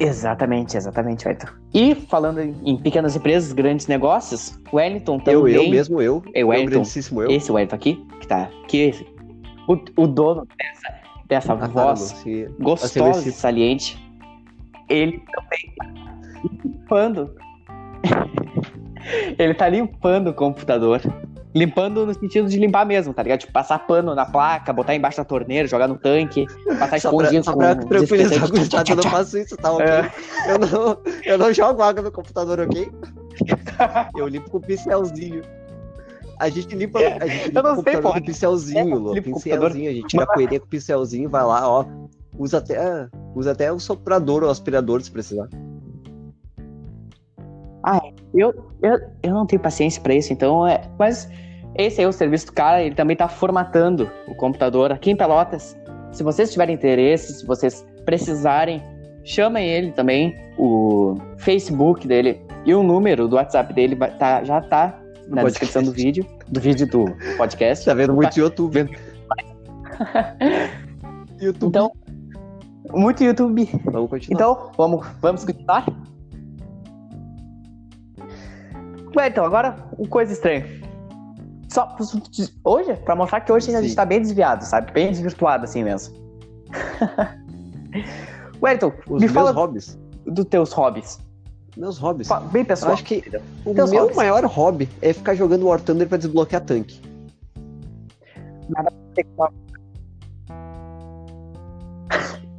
Exatamente, 0.00 0.76
exatamente, 0.76 1.24
Wellington. 1.28 1.46
E 1.72 1.94
falando 1.94 2.40
em 2.40 2.76
pequenas 2.78 3.14
empresas, 3.14 3.52
grandes 3.52 3.86
negócios, 3.86 4.58
Wellington 4.72 5.18
também. 5.20 5.34
Eu, 5.34 5.46
eu 5.62 5.70
mesmo, 5.70 6.02
eu. 6.02 6.20
É, 6.34 6.40
o 6.40 6.42
eu, 6.42 6.48
Wellington. 6.48 6.82
eu. 7.22 7.30
Esse 7.30 7.52
Wellington 7.52 7.76
aqui, 7.76 8.04
que 8.18 8.26
tá 8.26 8.50
aqui, 8.64 9.06
o, 9.68 9.74
o 10.02 10.06
dono 10.08 10.44
dessa, 10.58 10.94
dessa 11.28 11.52
Ah, 11.52 11.56
tá, 11.58 11.66
voz 11.68 12.00
se- 12.00 12.48
gostosa 12.58 12.98
e 12.98 13.06
recíproco. 13.12 13.38
saliente, 13.38 14.04
ele 14.88 15.22
também 15.32 15.72
tá 15.78 15.86
limpando. 16.64 17.36
ele 19.38 19.54
tá 19.54 19.68
limpando 19.68 20.28
o 20.28 20.34
computador. 20.34 21.00
Limpando 21.54 22.06
no 22.06 22.14
sentido 22.14 22.48
de 22.48 22.56
limpar 22.58 22.86
mesmo, 22.86 23.12
tá 23.12 23.22
ligado? 23.22 23.40
Tipo, 23.40 23.52
passar 23.52 23.78
pano 23.80 24.14
na 24.14 24.24
placa, 24.24 24.72
botar 24.72 24.94
embaixo 24.94 25.18
da 25.18 25.24
torneira, 25.24 25.68
jogar 25.68 25.86
no 25.86 25.98
tanque, 25.98 26.46
passar 26.78 26.98
Só 26.98 27.14
pra, 27.14 27.42
só 27.42 27.52
com 27.52 27.58
pra 27.58 27.74
tranquilizar 27.76 28.50
desinfetante. 28.50 28.92
o 28.92 28.94
eu 28.94 28.96
não 28.96 29.10
faço 29.10 29.38
isso, 29.38 29.56
tá 29.58 29.70
ok? 29.70 29.86
É. 29.86 30.10
Eu, 30.48 30.58
não, 30.58 30.98
eu 31.26 31.38
não 31.38 31.52
jogo 31.52 31.82
água 31.82 32.02
no 32.02 32.10
computador, 32.10 32.60
ok? 32.60 32.90
Eu 34.16 34.28
limpo 34.28 34.50
com 34.50 34.60
pincelzinho. 34.60 35.42
A 36.38 36.48
gente 36.48 36.74
limpa, 36.74 36.98
a 36.98 37.26
gente 37.26 37.46
limpa 37.48 37.62
não 37.62 37.78
o 37.78 37.82
sei, 37.82 37.96
pô. 37.98 38.12
com 38.12 38.20
pincelzinho, 38.22 39.14
É, 39.14 39.20
o 39.20 39.22
Pincelzinho, 39.22 39.90
a 39.90 39.94
gente 39.94 40.06
tira 40.08 40.24
a 40.24 40.26
poeirinha 40.26 40.58
com 40.58 40.66
pincelzinho, 40.66 41.28
vai 41.28 41.44
lá, 41.44 41.68
ó. 41.68 41.84
Usa 42.38 42.58
até, 42.58 43.08
usa 43.34 43.52
até 43.52 43.70
o 43.70 43.78
soprador 43.78 44.42
ou 44.42 44.50
aspirador 44.50 45.02
se 45.02 45.10
precisar. 45.10 45.48
Eu, 48.34 48.54
eu, 48.82 48.98
eu 49.22 49.34
não 49.34 49.46
tenho 49.46 49.60
paciência 49.60 50.00
pra 50.02 50.14
isso, 50.14 50.32
então 50.32 50.66
é. 50.66 50.82
Mas 50.98 51.28
esse 51.76 52.00
aí 52.00 52.04
é 52.04 52.08
o 52.08 52.12
serviço 52.12 52.46
do 52.46 52.52
cara, 52.52 52.82
ele 52.82 52.94
também 52.94 53.16
tá 53.16 53.28
formatando 53.28 54.10
o 54.26 54.34
computador 54.34 54.92
aqui 54.92 55.10
em 55.10 55.16
Pelotas. 55.16 55.76
Se 56.12 56.22
vocês 56.22 56.50
tiverem 56.52 56.74
interesse, 56.74 57.40
se 57.40 57.46
vocês 57.46 57.86
precisarem, 58.04 58.82
chamem 59.24 59.68
ele 59.68 59.92
também, 59.92 60.36
o 60.58 61.16
Facebook 61.38 62.06
dele 62.06 62.40
e 62.64 62.74
o 62.74 62.82
número 62.82 63.28
do 63.28 63.36
WhatsApp 63.36 63.72
dele 63.72 63.94
vai 63.94 64.10
tá, 64.16 64.44
já 64.44 64.60
tá 64.60 64.98
na 65.28 65.42
podcast. 65.42 65.46
descrição 65.50 65.82
do 65.82 65.92
vídeo, 65.92 66.26
do 66.48 66.60
vídeo 66.60 66.86
do 66.86 67.04
podcast. 67.36 67.84
Tá 67.84 67.94
vendo 67.94 68.14
muito 68.14 68.38
YouTube. 68.38 68.72
vendo- 68.72 68.90
YouTube. 71.40 71.68
Então, 71.68 71.92
muito 72.90 73.24
YouTube. 73.24 73.68
Vamos 73.84 74.10
continuar. 74.10 74.34
Então, 74.34 74.70
vamos, 74.76 75.06
vamos 75.20 75.44
continuar? 75.44 75.86
Ué, 79.16 79.28
então, 79.28 79.44
agora, 79.44 79.76
uma 79.98 80.08
coisa 80.08 80.32
estranha. 80.32 80.66
Só 81.68 81.96
hoje, 82.64 82.94
pra 82.96 83.14
mostrar 83.16 83.40
que 83.40 83.50
hoje 83.52 83.74
a 83.74 83.80
gente 83.80 83.90
Sim. 83.90 83.96
tá 83.96 84.04
bem 84.04 84.20
desviado, 84.20 84.64
sabe? 84.64 84.92
Bem 84.92 85.10
desvirtuado 85.10 85.64
assim 85.64 85.82
mesmo. 85.84 86.14
Wellington, 88.62 88.92
Os 89.06 89.14
me 89.14 89.20
meus 89.20 89.32
fala 89.32 89.50
hobbies. 89.52 89.98
dos 90.26 90.44
teus 90.46 90.72
hobbies. 90.72 91.18
Meus 91.76 91.98
hobbies. 91.98 92.28
Bem 92.52 92.62
Eu 92.62 92.66
pessoal. 92.66 92.92
acho 92.92 93.04
que 93.04 93.24
o 93.64 93.74
Teus 93.74 93.90
meu 93.90 94.00
hobbies. 94.02 94.16
maior 94.16 94.44
hobby 94.44 94.88
é 95.00 95.12
ficar 95.12 95.34
jogando 95.34 95.66
War 95.66 95.80
Thunder 95.80 96.06
pra 96.06 96.18
desbloquear 96.18 96.62
tanque. 96.62 97.00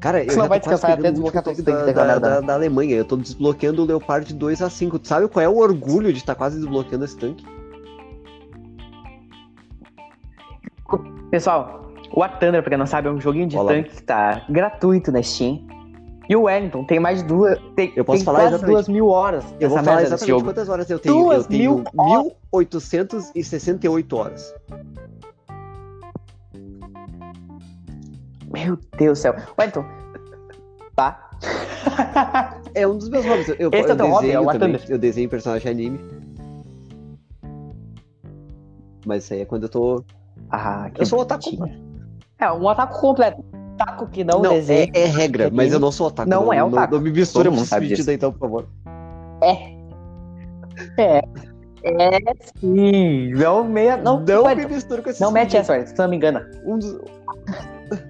Cara, 0.03 0.21
eu 0.21 0.27
não 0.27 0.33
já 0.33 0.47
vai 0.47 0.59
descansar 0.59 0.91
até 0.91 1.11
desbloquear 1.11 1.41
todos 1.41 1.59
os 1.59 1.63
da, 1.63 1.85
da, 1.93 2.19
da, 2.19 2.41
da 2.41 2.53
Alemanha. 2.55 2.93
Eu 2.93 3.05
tô 3.05 3.15
desbloqueando 3.15 3.83
o 3.83 3.85
Leopard 3.85 4.33
2 4.33 4.61
a 4.61 4.69
5. 4.69 4.99
Tu 4.99 5.07
sabe 5.07 5.29
qual 5.29 5.41
é 5.41 5.47
o 5.47 5.55
orgulho 5.55 6.11
de 6.11 6.19
estar 6.19 6.35
quase 6.35 6.57
desbloqueando 6.59 7.05
esse 7.05 7.15
tanque? 7.15 7.45
Pessoal, 11.31 11.89
o 12.11 12.19
War 12.19 12.37
Thunder, 12.37 12.61
pra 12.61 12.71
quem 12.71 12.77
não 12.77 12.85
sabe, 12.85 13.07
é 13.07 13.11
um 13.11 13.21
joguinho 13.21 13.47
de 13.47 13.57
Olá. 13.57 13.71
tanque 13.71 13.91
que 13.91 14.03
tá 14.03 14.45
gratuito 14.49 15.09
na 15.09 15.23
Steam. 15.23 15.65
E 16.27 16.35
o 16.35 16.43
Wellington 16.43 16.83
tem 16.83 16.99
mais 16.99 17.19
de 17.19 17.27
duas. 17.29 17.57
Tem, 17.73 17.93
Eu 17.95 18.03
posso 18.03 18.17
tem 18.17 18.25
falar 18.25 18.39
quase 18.39 18.55
exatamente. 18.55 18.75
duas 18.75 18.89
mil 18.89 19.07
horas. 19.07 19.55
Eu 19.57 19.69
vou 19.69 19.81
falar 19.81 20.01
exatamente 20.01 20.43
quantas 20.43 20.67
horas 20.67 20.89
eu 20.89 20.99
tenho. 20.99 21.15
Duas 21.15 21.43
eu 21.43 21.49
tenho 21.49 21.75
mil 21.75 21.85
horas. 21.97 22.33
1868 22.53 24.17
horas. 24.17 24.53
Meu 28.63 28.77
Deus 28.97 29.19
do 29.19 29.21
céu. 29.21 29.35
Wellington. 29.57 29.85
Tá. 30.95 31.29
É 32.75 32.87
um 32.87 32.97
dos 32.97 33.07
meus 33.07 33.23
hobbies. 33.23 33.49
Eu, 33.49 33.55
eu, 33.59 33.69
Esse 33.71 33.89
é 33.89 33.91
eu 33.91 33.97
teu 33.97 34.07
hobby, 34.07 34.31
é 34.31 34.39
o. 34.39 34.47
Eu 34.89 34.97
desenho 34.97 35.29
personagem 35.29 35.71
anime. 35.71 35.99
Mas 39.05 39.25
isso 39.25 39.33
aí 39.35 39.41
é 39.41 39.45
quando 39.45 39.63
eu 39.63 39.69
tô. 39.69 40.03
Ah, 40.49 40.89
que 40.91 41.01
Eu 41.01 41.05
sou 41.05 41.19
otaku. 41.19 41.51
É, 42.39 42.51
um 42.51 42.65
otaku 42.65 42.99
completo. 42.99 43.45
Otaku 43.75 44.07
que 44.07 44.23
não, 44.23 44.41
Não, 44.41 44.51
é, 44.51 44.55
desenha. 44.55 44.91
é 44.91 45.05
regra, 45.05 45.51
mas 45.51 45.71
eu 45.71 45.79
não 45.79 45.91
sou 45.91 46.07
otaku. 46.07 46.27
Não 46.27 46.51
é 46.51 46.63
otaku. 46.63 46.95
Não, 46.95 47.01
me 47.01 47.11
mistura 47.11 47.51
nesse 47.51 47.67
sabe 47.67 47.87
disso. 47.89 48.09
então, 48.09 48.31
por 48.31 48.39
favor. 48.39 48.67
É, 49.43 49.73
sim. 52.59 53.33
Não, 53.33 53.63
meia, 53.63 53.97
não, 53.97 54.19
Não, 54.21 54.55
me 54.55 54.65
misturo 54.65 55.03
com 55.03 55.09
esse 55.09 55.21
não 55.21 55.31
mete 55.31 55.57
essa, 55.57 55.85
você 55.85 55.93
não 55.97 56.09
me 56.09 56.15
engana. 56.15 56.49
Um 56.65 56.79
dos... 56.79 56.97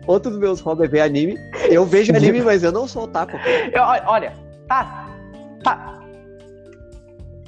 Outro 0.08 0.32
dos 0.32 0.40
meus 0.40 0.60
hobbies 0.60 0.88
é 0.90 0.92
ver 0.92 1.02
anime. 1.02 1.38
Eu 1.70 1.86
vejo 1.86 2.16
anime, 2.16 2.42
mas 2.42 2.64
eu 2.64 2.72
não 2.72 2.88
sou 2.88 3.04
otaku. 3.04 3.38
Eu- 3.72 3.84
olha, 4.08 4.34
tá. 4.68 5.10
Tá. 5.64 6.00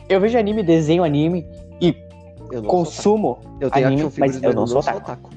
Eu 0.08 0.20
vejo 0.22 0.38
anime, 0.38 0.64
desenho 0.64 1.04
anime 1.04 1.46
e 1.82 1.96
não 2.52 2.62
consumo. 2.64 3.40
Eu 3.60 3.70
tenho 3.72 3.88
anime, 3.88 4.12
mas 4.18 4.42
eu 4.42 4.54
não 4.54 4.62
não 4.62 4.68
sou 4.68 4.80
otaku. 4.80 4.98
otaku. 5.00 5.30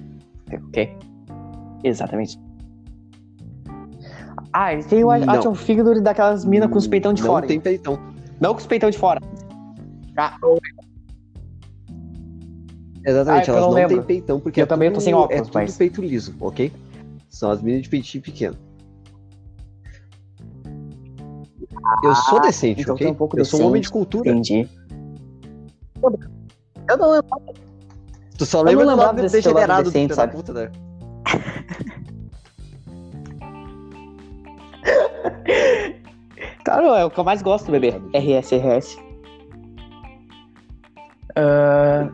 Ok. 0.69 0.97
Exatamente. 1.85 2.39
Ah, 4.53 4.73
ele 4.73 4.83
tem 4.85 5.05
o 5.05 5.09
Não. 5.19 5.31
action 5.35 5.55
figure 5.55 6.01
daquelas 6.01 6.45
minas 6.45 6.71
com 6.71 6.79
os 6.79 6.87
peitão 6.87 7.13
de 7.13 7.23
não 7.23 7.29
fora. 7.31 7.47
tem 7.47 7.61
peitão. 7.61 7.99
Não 8.41 8.55
com 8.55 8.61
os 8.61 8.67
peitão 8.67 8.89
de 8.91 8.97
fora. 8.99 9.21
Ah, 10.17 10.37
Exatamente, 13.05 13.49
Ah, 13.51 13.53
é 13.53 13.57
elas 13.57 13.63
não 13.63 13.69
não 13.71 13.75
lembro. 13.77 13.97
têm 13.97 14.03
peitão, 14.05 14.41
porque 14.41 14.61
Eu 14.61 14.65
é 14.65 14.67
também 14.67 14.89
tudo, 14.91 14.97
tô 14.97 15.01
sem 15.01 15.15
óculos, 15.15 15.41
é 15.41 15.43
tudo 15.43 15.55
mas- 15.55 15.77
peito 15.77 16.03
liso, 16.03 16.35
ok? 16.41 16.73
São 17.29 17.51
as 17.51 17.61
meninas 17.63 17.85
de 17.85 17.89
peitinho 17.91 18.23
pequeno. 18.23 18.57
Eu 22.03 22.15
sou 22.15 22.41
decente, 22.41 22.83
então 22.83 22.95
ok? 22.95 23.07
tá 23.07 23.13
um 23.13 23.17
pouco 23.17 23.39
eu 23.39 23.45
sou 23.45 23.61
um 23.61 23.67
homem 23.67 23.81
de 23.81 23.89
decente. 23.89 23.93
cultura. 23.93 24.31
entendi. 24.31 24.69
Eu 26.89 26.97
não 26.97 27.11
lembro. 27.13 27.29
Tu 28.37 28.47
só 28.47 28.59
Eu 28.61 28.65
lembra 28.65 28.85
não 28.85 28.93
do 28.93 28.97
lembrava 28.97 29.13
lado 29.13 29.23
desse 29.23 29.37
degenerado 29.37 29.83
do 29.85 29.91
decente, 29.91 30.09
da 30.11 30.15
sabe? 30.15 30.33
puta, 30.33 30.53
né? 30.53 30.71
Claro, 36.65 36.87
é 36.95 37.05
o 37.05 37.11
que 37.11 37.19
eu 37.19 37.25
mais 37.25 37.41
gosto, 37.43 37.71
bebê. 37.71 37.91
RS, 38.15 38.51
RS. 38.53 38.99
Ah, 41.37 42.09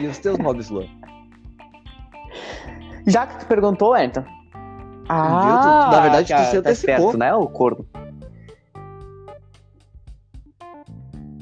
E 0.00 0.06
os 0.06 0.18
teus 0.18 0.38
hobbies, 0.38 0.70
Luan? 0.70 0.86
Já 3.06 3.26
que 3.26 3.38
tu 3.40 3.46
perguntou, 3.46 3.90
Wellington. 3.92 4.24
Ah, 5.08 5.88
na 5.90 6.00
verdade, 6.00 6.26
tu 6.28 6.36
tá- 6.36 6.44
se 6.44 6.52
tá 6.52 6.58
antecipou. 6.58 6.94
esperto, 6.94 7.18
né, 7.18 7.34
o 7.34 7.46
corno? 7.48 7.84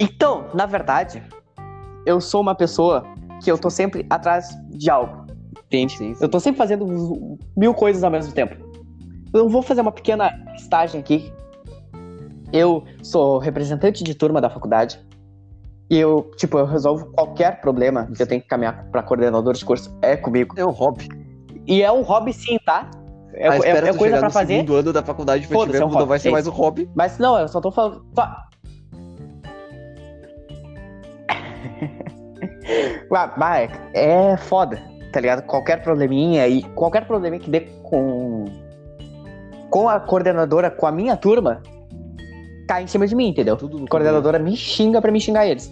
Então, 0.00 0.46
na 0.54 0.64
verdade, 0.66 1.22
eu 2.06 2.20
sou 2.20 2.40
uma 2.40 2.54
pessoa 2.54 3.04
que 3.42 3.50
eu 3.50 3.58
tô 3.58 3.68
sempre 3.70 4.06
atrás 4.08 4.48
de 4.70 4.88
algo, 4.90 5.26
entende? 5.66 5.96
Sim, 5.96 6.14
sim. 6.14 6.20
Eu 6.22 6.28
tô 6.28 6.38
sempre 6.40 6.58
fazendo 6.58 7.36
mil 7.56 7.74
coisas 7.74 8.02
ao 8.04 8.10
mesmo 8.10 8.32
tempo. 8.32 8.56
Eu 9.32 9.48
vou 9.48 9.62
fazer 9.62 9.80
uma 9.80 9.92
pequena 9.92 10.30
listagem 10.52 11.00
aqui. 11.00 11.32
Eu 12.52 12.84
sou 13.02 13.38
representante 13.38 14.02
de 14.02 14.14
turma 14.14 14.40
da 14.40 14.48
faculdade. 14.48 14.98
E 15.90 15.98
eu, 15.98 16.30
tipo, 16.36 16.58
eu 16.58 16.66
resolvo 16.66 17.06
qualquer 17.12 17.60
problema 17.60 18.06
que 18.14 18.22
eu 18.22 18.26
tenho 18.26 18.40
que 18.42 18.48
caminhar 18.48 18.84
pra 18.90 19.02
coordenador 19.02 19.54
de 19.54 19.64
curso. 19.64 19.94
É 20.02 20.16
comigo. 20.16 20.54
É 20.58 20.64
um 20.64 20.70
hobby. 20.70 21.08
E 21.68 21.82
é 21.82 21.92
um 21.92 22.00
hobby 22.00 22.32
sim, 22.32 22.58
tá? 22.64 22.90
É, 23.34 23.46
Ah, 23.46 23.54
é- 23.54 23.58
espera 23.58 23.90
é 23.90 23.94
coisa 23.94 24.20
no 24.22 24.30
fazer. 24.30 24.54
segundo 24.54 24.76
ano 24.76 24.92
da 24.92 25.02
faculdade 25.02 25.46
pra 25.46 25.58
te 25.58 25.70
ver 25.70 25.82
é 25.82 25.84
um 25.84 25.90
não 25.90 26.06
vai 26.06 26.18
ser 26.18 26.30
é 26.30 26.32
mais 26.32 26.46
um 26.46 26.50
hobby. 26.50 26.88
Mas 26.94 27.18
não, 27.18 27.38
eu 27.38 27.46
só 27.46 27.60
tô 27.60 27.70
falando. 27.70 28.02
Só... 28.14 28.26
Vai, 33.36 33.68
é 33.94 34.36
foda, 34.36 34.82
tá 35.12 35.20
ligado? 35.20 35.42
Qualquer 35.42 35.82
probleminha 35.82 36.46
e 36.48 36.62
qualquer 36.74 37.06
probleminha 37.06 37.40
que 37.40 37.50
dê 37.50 37.60
com. 37.82 38.46
Com 39.70 39.88
a 39.88 40.00
coordenadora, 40.00 40.70
com 40.70 40.86
a 40.86 40.92
minha 40.92 41.16
turma, 41.16 41.62
cai 42.66 42.84
em 42.84 42.86
cima 42.86 43.06
de 43.06 43.14
mim, 43.14 43.28
entendeu? 43.28 43.56
Tudo 43.56 43.86
coordenadora 43.86 44.38
me 44.38 44.56
xinga 44.56 45.00
pra 45.02 45.12
me 45.12 45.20
xingar 45.20 45.46
eles. 45.46 45.70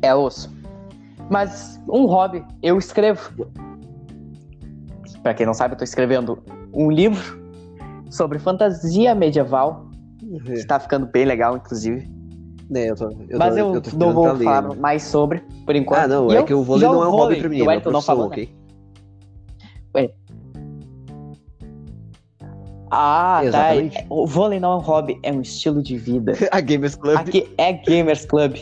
É 0.00 0.14
osso. 0.14 0.52
Mas 1.28 1.80
um 1.88 2.06
hobby, 2.06 2.44
eu 2.62 2.78
escrevo. 2.78 3.48
Pra 5.24 5.32
quem 5.32 5.46
não 5.46 5.54
sabe, 5.54 5.72
eu 5.72 5.78
tô 5.78 5.84
escrevendo 5.84 6.38
um 6.70 6.90
livro 6.90 7.42
sobre 8.10 8.38
fantasia 8.38 9.14
medieval, 9.14 9.86
começo. 10.20 10.60
que 10.60 10.66
tá 10.66 10.78
ficando 10.78 11.06
bem 11.06 11.24
legal, 11.24 11.56
inclusive. 11.56 12.06
É, 12.74 12.90
eu 12.90 12.94
tô, 12.94 13.10
eu 13.30 13.38
Mas 13.38 13.54
tô, 13.54 13.60
eu, 13.60 13.74
eu 13.74 13.80
tô 13.80 13.96
não 13.96 14.12
vou 14.12 14.36
falar 14.36 14.76
mais 14.76 15.02
sobre, 15.02 15.42
por 15.64 15.74
enquanto. 15.74 16.00
Ah, 16.02 16.06
não, 16.08 16.30
E 16.30 16.36
é 16.36 16.42
que 16.42 16.52
o 16.52 16.62
vôlei 16.62 16.86
não 16.86 17.02
é 17.02 17.08
um 17.08 17.10
hobby 17.10 17.36
pra 17.40 17.48
mim, 17.48 17.58
é 17.58 17.62
uma 17.62 17.70
Wellington 17.70 17.90
não 17.90 18.02
falou, 18.02 18.28
né? 18.28 18.36
ok? 18.36 18.54
Ah, 22.90 23.38
tá. 23.40 23.44
Exatamente. 23.46 24.06
O 24.10 24.26
vôlei 24.26 24.60
não 24.60 24.72
é 24.72 24.76
um 24.76 24.80
hobby, 24.80 25.18
é 25.22 25.32
um 25.32 25.40
estilo 25.40 25.82
de 25.82 25.96
vida. 25.96 26.34
A 26.52 26.60
Gamers 26.60 26.94
Club, 26.94 27.16
Aqui 27.16 27.48
é 27.58 27.72
Gamers 27.72 28.24
Club. 28.26 28.56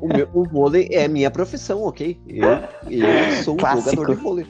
o, 0.00 0.06
meu- 0.08 0.28
o 0.32 0.44
vôlei 0.48 0.88
é 0.92 1.06
minha 1.08 1.30
profissão, 1.30 1.82
ok? 1.84 2.16
Eu, 2.26 2.48
eu 2.90 3.42
sou 3.42 3.54
um 3.54 3.56
Clássico. 3.58 3.90
jogador 3.90 4.14
de 4.16 4.22
vôlei. 4.22 4.46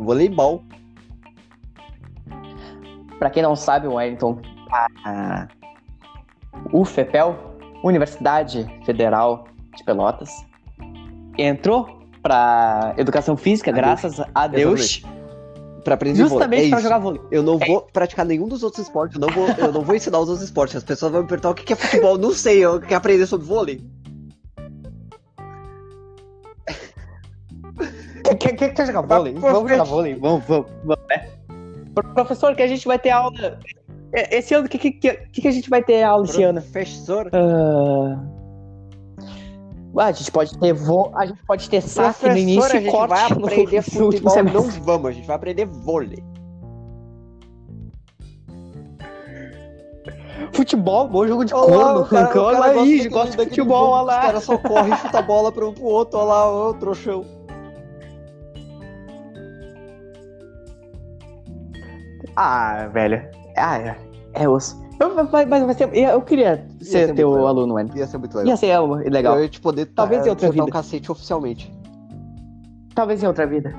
Voleibol. 0.00 0.64
Pra 3.18 3.28
quem 3.28 3.42
não 3.42 3.54
sabe, 3.54 3.86
o 3.86 3.94
Wellington, 3.94 4.40
a 5.04 5.46
UFEPEL, 6.72 7.36
Universidade 7.84 8.66
Federal 8.84 9.46
de 9.76 9.84
Pelotas, 9.84 10.30
entrou 11.36 12.00
pra 12.22 12.94
educação 12.96 13.36
física, 13.36 13.70
graças 13.70 14.20
a 14.34 14.46
Deus, 14.46 15.02
Pra 15.84 15.94
aprender 15.94 16.18
justamente 16.18 16.68
vôlei. 16.68 16.78
É 16.78 16.82
jogar 16.82 16.98
vôlei. 16.98 17.20
Eu 17.30 17.42
não 17.42 17.58
vou 17.58 17.80
praticar 17.80 18.26
nenhum 18.26 18.46
dos 18.46 18.62
outros 18.62 18.86
esportes, 18.86 19.18
eu 19.18 19.26
não 19.26 19.34
vou, 19.34 19.48
eu 19.48 19.72
não 19.72 19.80
vou 19.82 19.94
ensinar 19.96 20.18
os 20.18 20.28
outros 20.28 20.44
esportes. 20.44 20.76
As 20.76 20.84
pessoas 20.84 21.10
vão 21.10 21.22
me 21.22 21.28
perguntar 21.28 21.50
o 21.50 21.54
que 21.54 21.64
que 21.64 21.72
é 21.72 21.76
futebol, 21.76 22.18
não 22.18 22.32
sei, 22.32 22.58
eu 22.58 22.80
quero 22.80 22.96
aprender 22.96 23.26
sobre 23.26 23.46
vôlei. 23.46 23.82
Quer, 28.50 28.56
quer, 28.56 28.68
quer, 28.68 28.74
quer 28.74 28.86
jogar 28.86 29.02
vôlei? 29.02 29.32
Mas, 29.34 29.52
Vamos 29.52 29.70
jogar 29.70 29.84
vôlei? 29.84 30.14
Vamos, 30.14 30.44
vamos, 30.46 30.66
vamos? 30.84 31.04
Pro- 31.94 32.14
Professor, 32.14 32.54
que 32.54 32.62
a 32.62 32.66
gente 32.68 32.86
vai 32.86 32.98
ter 32.98 33.10
aula. 33.10 33.58
é, 34.12 34.38
Esse 34.38 34.54
ano, 34.54 34.66
o 34.66 34.68
que, 34.68 34.78
que, 34.78 34.90
que, 34.92 35.40
que 35.40 35.48
a 35.48 35.50
gente 35.52 35.68
vai 35.70 35.82
ter 35.82 36.02
aula 36.02 36.24
esse 36.24 36.42
ano? 36.42 36.60
Professor. 36.62 37.28
Ah, 37.32 38.20
ah, 39.98 40.06
a 40.06 40.12
gente 40.12 40.30
pode 40.30 40.56
ter 40.58 40.72
vo... 40.72 41.10
a 41.16 41.26
gente 41.26 41.44
pode 41.44 41.68
ter 41.68 41.80
saque 41.82 42.28
no 42.28 42.36
início 42.36 42.76
e 42.76 42.80
gente 42.80 42.90
corte 42.92 43.08
vai 43.10 43.28
no 43.28 43.46
aprender 43.46 43.76
último 43.76 44.06
futebol, 44.06 44.32
semestre. 44.32 44.62
não 44.78 44.84
vamos, 44.84 45.06
a 45.08 45.12
gente 45.12 45.26
vai 45.26 45.36
aprender 45.36 45.66
vôlei. 45.66 46.22
Futebol, 50.52 51.08
bom 51.08 51.26
jogo 51.26 51.44
de 51.44 51.52
lá, 51.54 51.60
corno. 51.60 52.06
Olha 52.42 52.64
aí, 52.80 53.08
gosta 53.08 53.30
de 53.30 53.36
daquele 53.36 53.48
futebol, 53.50 53.90
olha 53.90 53.98
que 53.98 54.00
Os 54.00 54.06
lá. 54.06 54.20
caras 54.22 54.44
só 54.44 54.58
correm 54.58 54.92
e 54.92 54.96
chutam 54.96 55.20
a 55.20 55.22
bola 55.22 55.52
pra 55.52 55.66
um 55.68 55.72
pro 55.72 55.84
outro, 55.84 56.18
olha 56.18 56.28
lá, 56.28 56.68
ô 56.68 56.74
trouxão. 56.74 57.24
Ah, 62.42 62.88
velho. 62.90 63.20
Ah, 63.54 63.78
é, 63.78 63.96
é 64.32 64.48
osso. 64.48 64.80
Eu, 64.98 65.14
mas, 65.14 65.46
mas 65.46 65.76
ser, 65.76 65.94
eu 65.94 66.22
queria 66.22 66.66
ser, 66.80 67.08
ser 67.08 67.14
teu 67.14 67.46
aluno, 67.46 67.74
mano. 67.74 67.90
Ia 67.94 68.06
ser 68.06 68.16
muito 68.16 68.34
legal. 68.34 68.50
Ia 68.50 68.56
ser 68.56 69.10
legal. 69.10 69.36
Eu 69.36 69.42
ia 69.42 69.48
te 69.50 69.60
poder 69.60 69.84
Talvez 69.94 70.22
tá, 70.22 70.26
em 70.26 70.30
outra 70.30 70.46
soltar 70.46 70.62
um 70.62 70.66
vida. 70.66 70.78
cacete 70.78 71.12
oficialmente. 71.12 71.70
Talvez 72.94 73.22
em 73.22 73.26
outra 73.26 73.46
vida. 73.46 73.74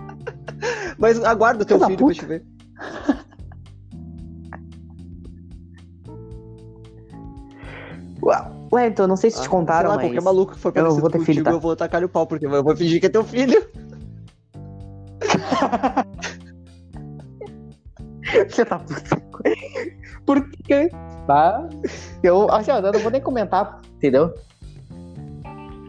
Mas 0.96 1.22
aguarda 1.22 1.62
o 1.62 1.66
teu 1.66 1.78
Filho 1.78 1.88
filho 1.90 1.98
pra 1.98 2.06
puta. 2.06 2.20
te 2.20 2.24
ver. 2.24 2.42
Ué, 8.72 8.86
então, 8.86 9.06
não 9.06 9.16
sei 9.16 9.30
se 9.30 9.42
te 9.42 9.46
Ah, 9.46 9.50
contaram, 9.50 9.90
sei 9.90 9.96
lá, 9.96 9.96
mas... 9.96 10.06
qualquer 10.06 10.22
maluco 10.22 10.52
que 10.54 10.58
for 10.58 10.70
eu 10.70 10.72
parecido 10.74 11.00
vou 11.02 11.10
ter 11.10 11.18
contigo, 11.18 11.32
filho, 11.34 11.44
tá? 11.44 11.50
eu 11.50 11.60
vou 11.60 11.76
tacar 11.76 12.02
o 12.02 12.08
pau, 12.08 12.26
porque 12.26 12.46
eu 12.46 12.64
vou 12.64 12.74
fingir 12.74 12.98
que 12.98 13.06
é 13.06 13.10
teu 13.10 13.22
filho. 13.22 13.62
Filha 18.50 18.64
da 18.64 18.78
puta. 18.78 19.22
Por 20.26 20.48
quê? 20.64 20.90
Tá? 21.26 21.68
Eu, 22.22 22.50
assim, 22.50 22.70
eu 22.70 22.80
não 22.92 23.00
vou 23.00 23.10
nem 23.10 23.20
comentar, 23.20 23.80
entendeu? 23.96 24.32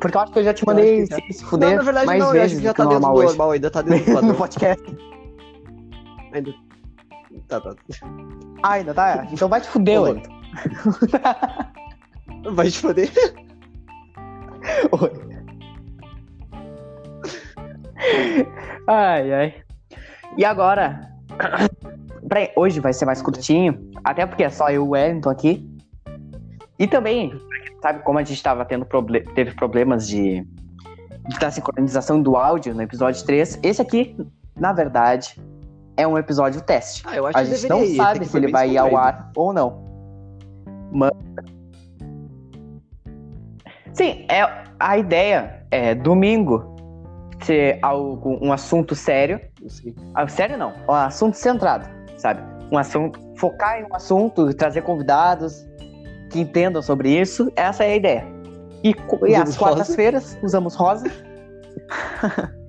Porque 0.01 0.17
eu 0.17 0.21
acho 0.21 0.33
que 0.33 0.39
eu 0.39 0.43
já 0.43 0.53
te 0.53 0.65
mandei 0.65 1.07
que 1.07 1.33
se, 1.33 1.43
fuder 1.45 1.69
não, 1.69 1.75
na 1.77 1.81
verdade 1.83 2.05
mais 2.05 2.19
não, 2.19 2.27
eu 2.27 2.31
acho 2.31 2.41
vezes 2.41 2.57
que 2.59 2.63
já 2.65 2.73
tá 2.73 2.83
dentro 2.85 2.99
do 3.13 3.21
normal 3.23 3.51
ainda 3.51 3.71
tá 3.71 3.81
dentro 3.81 4.05
do 4.05 4.13
padrão. 4.13 4.29
no 4.31 4.35
podcast. 4.35 4.97
Ainda- 6.33 6.53
Tá, 7.47 7.61
tá. 7.61 7.75
Ah, 8.63 8.71
ainda 8.73 8.93
tá? 8.93 9.27
Então 9.31 9.47
vai 9.49 9.61
te 9.61 9.67
fuder, 9.67 10.01
Wellington. 10.01 10.33
Vai 12.53 12.69
te 12.69 12.79
foder. 12.79 13.11
Oi. 14.91 15.11
Ai, 18.87 19.33
ai. 19.33 19.53
E 20.37 20.45
agora? 20.45 21.11
Pra- 22.27 22.49
hoje 22.55 22.79
vai 22.79 22.93
ser 22.93 23.05
mais 23.05 23.21
curtinho, 23.21 23.89
até 24.03 24.25
porque 24.25 24.43
é 24.43 24.49
só 24.49 24.69
eu 24.69 24.75
e 24.75 24.79
o 24.79 24.89
Wellington 24.89 25.29
aqui. 25.29 25.69
E 26.77 26.87
também, 26.87 27.33
sabe, 27.81 27.99
como 28.03 28.19
a 28.19 28.23
gente 28.23 28.41
tava 28.41 28.65
tendo 28.65 28.85
proble 28.85 29.21
teve 29.33 29.53
problemas 29.55 30.07
de, 30.07 30.45
de 31.27 31.39
da 31.39 31.49
sincronização 31.49 32.21
do 32.21 32.35
áudio 32.35 32.73
no 32.73 32.81
episódio 32.81 33.23
3, 33.25 33.59
esse 33.63 33.81
aqui, 33.81 34.17
na 34.57 34.73
verdade, 34.73 35.39
é 35.97 36.05
um 36.05 36.17
episódio 36.17 36.61
teste. 36.61 37.03
Ah, 37.05 37.15
eu 37.15 37.27
acho 37.27 37.37
A 37.37 37.43
gente 37.43 37.67
não 37.69 37.83
ir, 37.83 37.95
sabe 37.95 38.25
se 38.25 38.35
ele 38.35 38.51
vai 38.51 38.71
ir 38.71 38.77
ao 38.77 38.97
ar 38.97 39.31
ou 39.35 39.53
não. 39.53 39.85
Mas... 40.91 41.11
Sim, 43.93 44.25
é, 44.29 44.41
a 44.79 44.97
ideia 44.97 45.65
é 45.71 45.95
domingo 45.95 46.75
ser 47.43 47.79
algo, 47.81 48.37
um 48.41 48.51
assunto 48.51 48.95
sério. 48.95 49.39
Ah, 50.13 50.27
sério 50.27 50.57
não, 50.57 50.73
um 50.87 50.93
assunto 50.93 51.35
centrado, 51.35 51.87
sabe? 52.25 52.41
Um 52.71 52.77
assunto, 52.79 53.19
focar 53.37 53.79
em 53.79 53.83
um 53.83 53.95
assunto, 53.95 54.51
trazer 54.55 54.81
convidados 54.81 55.63
que 56.31 56.39
entendam 56.39 56.81
sobre 56.81 57.09
isso. 57.09 57.51
Essa 57.55 57.83
é 57.83 57.91
a 57.91 57.95
ideia. 57.95 58.25
E, 58.83 58.95
e 59.27 59.35
às 59.35 59.55
quartas-feiras 59.55 60.35
usamos 60.41 60.73
rosa. 60.75 61.05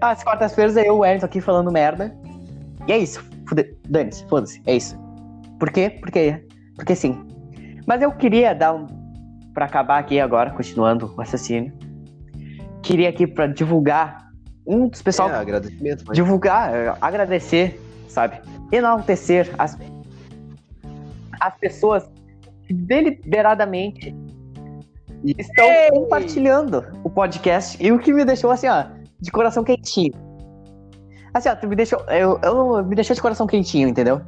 Às 0.00 0.22
quartas-feiras 0.22 0.76
é 0.76 0.88
eu 0.88 0.94
o 0.94 0.98
Wellington 0.98 1.26
aqui 1.26 1.40
falando 1.40 1.70
merda. 1.72 2.14
E 2.86 2.92
é 2.92 2.98
isso. 2.98 3.24
Dane-se, 3.88 4.24
foda-se. 4.26 4.62
É 4.66 4.76
isso. 4.76 4.96
Por 5.58 5.70
quê? 5.72 5.90
Porque, 6.00 6.46
porque 6.76 6.94
sim. 6.94 7.26
Mas 7.84 8.00
eu 8.00 8.12
queria 8.12 8.54
dar 8.54 8.72
um. 8.72 8.86
Pra 9.52 9.64
acabar 9.66 9.98
aqui 9.98 10.20
agora, 10.20 10.50
continuando 10.50 11.12
o 11.16 11.20
assassínio. 11.20 11.72
Queria 12.82 13.08
aqui 13.08 13.26
pra 13.26 13.48
divulgar 13.48 14.23
um 14.66 14.88
dos 14.88 15.02
pessoal. 15.02 15.28
É, 15.30 15.36
agradecimento. 15.36 16.04
Mas... 16.06 16.16
divulgar, 16.16 16.74
eh, 16.74 16.94
agradecer, 17.00 17.80
sabe? 18.08 18.40
Enaltecer 18.72 19.52
as, 19.58 19.76
as 21.40 21.58
pessoas 21.58 22.04
que 22.66 22.72
deliberadamente 22.72 24.14
estão 25.38 25.66
compartilhando 25.90 26.84
o 27.02 27.10
podcast 27.10 27.82
e 27.82 27.90
o 27.92 27.98
que 27.98 28.12
me 28.12 28.24
deixou 28.24 28.50
assim, 28.50 28.68
ó, 28.68 28.84
de 29.20 29.30
coração 29.30 29.64
quentinho. 29.64 30.12
Assim, 31.32 31.48
ó, 31.48 31.56
tu 31.56 31.66
me 31.66 31.76
deixou, 31.76 32.00
eu, 32.08 32.38
eu 32.42 32.84
me 32.84 32.94
deixou 32.94 33.14
de 33.14 33.22
coração 33.22 33.46
quentinho, 33.46 33.88
entendeu? 33.88 34.20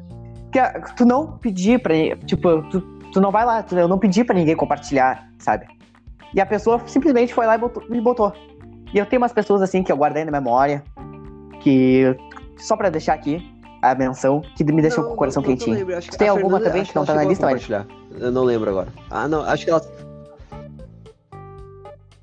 Que 0.50 0.58
ah, 0.58 0.80
tu 0.96 1.04
não 1.04 1.38
pedir 1.38 1.80
pra, 1.80 1.94
tipo, 2.24 2.62
tu, 2.70 2.80
tu 3.12 3.20
não 3.20 3.30
vai 3.30 3.44
lá, 3.44 3.62
tu- 3.62 3.76
eu 3.76 3.88
não 3.88 3.98
pedi 3.98 4.24
pra 4.24 4.34
ninguém 4.34 4.56
compartilhar, 4.56 5.30
sabe? 5.38 5.66
E 6.34 6.40
a 6.40 6.46
pessoa 6.46 6.80
simplesmente 6.86 7.32
foi 7.32 7.46
lá 7.46 7.54
e 7.54 7.58
botou, 7.58 7.82
me 7.88 8.00
botou. 8.00 8.32
E 8.94 8.98
eu 8.98 9.06
tenho 9.06 9.20
umas 9.20 9.32
pessoas 9.32 9.62
assim 9.62 9.82
que 9.82 9.90
eu 9.90 9.96
guardei 9.96 10.24
na 10.24 10.30
memória, 10.32 10.82
que 11.60 12.16
só 12.56 12.76
pra 12.76 12.88
deixar 12.88 13.14
aqui 13.14 13.44
a 13.82 13.94
menção, 13.94 14.40
que 14.56 14.64
me 14.64 14.80
deixou 14.80 15.04
com 15.04 15.12
o 15.12 15.16
coração 15.16 15.42
não, 15.42 15.50
não 15.50 15.56
quentinho. 15.56 15.86
Tu 16.02 16.16
tem 16.18 16.28
alguma 16.28 16.58
Fernanda- 16.58 16.70
também 16.70 16.84
que 16.84 16.96
não 16.96 17.04
tá 17.04 17.14
na 17.14 17.24
lista, 17.24 17.46
compartilhar. 17.46 17.86
Eu 18.18 18.32
não 18.32 18.44
lembro 18.44 18.70
agora. 18.70 18.88
Ah, 19.10 19.28
não. 19.28 19.42
Acho 19.42 19.64
que 19.64 19.70
ela. 19.70 19.82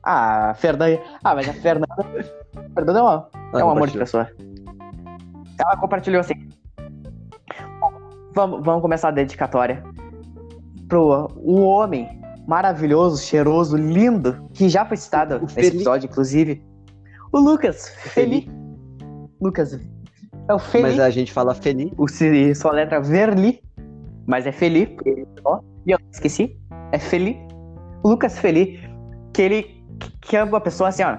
Ah, 0.03 0.49
a 0.49 0.53
Fernanda. 0.55 1.01
Ah, 1.23 1.35
mas 1.35 1.47
a 1.47 1.53
Fernanda. 1.53 1.93
a 1.99 2.73
Fernanda 2.73 2.99
é, 2.99 3.01
uma, 3.01 3.29
ela 3.51 3.61
é 3.61 3.63
um 3.63 3.69
amor 3.69 3.89
de 3.89 3.97
pessoa. 3.97 4.29
Ela 5.59 5.77
compartilhou 5.77 6.19
assim. 6.21 6.49
Bom, 7.79 7.91
Vamos, 8.33 8.63
vamos 8.65 8.81
começar 8.81 9.09
a 9.09 9.11
dedicatória 9.11 9.83
pro 10.89 11.29
o 11.37 11.61
homem 11.61 12.22
maravilhoso, 12.47 13.21
cheiroso, 13.21 13.77
lindo, 13.77 14.49
que 14.53 14.69
já 14.69 14.85
foi 14.85 14.97
citado 14.97 15.39
nesse 15.39 15.55
Feli. 15.55 15.67
episódio, 15.67 16.07
inclusive. 16.07 16.63
O 17.31 17.39
Lucas. 17.39 17.89
Feli. 17.89 18.49
Lucas. 19.41 19.79
É 20.47 20.53
o 20.53 20.59
Feli. 20.59 20.83
Mas 20.83 20.99
a 20.99 21.09
gente 21.09 21.31
fala 21.31 21.55
feliz. 21.55 21.91
O 21.97 22.07
se 22.07 22.53
sua 22.55 22.73
letra 22.73 23.01
Verli, 23.01 23.61
mas 24.27 24.45
é 24.45 24.51
Feli, 24.51 24.95
e 25.85 25.91
eu 25.91 25.97
esqueci, 26.11 26.57
é 26.91 26.99
Feli. 26.99 27.37
O 28.03 28.09
Lucas 28.09 28.37
Feli, 28.37 28.79
que 29.33 29.41
ele 29.41 29.83
que 30.21 30.35
é 30.35 30.43
uma 30.43 30.59
pessoa 30.59 30.89
assim, 30.89 31.03
ó, 31.03 31.17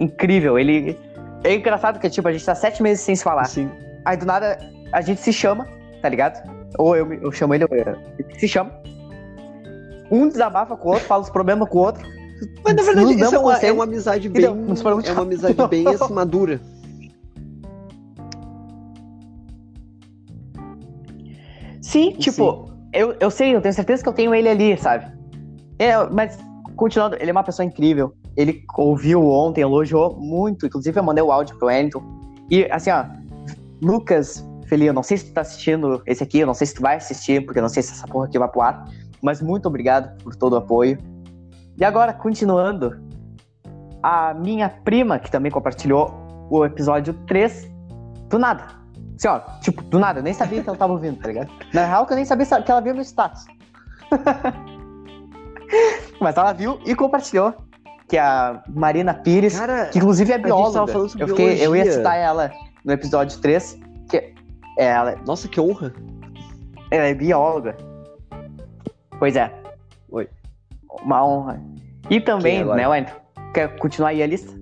incrível. 0.00 0.58
Ele 0.58 0.98
é 1.44 1.54
engraçado 1.54 1.98
que 1.98 2.08
tipo 2.08 2.28
a 2.28 2.32
gente 2.32 2.44
tá 2.44 2.54
sete 2.54 2.82
meses 2.82 3.02
sem 3.02 3.16
se 3.16 3.24
falar. 3.24 3.44
Sim. 3.44 3.70
Aí 4.04 4.16
do 4.16 4.26
nada 4.26 4.58
a 4.92 5.00
gente 5.00 5.20
se 5.20 5.32
chama, 5.32 5.66
tá 6.00 6.08
ligado? 6.08 6.42
Ou 6.78 6.96
eu, 6.96 7.12
eu 7.14 7.32
chamo 7.32 7.54
ele, 7.54 7.64
ou 7.64 7.76
eu, 7.76 7.96
ele 8.18 8.38
se 8.38 8.48
chama. 8.48 8.72
Um 10.12 10.28
desabafa 10.28 10.76
com 10.76 10.90
o 10.90 10.92
outro, 10.92 11.06
fala 11.06 11.22
os 11.22 11.30
problemas 11.30 11.66
com 11.70 11.78
o 11.78 11.80
outro. 11.80 12.06
Mas 12.62 12.74
na 12.74 12.82
verdade, 12.82 13.14
isso 13.14 13.34
é 13.34 13.38
uma, 13.38 13.56
é 13.56 13.72
uma 13.72 13.84
amizade 13.84 14.28
deu, 14.28 14.54
bem. 14.54 14.76
É 15.06 15.12
uma 15.12 15.22
amizade 15.22 15.56
bem 15.68 15.88
assim, 15.88 16.12
madura. 16.12 16.60
Sim, 21.80 22.12
tipo, 22.12 22.70
Eu, 22.92 23.16
eu 23.18 23.30
sei, 23.30 23.56
eu 23.56 23.62
tenho 23.62 23.72
certeza 23.72 24.02
que 24.02 24.08
eu 24.08 24.12
tenho 24.12 24.34
ele 24.34 24.48
ali, 24.48 24.76
sabe? 24.76 25.10
É, 25.78 25.96
mas, 26.10 26.38
continuando, 26.76 27.16
ele 27.16 27.30
é 27.30 27.32
uma 27.32 27.42
pessoa 27.42 27.64
incrível. 27.64 28.12
Ele 28.36 28.62
ouviu 28.76 29.26
ontem, 29.30 29.62
elogiou 29.62 30.14
muito. 30.18 30.66
Inclusive, 30.66 30.98
eu 30.98 31.02
mandei 31.02 31.24
o 31.24 31.32
áudio 31.32 31.56
pro 31.56 31.68
Wellington. 31.68 32.02
E, 32.50 32.66
assim, 32.70 32.90
ó, 32.90 33.06
Lucas, 33.82 34.46
Felipe, 34.66 34.88
eu 34.88 34.94
não 34.94 35.02
sei 35.02 35.16
se 35.16 35.26
tu 35.26 35.32
tá 35.32 35.40
assistindo 35.40 36.02
esse 36.06 36.22
aqui, 36.22 36.40
eu 36.40 36.46
não 36.46 36.54
sei 36.54 36.66
se 36.66 36.74
tu 36.74 36.82
vai 36.82 36.96
assistir, 36.96 37.44
porque 37.44 37.58
eu 37.58 37.62
não 37.62 37.68
sei 37.70 37.82
se 37.82 37.92
essa 37.92 38.06
porra 38.06 38.26
aqui 38.26 38.38
vai 38.38 38.48
pro 38.48 38.60
ar. 38.60 38.84
Mas 39.22 39.40
muito 39.40 39.66
obrigado 39.66 40.16
por 40.22 40.34
todo 40.34 40.54
o 40.54 40.56
apoio. 40.56 40.98
E 41.78 41.84
agora, 41.84 42.12
continuando, 42.12 43.00
a 44.02 44.34
minha 44.34 44.68
prima, 44.68 45.18
que 45.18 45.30
também 45.30 45.50
compartilhou 45.50 46.12
o 46.50 46.64
episódio 46.64 47.14
3, 47.26 47.70
do 48.28 48.38
nada. 48.38 48.64
Assim, 49.16 49.28
ó, 49.28 49.40
tipo, 49.60 49.82
do 49.84 49.98
nada, 49.98 50.18
eu 50.18 50.22
nem 50.22 50.34
sabia 50.34 50.62
que 50.62 50.68
ela 50.68 50.76
tava 50.76 50.92
ouvindo, 50.92 51.20
tá 51.20 51.28
ligado? 51.28 51.50
Na 51.72 51.86
real, 51.86 52.04
que 52.04 52.12
eu 52.12 52.16
nem 52.16 52.24
sabia 52.24 52.44
que 52.44 52.70
ela 52.70 52.80
viu 52.80 52.94
no 52.94 53.00
status. 53.00 53.46
Mas 56.20 56.36
ela 56.36 56.52
viu 56.52 56.78
e 56.84 56.94
compartilhou. 56.94 57.54
Que 58.08 58.18
é 58.18 58.20
a 58.20 58.62
Marina 58.68 59.14
Pires, 59.14 59.58
Cara, 59.58 59.86
que 59.86 59.98
inclusive 59.98 60.32
é 60.32 60.38
bióloga. 60.38 60.92
Eu, 61.18 61.28
fiquei, 61.28 61.66
eu 61.66 61.74
ia 61.74 61.90
citar 61.90 62.18
ela 62.18 62.52
no 62.84 62.92
episódio 62.92 63.40
3, 63.40 63.80
que 64.10 64.18
é, 64.18 64.34
ela, 64.76 65.16
nossa, 65.26 65.48
que 65.48 65.58
honra. 65.58 65.94
ela 66.90 67.06
é 67.06 67.14
bióloga. 67.14 67.74
Pois 69.22 69.36
é. 69.36 69.54
Oi. 70.10 70.28
Uma 71.04 71.24
honra. 71.24 71.62
E 72.10 72.20
também, 72.20 72.62
agora? 72.62 72.76
né, 72.76 72.88
Wellington? 72.88 73.14
Quer 73.54 73.78
continuar 73.78 74.08
aí 74.08 74.20
a 74.20 74.26
lista? 74.26 74.52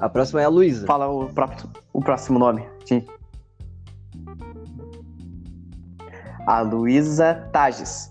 A 0.00 0.08
próxima 0.08 0.42
é 0.42 0.46
a 0.46 0.48
Luísa. 0.48 0.84
Fala 0.84 1.06
o, 1.06 1.32
próprio, 1.32 1.70
o 1.92 2.00
próximo 2.00 2.40
nome. 2.40 2.66
Sim. 2.84 3.06
A 6.44 6.60
Luísa 6.62 7.48
Tages, 7.52 8.10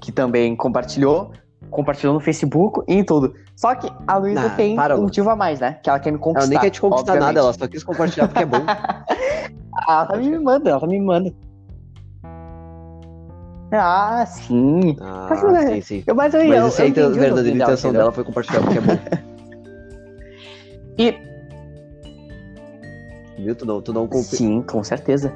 que 0.00 0.10
também 0.10 0.56
compartilhou, 0.56 1.32
compartilhou 1.70 2.14
no 2.14 2.20
Facebook 2.20 2.80
e 2.88 2.94
em 2.94 3.04
tudo. 3.04 3.34
Só 3.54 3.74
que 3.74 3.92
a 4.08 4.16
Luísa 4.16 4.40
Nah, 4.40 4.56
tem 4.56 4.74
um 4.80 5.02
motivo 5.02 5.28
a 5.28 5.36
mais, 5.36 5.60
né? 5.60 5.80
Que 5.82 5.90
ela 5.90 6.00
quer 6.00 6.12
me 6.12 6.18
conquistar. 6.18 6.46
Ela 6.46 6.48
nem 6.48 6.58
quer 6.58 6.70
te 6.70 6.80
conquistar 6.80 7.12
obviamente. 7.12 7.34
nada, 7.34 7.40
ela 7.40 7.52
só 7.52 7.68
quis 7.68 7.84
compartilhar 7.84 8.26
porque 8.26 8.42
é 8.42 8.46
bom. 8.46 8.64
ela 9.86 10.06
tá 10.06 10.16
me 10.16 10.30
mimando, 10.30 10.66
ela 10.66 10.80
tá 10.80 10.86
me 10.86 10.98
mimando. 10.98 11.51
Ah, 13.72 14.24
sim. 14.26 14.96
Ah, 15.00 15.28
Mas, 15.30 15.64
sim, 15.68 15.80
sim. 15.80 16.04
Eu, 16.06 16.14
mas 16.14 16.34
eu, 16.34 16.46
Mas 16.46 16.58
eu, 16.58 16.68
esse 16.68 16.82
aí, 16.82 16.92
eu 16.94 17.06
a 17.06 17.08
verdadeira 17.10 17.48
intenção 17.56 17.90
entendeu? 17.90 17.92
dela 18.02 18.12
foi 18.12 18.22
compartilhar 18.24 18.60
porque 18.60 18.78
é 18.78 18.80
bom. 18.80 18.98
E 20.98 21.14
Viu? 23.42 23.56
Tu 23.56 23.64
não, 23.64 23.80
tu 23.80 23.92
não 23.94 24.06
compre... 24.06 24.36
Sim, 24.36 24.60
com 24.62 24.84
certeza. 24.84 25.32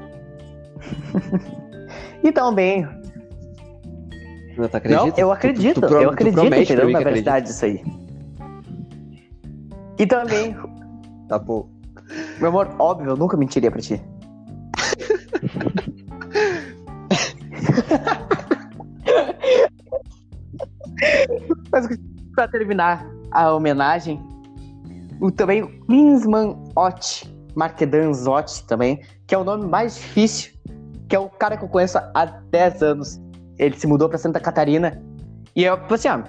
e 2.23 2.31
também. 2.31 2.87
Não, 4.57 4.69
tu 4.69 4.77
acredita? 4.77 5.07
Não, 5.07 5.13
eu 5.17 5.33
acredito, 5.33 5.75
Tu- 5.77 5.81
tu 5.81 5.87
pro- 5.89 6.03
eu 6.03 6.11
tu 6.11 6.15
acredito, 6.15 6.45
entendeu? 6.45 6.91
Na 6.91 6.99
acredita. 6.99 7.11
verdade, 7.11 7.51
isso 7.51 7.65
aí. 7.65 7.83
E 9.99 10.07
também, 10.07 10.55
Tá 11.27 11.39
bom. 11.39 11.69
meu 12.39 12.51
amor, 12.51 12.69
óbvio, 12.79 13.11
eu 13.13 13.17
nunca 13.17 13.35
mentiria 13.37 13.71
pra 13.71 13.81
ti. 13.81 14.01
Mas 21.77 21.87
pra 22.35 22.49
terminar 22.49 23.07
a 23.31 23.53
homenagem, 23.53 24.19
o 25.21 25.31
também 25.31 25.63
o 25.63 25.69
Klinsmann 25.85 26.57
Ott, 26.75 27.31
Marquedan 27.55 28.13
Ott 28.27 28.65
também, 28.65 29.03
que 29.27 29.35
é 29.35 29.39
o 29.39 29.45
nome 29.45 29.67
mais 29.67 29.97
difícil, 29.97 30.53
que 31.07 31.15
é 31.15 31.19
o 31.19 31.29
cara 31.29 31.59
que 31.59 31.65
eu 31.65 31.69
conheço 31.69 31.99
há 31.99 32.25
10 32.51 32.83
anos. 32.83 33.21
Ele 33.59 33.77
se 33.77 33.87
mudou 33.87 34.09
pra 34.09 34.17
Santa 34.17 34.41
Catarina. 34.41 35.03
E 35.55 35.65
eu, 35.65 35.79
assim, 35.91 36.09
ó, 36.09 36.21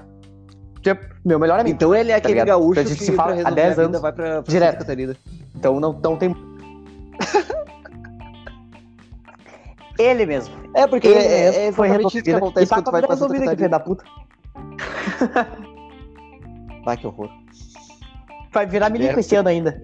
é 0.90 1.00
meu 1.24 1.40
melhor 1.40 1.62
amigo. 1.62 1.76
Então 1.76 1.96
ele 1.96 2.12
é 2.12 2.16
aquele 2.16 2.34
ligado? 2.34 2.48
gaúcho 2.48 2.82
A 2.82 2.84
gente 2.84 2.98
que 2.98 3.06
se 3.06 3.14
fala 3.14 3.32
há 3.32 3.36
resolver 3.36 3.56
10 3.56 3.68
a 3.68 3.70
vida 3.70 3.84
anos 3.84 4.02
vai 4.02 4.12
direto. 4.44 4.72
Santa 4.72 4.78
Catarina. 4.78 5.16
Então 5.56 5.80
não, 5.80 5.94
não 5.94 6.18
tem. 6.18 6.36
Ele 9.98 10.26
mesmo. 10.26 10.54
É, 10.76 10.86
porque 10.86 11.08
Ele 11.08 11.20
é, 11.20 11.26
é, 11.26 11.68
é 11.68 11.72
foi 11.72 11.88
exatamente 11.88 12.18
isso 12.18 12.24
que 12.24 12.32
acontece 12.32 12.66
e 12.66 12.70
tá 12.70 12.76
quando 12.76 12.86
tu 12.86 12.92
vai 12.92 13.02
pra 13.02 13.16
Santa 13.16 13.40
Catarina. 13.40 13.70
da 13.70 13.80
puta. 13.80 14.04
Vai, 16.86 16.98
que 16.98 17.06
horror. 17.08 17.30
Vai 18.54 18.66
virar 18.66 18.90
milico 18.90 19.20
esse 19.20 19.36
ano 19.36 19.50
ainda. 19.50 19.82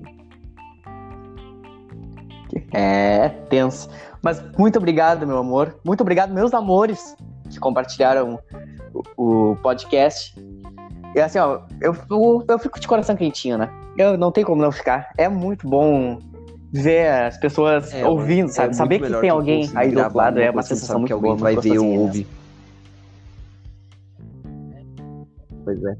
É, 2.71 3.29
tenso. 3.49 3.89
Mas 4.21 4.41
muito 4.57 4.77
obrigado, 4.77 5.27
meu 5.27 5.37
amor. 5.37 5.77
Muito 5.83 6.01
obrigado, 6.01 6.33
meus 6.33 6.53
amores, 6.53 7.15
que 7.49 7.59
compartilharam 7.59 8.39
o, 8.93 9.51
o 9.51 9.55
podcast. 9.57 10.33
E 11.15 11.19
assim, 11.19 11.39
ó, 11.39 11.61
eu, 11.81 11.95
eu, 12.09 12.45
eu 12.47 12.59
fico 12.59 12.79
de 12.79 12.87
coração 12.87 13.15
quentinho, 13.15 13.57
né? 13.57 13.69
Eu 13.97 14.17
não 14.17 14.31
tenho 14.31 14.47
como 14.47 14.61
não 14.61 14.71
ficar. 14.71 15.09
É 15.17 15.27
muito 15.27 15.67
bom 15.67 16.19
ver 16.71 17.07
as 17.09 17.37
pessoas 17.37 17.93
É, 17.93 18.05
ouvindo, 18.05 18.49
é 18.49 18.53
sabe? 18.53 18.67
muito 18.69 18.77
Saber 18.77 18.99
que 19.01 19.21
tem 19.21 19.29
alguém 19.29 19.69
aí 19.75 19.91
do 19.91 19.99
outro 19.99 20.17
lado 20.17 20.39
é 20.39 20.47
alguma 20.47 20.61
uma 20.61 20.67
sensação 20.67 20.97
muito 20.99 21.07
que 21.09 21.13
alguém 21.13 21.35
boa. 21.35 21.41
vai 21.41 21.55
ver 21.55 21.77
ou 21.77 21.85
gostosinha, 21.85 21.97
né? 21.97 22.03
ouvir. 22.03 22.27
Pois 25.63 25.83
é. 25.83 25.95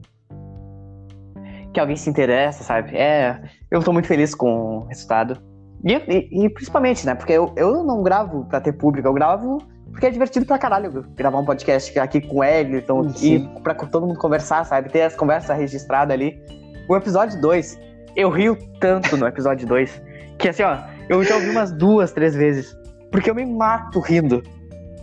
que 1.74 1.80
alguém 1.80 1.96
se 1.96 2.08
interessa, 2.10 2.64
sabe? 2.64 2.96
É, 2.96 3.42
eu 3.72 3.82
tô 3.82 3.92
muito 3.92 4.08
feliz 4.08 4.36
com 4.36 4.78
o 4.80 4.86
resultado. 4.86 5.42
E, 5.84 5.94
e- 5.94 6.46
e 6.46 6.50
principalmente, 6.50 7.04
né? 7.06 7.16
Porque 7.16 7.34
eu, 7.34 7.52
eu 7.58 7.84
não 7.84 8.04
gravo 8.04 8.46
pra 8.46 8.62
ter 8.62 8.74
público, 8.74 9.08
eu 9.08 9.14
gravo 9.14 9.58
porque 9.92 10.08
é 10.08 10.10
divertido 10.10 10.46
pra 10.46 10.58
caralho 10.58 11.06
gravar 11.16 11.38
um 11.40 11.46
podcast 11.46 11.98
aqui 12.00 12.20
com 12.20 12.38
o 12.38 12.44
Elton 12.44 13.12
e 13.22 13.40
pra 13.64 13.76
todo 13.76 14.08
mundo 14.08 14.18
conversar, 14.20 14.66
sabe? 14.66 14.90
Ter 14.90 15.04
as 15.04 15.16
conversas 15.16 15.56
registradas 15.58 16.14
ali. 16.14 16.42
O 16.90 16.96
episódio 16.96 17.40
2, 17.40 17.80
eu 18.16 18.30
rio 18.30 18.58
tanto 18.80 19.16
no 19.18 19.28
episódio 19.28 19.68
2 19.68 20.02
que 20.40 20.50
assim, 20.50 20.64
ó, 20.64 20.78
eu 21.10 21.24
já 21.24 21.36
ouvi 21.36 21.50
umas 21.52 21.72
duas, 21.72 22.12
três 22.12 22.36
vezes. 22.36 22.76
Porque 23.12 23.30
eu 23.30 23.36
me 23.36 23.46
mato 23.46 24.00
rindo. 24.00 24.42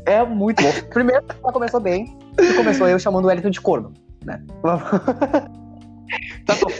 É 0.04 0.24
muito 0.24 0.62
bom. 0.62 0.70
Primeiro, 0.92 1.24
ela 1.42 1.52
começou 1.52 1.78
bem, 1.78 2.18
e 2.40 2.52
começou 2.54 2.88
eu 2.88 2.98
chamando 2.98 3.26
o 3.26 3.30
Elton 3.30 3.50
de 3.50 3.60
corno, 3.60 3.92
né? 4.24 4.42
tá 6.46 6.54
bom. 6.60 6.70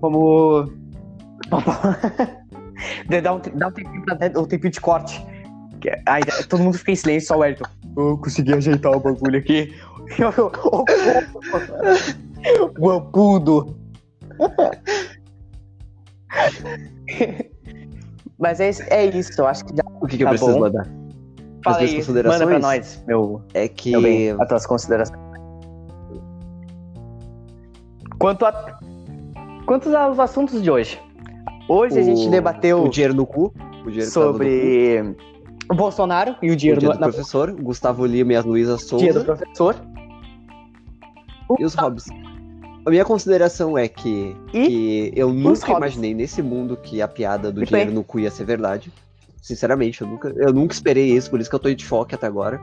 Vamos. 0.00 0.72
dá, 3.22 3.34
um, 3.34 3.40
dá 3.54 3.68
um 3.68 3.72
tempinho 3.72 4.02
pra 4.04 4.14
dar 4.14 4.38
um 4.40 4.44
tempinho 4.46 4.72
de 4.72 4.80
corte. 4.80 5.24
Que- 5.80 6.00
Aí 6.06 6.22
todo 6.48 6.62
mundo 6.62 6.78
fica 6.78 6.92
em 6.92 6.96
silêncio, 6.96 7.28
só 7.28 7.38
o 7.38 7.44
Elton. 7.44 7.64
Eu 7.96 8.16
consegui 8.18 8.52
ajeitar 8.54 8.92
o 8.92 9.00
bagulho 9.00 9.38
aqui. 9.38 9.74
O 12.78 12.90
ampudo. 12.90 13.76
Mas 18.38 18.60
é, 18.60 18.70
isso- 18.70 18.82
é 18.88 19.04
isso, 19.06 19.38
eu 19.40 19.46
acho 19.46 19.64
que 19.66 19.76
já 19.76 19.82
O 20.00 20.06
que, 20.06 20.16
que 20.16 20.22
eu 20.22 20.26
Tá 20.26 20.30
preciso 20.30 20.52
bom. 20.54 20.60
mandar? 20.60 20.86
fala 21.62 21.76
minhas 21.76 21.90
aí, 21.90 21.96
considerações? 21.98 22.40
manda 22.40 22.50
pra 22.52 22.58
nós, 22.58 23.04
meu, 23.06 23.42
É 23.52 23.68
que. 23.68 23.90
meu 23.90 24.00
bem, 24.00 24.30
as 24.30 24.48
tuas 24.48 24.66
considerações. 24.66 25.20
Quanto 28.20 28.44
a... 28.44 28.78
Quantos 29.66 29.94
aos 29.94 30.18
assuntos 30.18 30.62
de 30.62 30.70
hoje? 30.70 31.00
Hoje 31.68 31.98
a 31.98 32.02
gente 32.02 32.28
o- 32.28 32.30
debateu 32.30 32.84
O 32.84 32.88
dinheiro 32.88 33.14
no 33.14 33.26
cu. 33.26 33.52
O 33.84 33.90
dinheiro 33.90 34.12
tava 34.12 34.26
no 34.26 34.32
cu, 34.32 34.38
sobre 34.38 35.16
o 35.70 35.74
Bolsonaro 35.74 36.36
e 36.42 36.50
o 36.50 36.52
o 36.52 36.56
dinheiro 36.56 36.82
no, 36.82 36.92
do 36.92 36.98
na 36.98 37.08
professor, 37.08 37.48
o 37.50 37.56
Gustavo 37.62 38.04
Lima 38.04 38.34
e 38.34 38.36
a 38.36 38.42
Luísa 38.42 38.76
dia 38.76 39.12
do 39.12 39.20
Souza 39.20 39.24
professor. 39.24 39.76
e 41.58 41.64
os 41.64 41.74
Hobbs. 41.74 42.06
A 42.84 42.90
minha 42.90 43.04
consideração 43.04 43.78
é 43.78 43.88
que, 43.88 44.34
que 44.52 45.12
eu 45.14 45.32
nunca 45.32 45.70
imaginei 45.72 46.12
nesse 46.14 46.42
mundo 46.42 46.76
que 46.76 47.00
a 47.00 47.08
piada 47.08 47.50
do 47.52 47.64
dinheiro 47.64 47.88
bem. 47.90 47.94
no 47.94 48.04
cu 48.04 48.18
ia 48.20 48.30
ser 48.30 48.44
verdade. 48.44 48.92
Sinceramente, 49.40 50.02
eu 50.02 50.08
nunca, 50.08 50.28
eu 50.36 50.52
nunca 50.52 50.74
esperei 50.74 51.10
isso, 51.14 51.30
por 51.30 51.40
isso 51.40 51.48
que 51.48 51.56
eu 51.56 51.60
tô 51.60 51.72
de 51.72 51.82
choque 51.84 52.14
até 52.14 52.26
agora. 52.26 52.60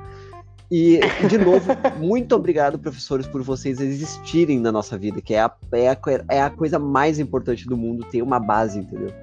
E, 0.70 0.99
de 1.30 1.38
novo, 1.38 1.65
muito 1.97 2.36
obrigado, 2.36 2.78
professores, 2.78 3.26
por 3.26 3.41
vocês 3.41 3.80
existirem 3.80 4.59
na 4.59 4.72
nossa 4.72 4.97
vida, 4.97 5.22
que 5.22 5.34
é 5.34 5.39
a, 5.41 5.51
é, 5.72 5.89
a, 5.89 5.97
é 6.30 6.41
a 6.41 6.49
coisa 6.49 6.78
mais 6.78 7.20
importante 7.20 7.65
do 7.65 7.78
mundo, 7.78 8.05
ter 8.11 8.22
uma 8.22 8.38
base, 8.39 8.80
entendeu? 8.80 9.13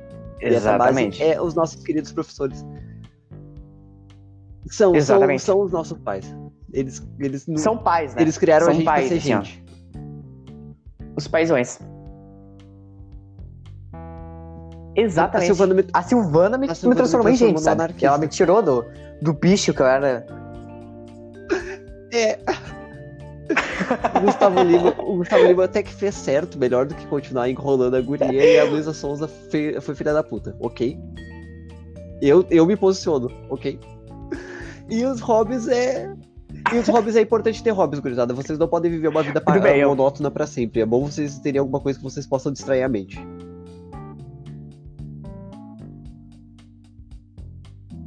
E 0.40 0.46
essa 0.46 0.78
base 0.78 0.90
Exatamente. 0.90 1.22
é 1.22 1.40
os 1.40 1.54
nossos 1.54 1.82
queridos 1.84 2.12
professores. 2.12 2.64
São, 4.70 4.88
são, 4.90 4.94
Exatamente. 4.94 5.42
são 5.42 5.60
os 5.60 5.70
nossos 5.70 5.98
pais. 5.98 6.34
Eles, 6.72 7.06
eles, 7.20 7.46
não- 7.46 7.58
São 7.58 7.76
pais, 7.76 8.14
né? 8.14 8.22
eles 8.22 8.38
criaram 8.38 8.64
são 8.64 8.72
a 8.72 8.76
gente 8.76 8.84
pais, 8.84 9.08
pra 9.08 9.08
ser 9.08 9.14
assim, 9.34 9.44
gente. 9.44 9.64
Os 11.16 11.28
paizões. 11.28 11.78
A 13.92 15.00
Exatamente. 15.00 15.46
Silvana 15.46 15.74
me- 15.74 15.84
A 15.92 16.02
Silvana 16.02 16.58
me, 16.58 16.66
A 16.66 16.70
me 16.70 16.74
Silvana 16.74 16.94
me 16.94 16.96
transformou 16.96 17.28
em 17.28 17.36
transformou 17.36 17.58
gente, 17.58 17.62
sabe? 17.62 18.04
Ela 18.04 18.18
me 18.18 18.28
tirou 18.28 18.62
do, 18.62 18.84
do 19.20 19.32
bicho 19.34 19.74
que 19.74 19.82
eu 19.82 19.86
era. 19.86 20.26
É. 22.14 22.38
O 24.16 24.20
Gustavo 24.22 24.62
Lima, 24.62 24.94
o 24.98 25.16
Gustavo 25.16 25.44
Lima 25.44 25.64
até 25.64 25.82
que 25.82 25.92
fez 25.92 26.14
certo, 26.14 26.58
melhor 26.58 26.86
do 26.86 26.94
que 26.94 27.06
continuar 27.06 27.48
enrolando 27.50 27.94
a 27.96 28.00
guria, 28.00 28.32
e 28.32 28.58
a 28.58 28.64
Luísa 28.64 28.94
Souza 28.94 29.28
foi 29.28 29.94
filha 29.94 30.12
da 30.14 30.22
puta, 30.22 30.56
ok? 30.60 30.98
Eu, 32.22 32.46
eu 32.50 32.64
me 32.64 32.76
posiciono, 32.76 33.30
ok? 33.50 33.78
E 34.88 35.04
os 35.04 35.20
hobbies 35.20 35.68
é. 35.68 36.10
E 36.72 36.78
os 36.78 36.88
hobbies 36.88 37.16
é 37.16 37.20
importante 37.20 37.62
ter 37.62 37.70
hobbies, 37.72 38.00
gurizada. 38.00 38.32
Vocês 38.32 38.58
não 38.58 38.68
podem 38.68 38.90
viver 38.90 39.08
uma 39.08 39.22
vida 39.22 39.40
pa- 39.40 39.52
Tudo 39.52 39.62
bem, 39.62 39.80
eu- 39.80 39.88
monótona 39.90 40.30
pra 40.30 40.46
sempre. 40.46 40.80
É 40.80 40.86
bom 40.86 41.04
vocês 41.04 41.38
terem 41.40 41.58
alguma 41.58 41.80
coisa 41.80 41.98
que 41.98 42.04
vocês 42.04 42.26
possam 42.26 42.52
distrair 42.52 42.82
a 42.82 42.88
mente. 42.88 43.18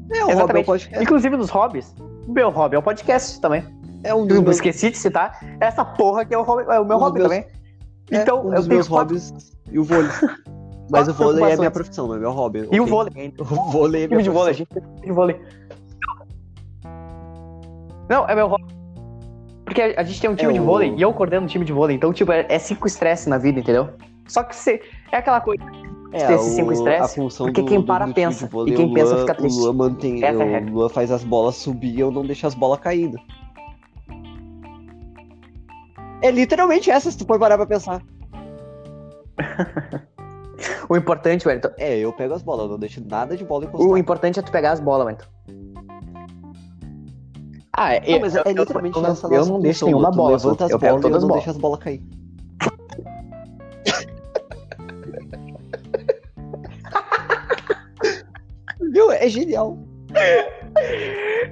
É, 0.09 0.15
o 0.15 0.19
hobby 0.19 0.19
é 0.19 0.25
um 0.25 0.31
Exatamente. 0.31 0.65
podcast. 0.65 1.03
Inclusive 1.03 1.37
nos 1.37 1.49
hobbies. 1.49 1.93
Meu 2.27 2.49
hobby 2.49 2.75
é 2.75 2.79
o 2.79 2.83
podcast 2.83 3.39
também. 3.39 3.63
É 4.03 4.13
um 4.13 4.25
dos 4.25 4.37
Eu 4.37 4.43
meus, 4.43 4.55
esqueci 4.57 4.91
de 4.91 4.97
citar 4.97 5.39
essa 5.59 5.83
porra 5.83 6.23
que 6.25 6.33
é 6.33 6.37
o, 6.37 6.43
hobby, 6.43 6.63
é 6.71 6.79
o 6.79 6.85
meu 6.85 6.97
Um 6.97 6.99
hobby 6.99 7.19
meus- 7.19 7.31
também. 7.31 7.47
é, 8.11 8.21
Então, 8.21 8.45
um 8.47 8.49
eu 8.51 8.55
dos 8.55 8.67
meus 8.67 8.87
quatro- 8.87 9.15
hobbies 9.15 9.33
e 9.71 9.79
o 9.79 9.83
vôlei. 9.83 10.09
Mas 10.89 11.07
o 11.09 11.13
vôlei 11.13 11.43
é 11.51 11.57
minha 11.57 11.71
profissão, 11.71 12.13
é 12.13 12.17
meu 12.17 12.31
hobby. 12.31 12.59
E 12.71 12.79
o 12.79 12.83
ok? 12.83 12.91
vôlei. 12.93 13.33
O 13.39 13.71
vôlei 13.71 14.03
é 14.03 14.07
minha 14.07 14.19
Time 14.19 14.23
de 14.23 14.29
vôlei, 14.29 14.51
a 14.51 14.55
gente 14.55 14.69
de 15.01 15.11
vôlei. 15.11 15.41
Não, 18.09 18.27
é 18.27 18.35
meu 18.35 18.47
hobby. 18.47 18.63
Porque 19.65 19.81
a 19.81 20.03
gente 20.03 20.21
tem 20.21 20.29
um 20.29 20.35
time 20.35 20.51
É 20.51 20.53
de 20.53 20.61
o- 20.61 20.63
vôlei 20.63 20.93
e 20.95 21.01
eu 21.01 21.13
coordeno 21.13 21.43
um 21.43 21.47
time 21.47 21.65
de 21.65 21.73
vôlei. 21.73 21.95
Então, 21.95 22.13
tipo, 22.13 22.31
é, 22.31 22.45
é 22.47 22.57
cinco 22.57 22.87
estresses 22.87 23.27
na 23.27 23.37
vida, 23.37 23.59
entendeu? 23.59 23.89
Só 24.27 24.43
que 24.43 24.55
você, 24.55 24.81
é 25.11 25.17
aquela 25.17 25.41
coisa. 25.41 25.61
É, 26.13 26.25
ter 26.25 26.35
esses 26.35 26.53
cinco 26.53 26.71
o- 26.71 26.73
função 27.09 27.47
porque 27.47 27.61
do- 27.61 27.67
quem 27.67 27.81
para 27.81 28.05
do 28.05 28.13
pensa, 28.13 28.47
vôlei, 28.47 28.73
e 28.73 28.77
quem 28.77 28.85
o 28.85 28.93
pensa 28.93 29.17
fica 29.17 29.35
triste. 29.35 29.57
O 29.59 29.63
Luan, 29.63 29.73
mantém, 29.73 30.23
é 30.23 30.31
o. 30.31 30.69
Luan 30.71 30.87
faz 30.87 31.11
as 31.11 31.21
bolas 31.21 31.55
subir 31.55 31.95
e 31.95 31.99
eu 31.99 32.09
não 32.09 32.25
deixo 32.25 32.47
as 32.47 32.55
bolas 32.55 32.79
caindo. 32.79 33.17
É 36.21 36.31
literalmente 36.31 36.89
essa, 36.89 37.11
se 37.11 37.17
tu 37.17 37.25
for 37.25 37.39
parar 37.39 37.57
pra 37.57 37.65
pensar. 37.65 38.01
O 40.89 40.97
importante, 40.97 41.47
Wellington, 41.47 41.69
É, 41.77 41.99
eu 41.99 42.11
pego 42.11 42.33
as 42.33 42.41
bolas, 42.41 42.63
eu 42.65 42.69
não 42.71 42.79
deixo 42.79 42.99
nada 43.05 43.37
de 43.37 43.43
bola 43.45 43.65
encostar. 43.65 43.87
o 43.91 43.95
importante 43.95 44.39
é 44.39 44.41
tu 44.41 44.51
pegar 44.51 44.71
as 44.71 44.79
bolas, 44.79 45.05
Wellington. 45.05 45.27
Ah, 47.73 47.93
é, 47.93 48.11
Não, 48.13 48.19
mas 48.21 48.35
é 48.35 48.39
eu, 48.39 48.43
eu- 48.45 48.51
literalmente 48.61 48.95
eu, 48.97 49.03
não- 49.03 49.11
essa 49.11 49.27
eu 49.27 49.45
não 49.45 49.59
deixo 49.59 49.85
nenhuma 49.85 50.09
bola, 50.09 50.31
levanta 50.31 50.65
as 50.65 50.71
eu 50.71 50.79
pego 50.79 50.93
bolas 50.99 51.03
eu 51.03 51.09
todas 51.11 51.17
as 51.17 51.21
não 51.23 51.27
bolas. 51.29 51.43
deixo 51.43 51.55
as 51.55 51.61
bolas 51.61 51.79
cair. 51.79 52.01
Viu? 58.91 59.11
É 59.11 59.27
genial. 59.27 59.77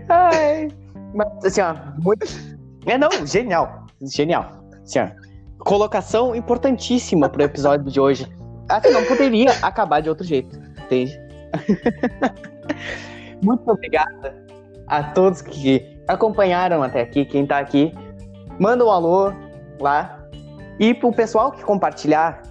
Ai, 0.10 0.68
mas 1.14 1.46
assim, 1.46 1.62
ó, 1.62 1.76
muito... 2.02 2.26
É, 2.86 2.98
não, 2.98 3.10
genial, 3.26 3.85
genial. 4.02 4.64
Ó, 4.98 5.64
colocação 5.64 6.36
importantíssima 6.36 7.30
pro 7.30 7.44
episódio 7.44 7.92
de 7.92 8.00
hoje. 8.00 8.28
Assim, 8.70 8.90
não 8.92 9.04
poderia 9.06 9.52
acabar 9.62 10.02
de 10.02 10.10
outro 10.10 10.26
jeito, 10.26 10.58
entende? 10.84 11.20
muito 13.42 13.70
obrigada 13.70 14.36
a 14.88 15.04
todos 15.04 15.42
que 15.42 15.98
acompanharam 16.08 16.84
até 16.84 17.02
aqui, 17.02 17.26
quem 17.26 17.46
tá 17.46 17.60
aqui. 17.60 17.94
Manda 18.60 18.86
um 18.86 18.90
alô 18.90 19.34
lá. 19.80 20.20
E 20.80 20.94
pro 20.94 21.12
pessoal 21.12 21.52
que 21.52 21.64
compartilhar 21.64 22.42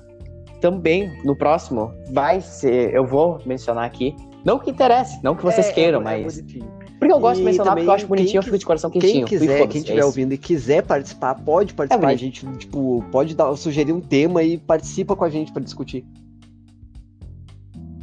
também 0.60 1.12
no 1.24 1.36
próximo, 1.36 1.92
vai 2.10 2.40
ser, 2.40 2.94
eu 2.94 3.06
vou 3.06 3.38
mencionar 3.44 3.84
aqui. 3.84 4.16
Não 4.44 4.58
que 4.58 4.70
interesse, 4.70 5.22
não 5.22 5.34
que 5.34 5.42
vocês 5.42 5.68
É, 5.68 5.72
queiram, 5.72 6.00
é 6.00 6.04
mas 6.04 6.36
bonitinho. 6.36 6.83
Porque 7.04 7.12
eu 7.12 7.20
gosto 7.20 7.36
de 7.40 7.44
mencionar, 7.44 7.74
porque 7.74 7.86
eu 7.86 7.92
acho 7.92 8.06
quem 8.06 8.16
bonitinho, 8.16 8.38
eu 8.38 8.42
fico 8.42 8.56
de 8.58 8.64
coração 8.64 8.90
Quem 8.90 9.00
quentinho. 9.02 9.26
quiser, 9.26 9.60
E 9.60 9.68
quem 9.68 9.80
estiver 9.82 10.00
é 10.00 10.04
ouvindo 10.06 10.32
e 10.32 10.38
quiser 10.38 10.82
participar, 10.82 11.34
pode 11.34 11.74
participar. 11.74 12.02
a 12.02 12.08
bonito. 12.08 12.20
gente, 12.20 12.46
tipo, 12.56 13.04
pode 13.12 13.34
dar, 13.34 13.54
sugerir 13.56 13.92
um 13.92 14.00
tema 14.00 14.42
e 14.42 14.56
participa 14.56 15.14
com 15.14 15.22
a 15.22 15.28
gente 15.28 15.52
pra 15.52 15.62
discutir. 15.62 16.02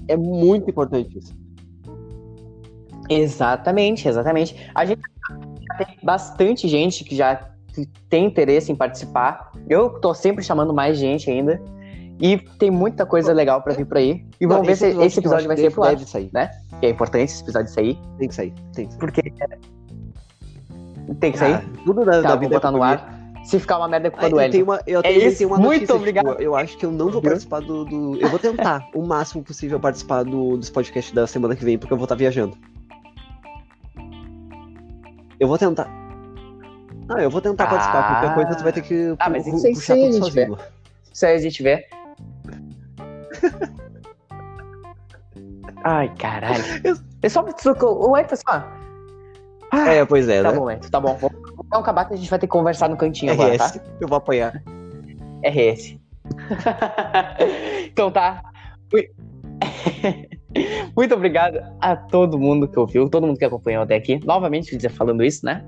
É 0.07 0.15
muito 0.15 0.69
importante 0.69 1.17
isso. 1.17 1.33
Exatamente, 3.09 4.07
exatamente. 4.07 4.55
A 4.75 4.85
gente 4.85 5.01
já 5.67 5.77
tem 5.83 5.97
bastante 6.03 6.67
gente 6.67 7.03
que 7.03 7.15
já 7.15 7.49
tem 8.07 8.25
interesse 8.25 8.71
em 8.71 8.75
participar. 8.75 9.51
Eu 9.67 9.99
tô 9.99 10.13
sempre 10.13 10.43
chamando 10.43 10.73
mais 10.75 10.95
gente 10.97 11.27
ainda. 11.27 11.59
E 12.21 12.37
tem 12.59 12.69
muita 12.69 13.05
coisa 13.05 13.33
legal 13.33 13.61
pra 13.63 13.73
vir 13.73 13.85
por 13.85 13.97
aí. 13.97 14.23
E 14.39 14.45
vamos 14.45 14.67
ver 14.67 14.75
se 14.75 14.87
esse 14.87 15.19
episódio 15.19 15.47
vai 15.47 15.57
ser 15.57 15.71
pro 15.71 15.83
ar. 15.83 15.89
Deve 15.95 16.05
sair. 16.07 16.29
Que 16.79 16.85
é 16.85 16.89
importante 16.89 17.23
esse 17.23 17.41
episódio 17.41 17.71
sair. 17.73 17.99
Tem 18.19 18.27
que 18.27 18.35
sair. 18.35 18.53
Tem 18.73 18.85
que 18.85 18.91
sair. 18.93 18.99
Porque 18.99 19.21
tem 21.19 21.31
que 21.31 21.37
sair. 21.39 21.55
Ah, 21.55 21.63
tudo 21.83 22.05
na, 22.05 22.21
tá, 22.21 22.29
vou 22.29 22.39
vida 22.39 22.55
é 22.55 22.57
botar 22.57 22.71
no 22.71 22.83
ar. 22.83 23.19
Se 23.43 23.59
ficar 23.59 23.79
uma 23.79 23.87
merda 23.87 24.07
é 24.07 24.11
culpa 24.11 24.27
Ah, 24.27 24.29
do 24.29 24.51
tenho 24.51 24.63
uma, 24.65 24.79
eu 24.85 25.01
É 25.03 25.11
isso, 25.11 25.47
uma 25.47 25.57
muito 25.57 25.73
notícia, 25.79 25.95
obrigado. 25.95 26.29
tipo, 26.29 26.41
eu 26.43 26.55
acho 26.55 26.77
que 26.77 26.85
eu 26.85 26.91
não 26.91 27.09
vou 27.09 27.23
participar 27.23 27.59
do, 27.61 27.83
do- 27.85 28.15
Eu 28.21 28.29
vou 28.29 28.37
tentar 28.37 28.87
o 28.93 29.01
máximo 29.01 29.43
possível 29.43 29.79
participar 29.79 30.21
do, 30.23 30.57
dos 30.57 30.69
podcasts 30.69 31.11
da 31.11 31.25
semana 31.25 31.55
que 31.55 31.65
vem, 31.65 31.75
porque 31.75 31.91
eu 31.91 31.97
vou 31.97 32.05
estar 32.05 32.13
viajando. 32.15 32.55
Eu 35.39 35.47
vou 35.47 35.57
tentar. 35.57 35.89
Ah, 37.09 37.21
eu 37.23 37.31
vou 37.31 37.41
tentar 37.41 37.65
participar. 37.67 37.99
Ah. 37.99 38.19
Qualquer 38.21 38.35
coisa 38.35 38.55
tu 38.59 38.63
vai 38.63 38.71
ter 38.73 38.81
que 38.83 39.15
Ah, 39.19 39.27
mas 39.29 39.43
pu- 39.43 39.55
isso 39.67 39.91
aí 39.91 39.99
tudo 40.03 40.07
a 40.07 40.11
gente 40.11 40.19
sozinho. 40.33 40.57
Se 41.11 41.25
a 41.25 41.37
gente 41.39 41.55
tiver. 41.55 41.87
Ai, 45.83 46.13
caralho. 46.15 46.63
É 47.21 47.29
só 47.29 47.43
o 47.43 48.17
Elton 48.17 48.35
só. 48.35 48.67
Ah, 49.71 49.89
É, 49.93 50.05
pois 50.05 50.27
é, 50.27 50.43
tá 50.43 50.51
né? 50.51 50.57
bom, 50.57 50.69
Elton, 50.69 50.89
tá 50.89 50.99
bom. 50.99 51.17
Vamos 51.17 51.33
acabar 51.71 52.05
que 52.05 52.13
a 52.13 52.17
gente 52.17 52.29
vai 52.29 52.37
ter 52.39 52.47
que 52.47 52.51
conversar 52.51 52.89
no 52.89 52.97
cantinho 52.97 53.31
agora, 53.31 53.57
tá? 53.57 53.67
RS. 53.67 53.81
Eu 53.99 54.07
vou 54.07 54.17
apanhar. 54.17 54.61
RS. 55.43 55.97
então 57.87 58.11
tá. 58.11 58.43
Mui- 58.91 59.09
Muito 60.97 61.15
obrigado 61.15 61.61
a 61.79 61.95
todo 61.95 62.37
mundo 62.37 62.67
que 62.67 62.77
ouviu, 62.77 63.09
todo 63.09 63.25
mundo 63.25 63.37
que 63.39 63.45
acompanhou 63.45 63.83
até 63.83 63.95
aqui. 63.95 64.19
Novamente, 64.25 64.77
falando 64.89 65.23
isso, 65.23 65.45
né? 65.45 65.63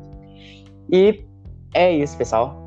E 0.92 1.24
é 1.74 1.92
isso, 1.92 2.18
pessoal. 2.18 2.62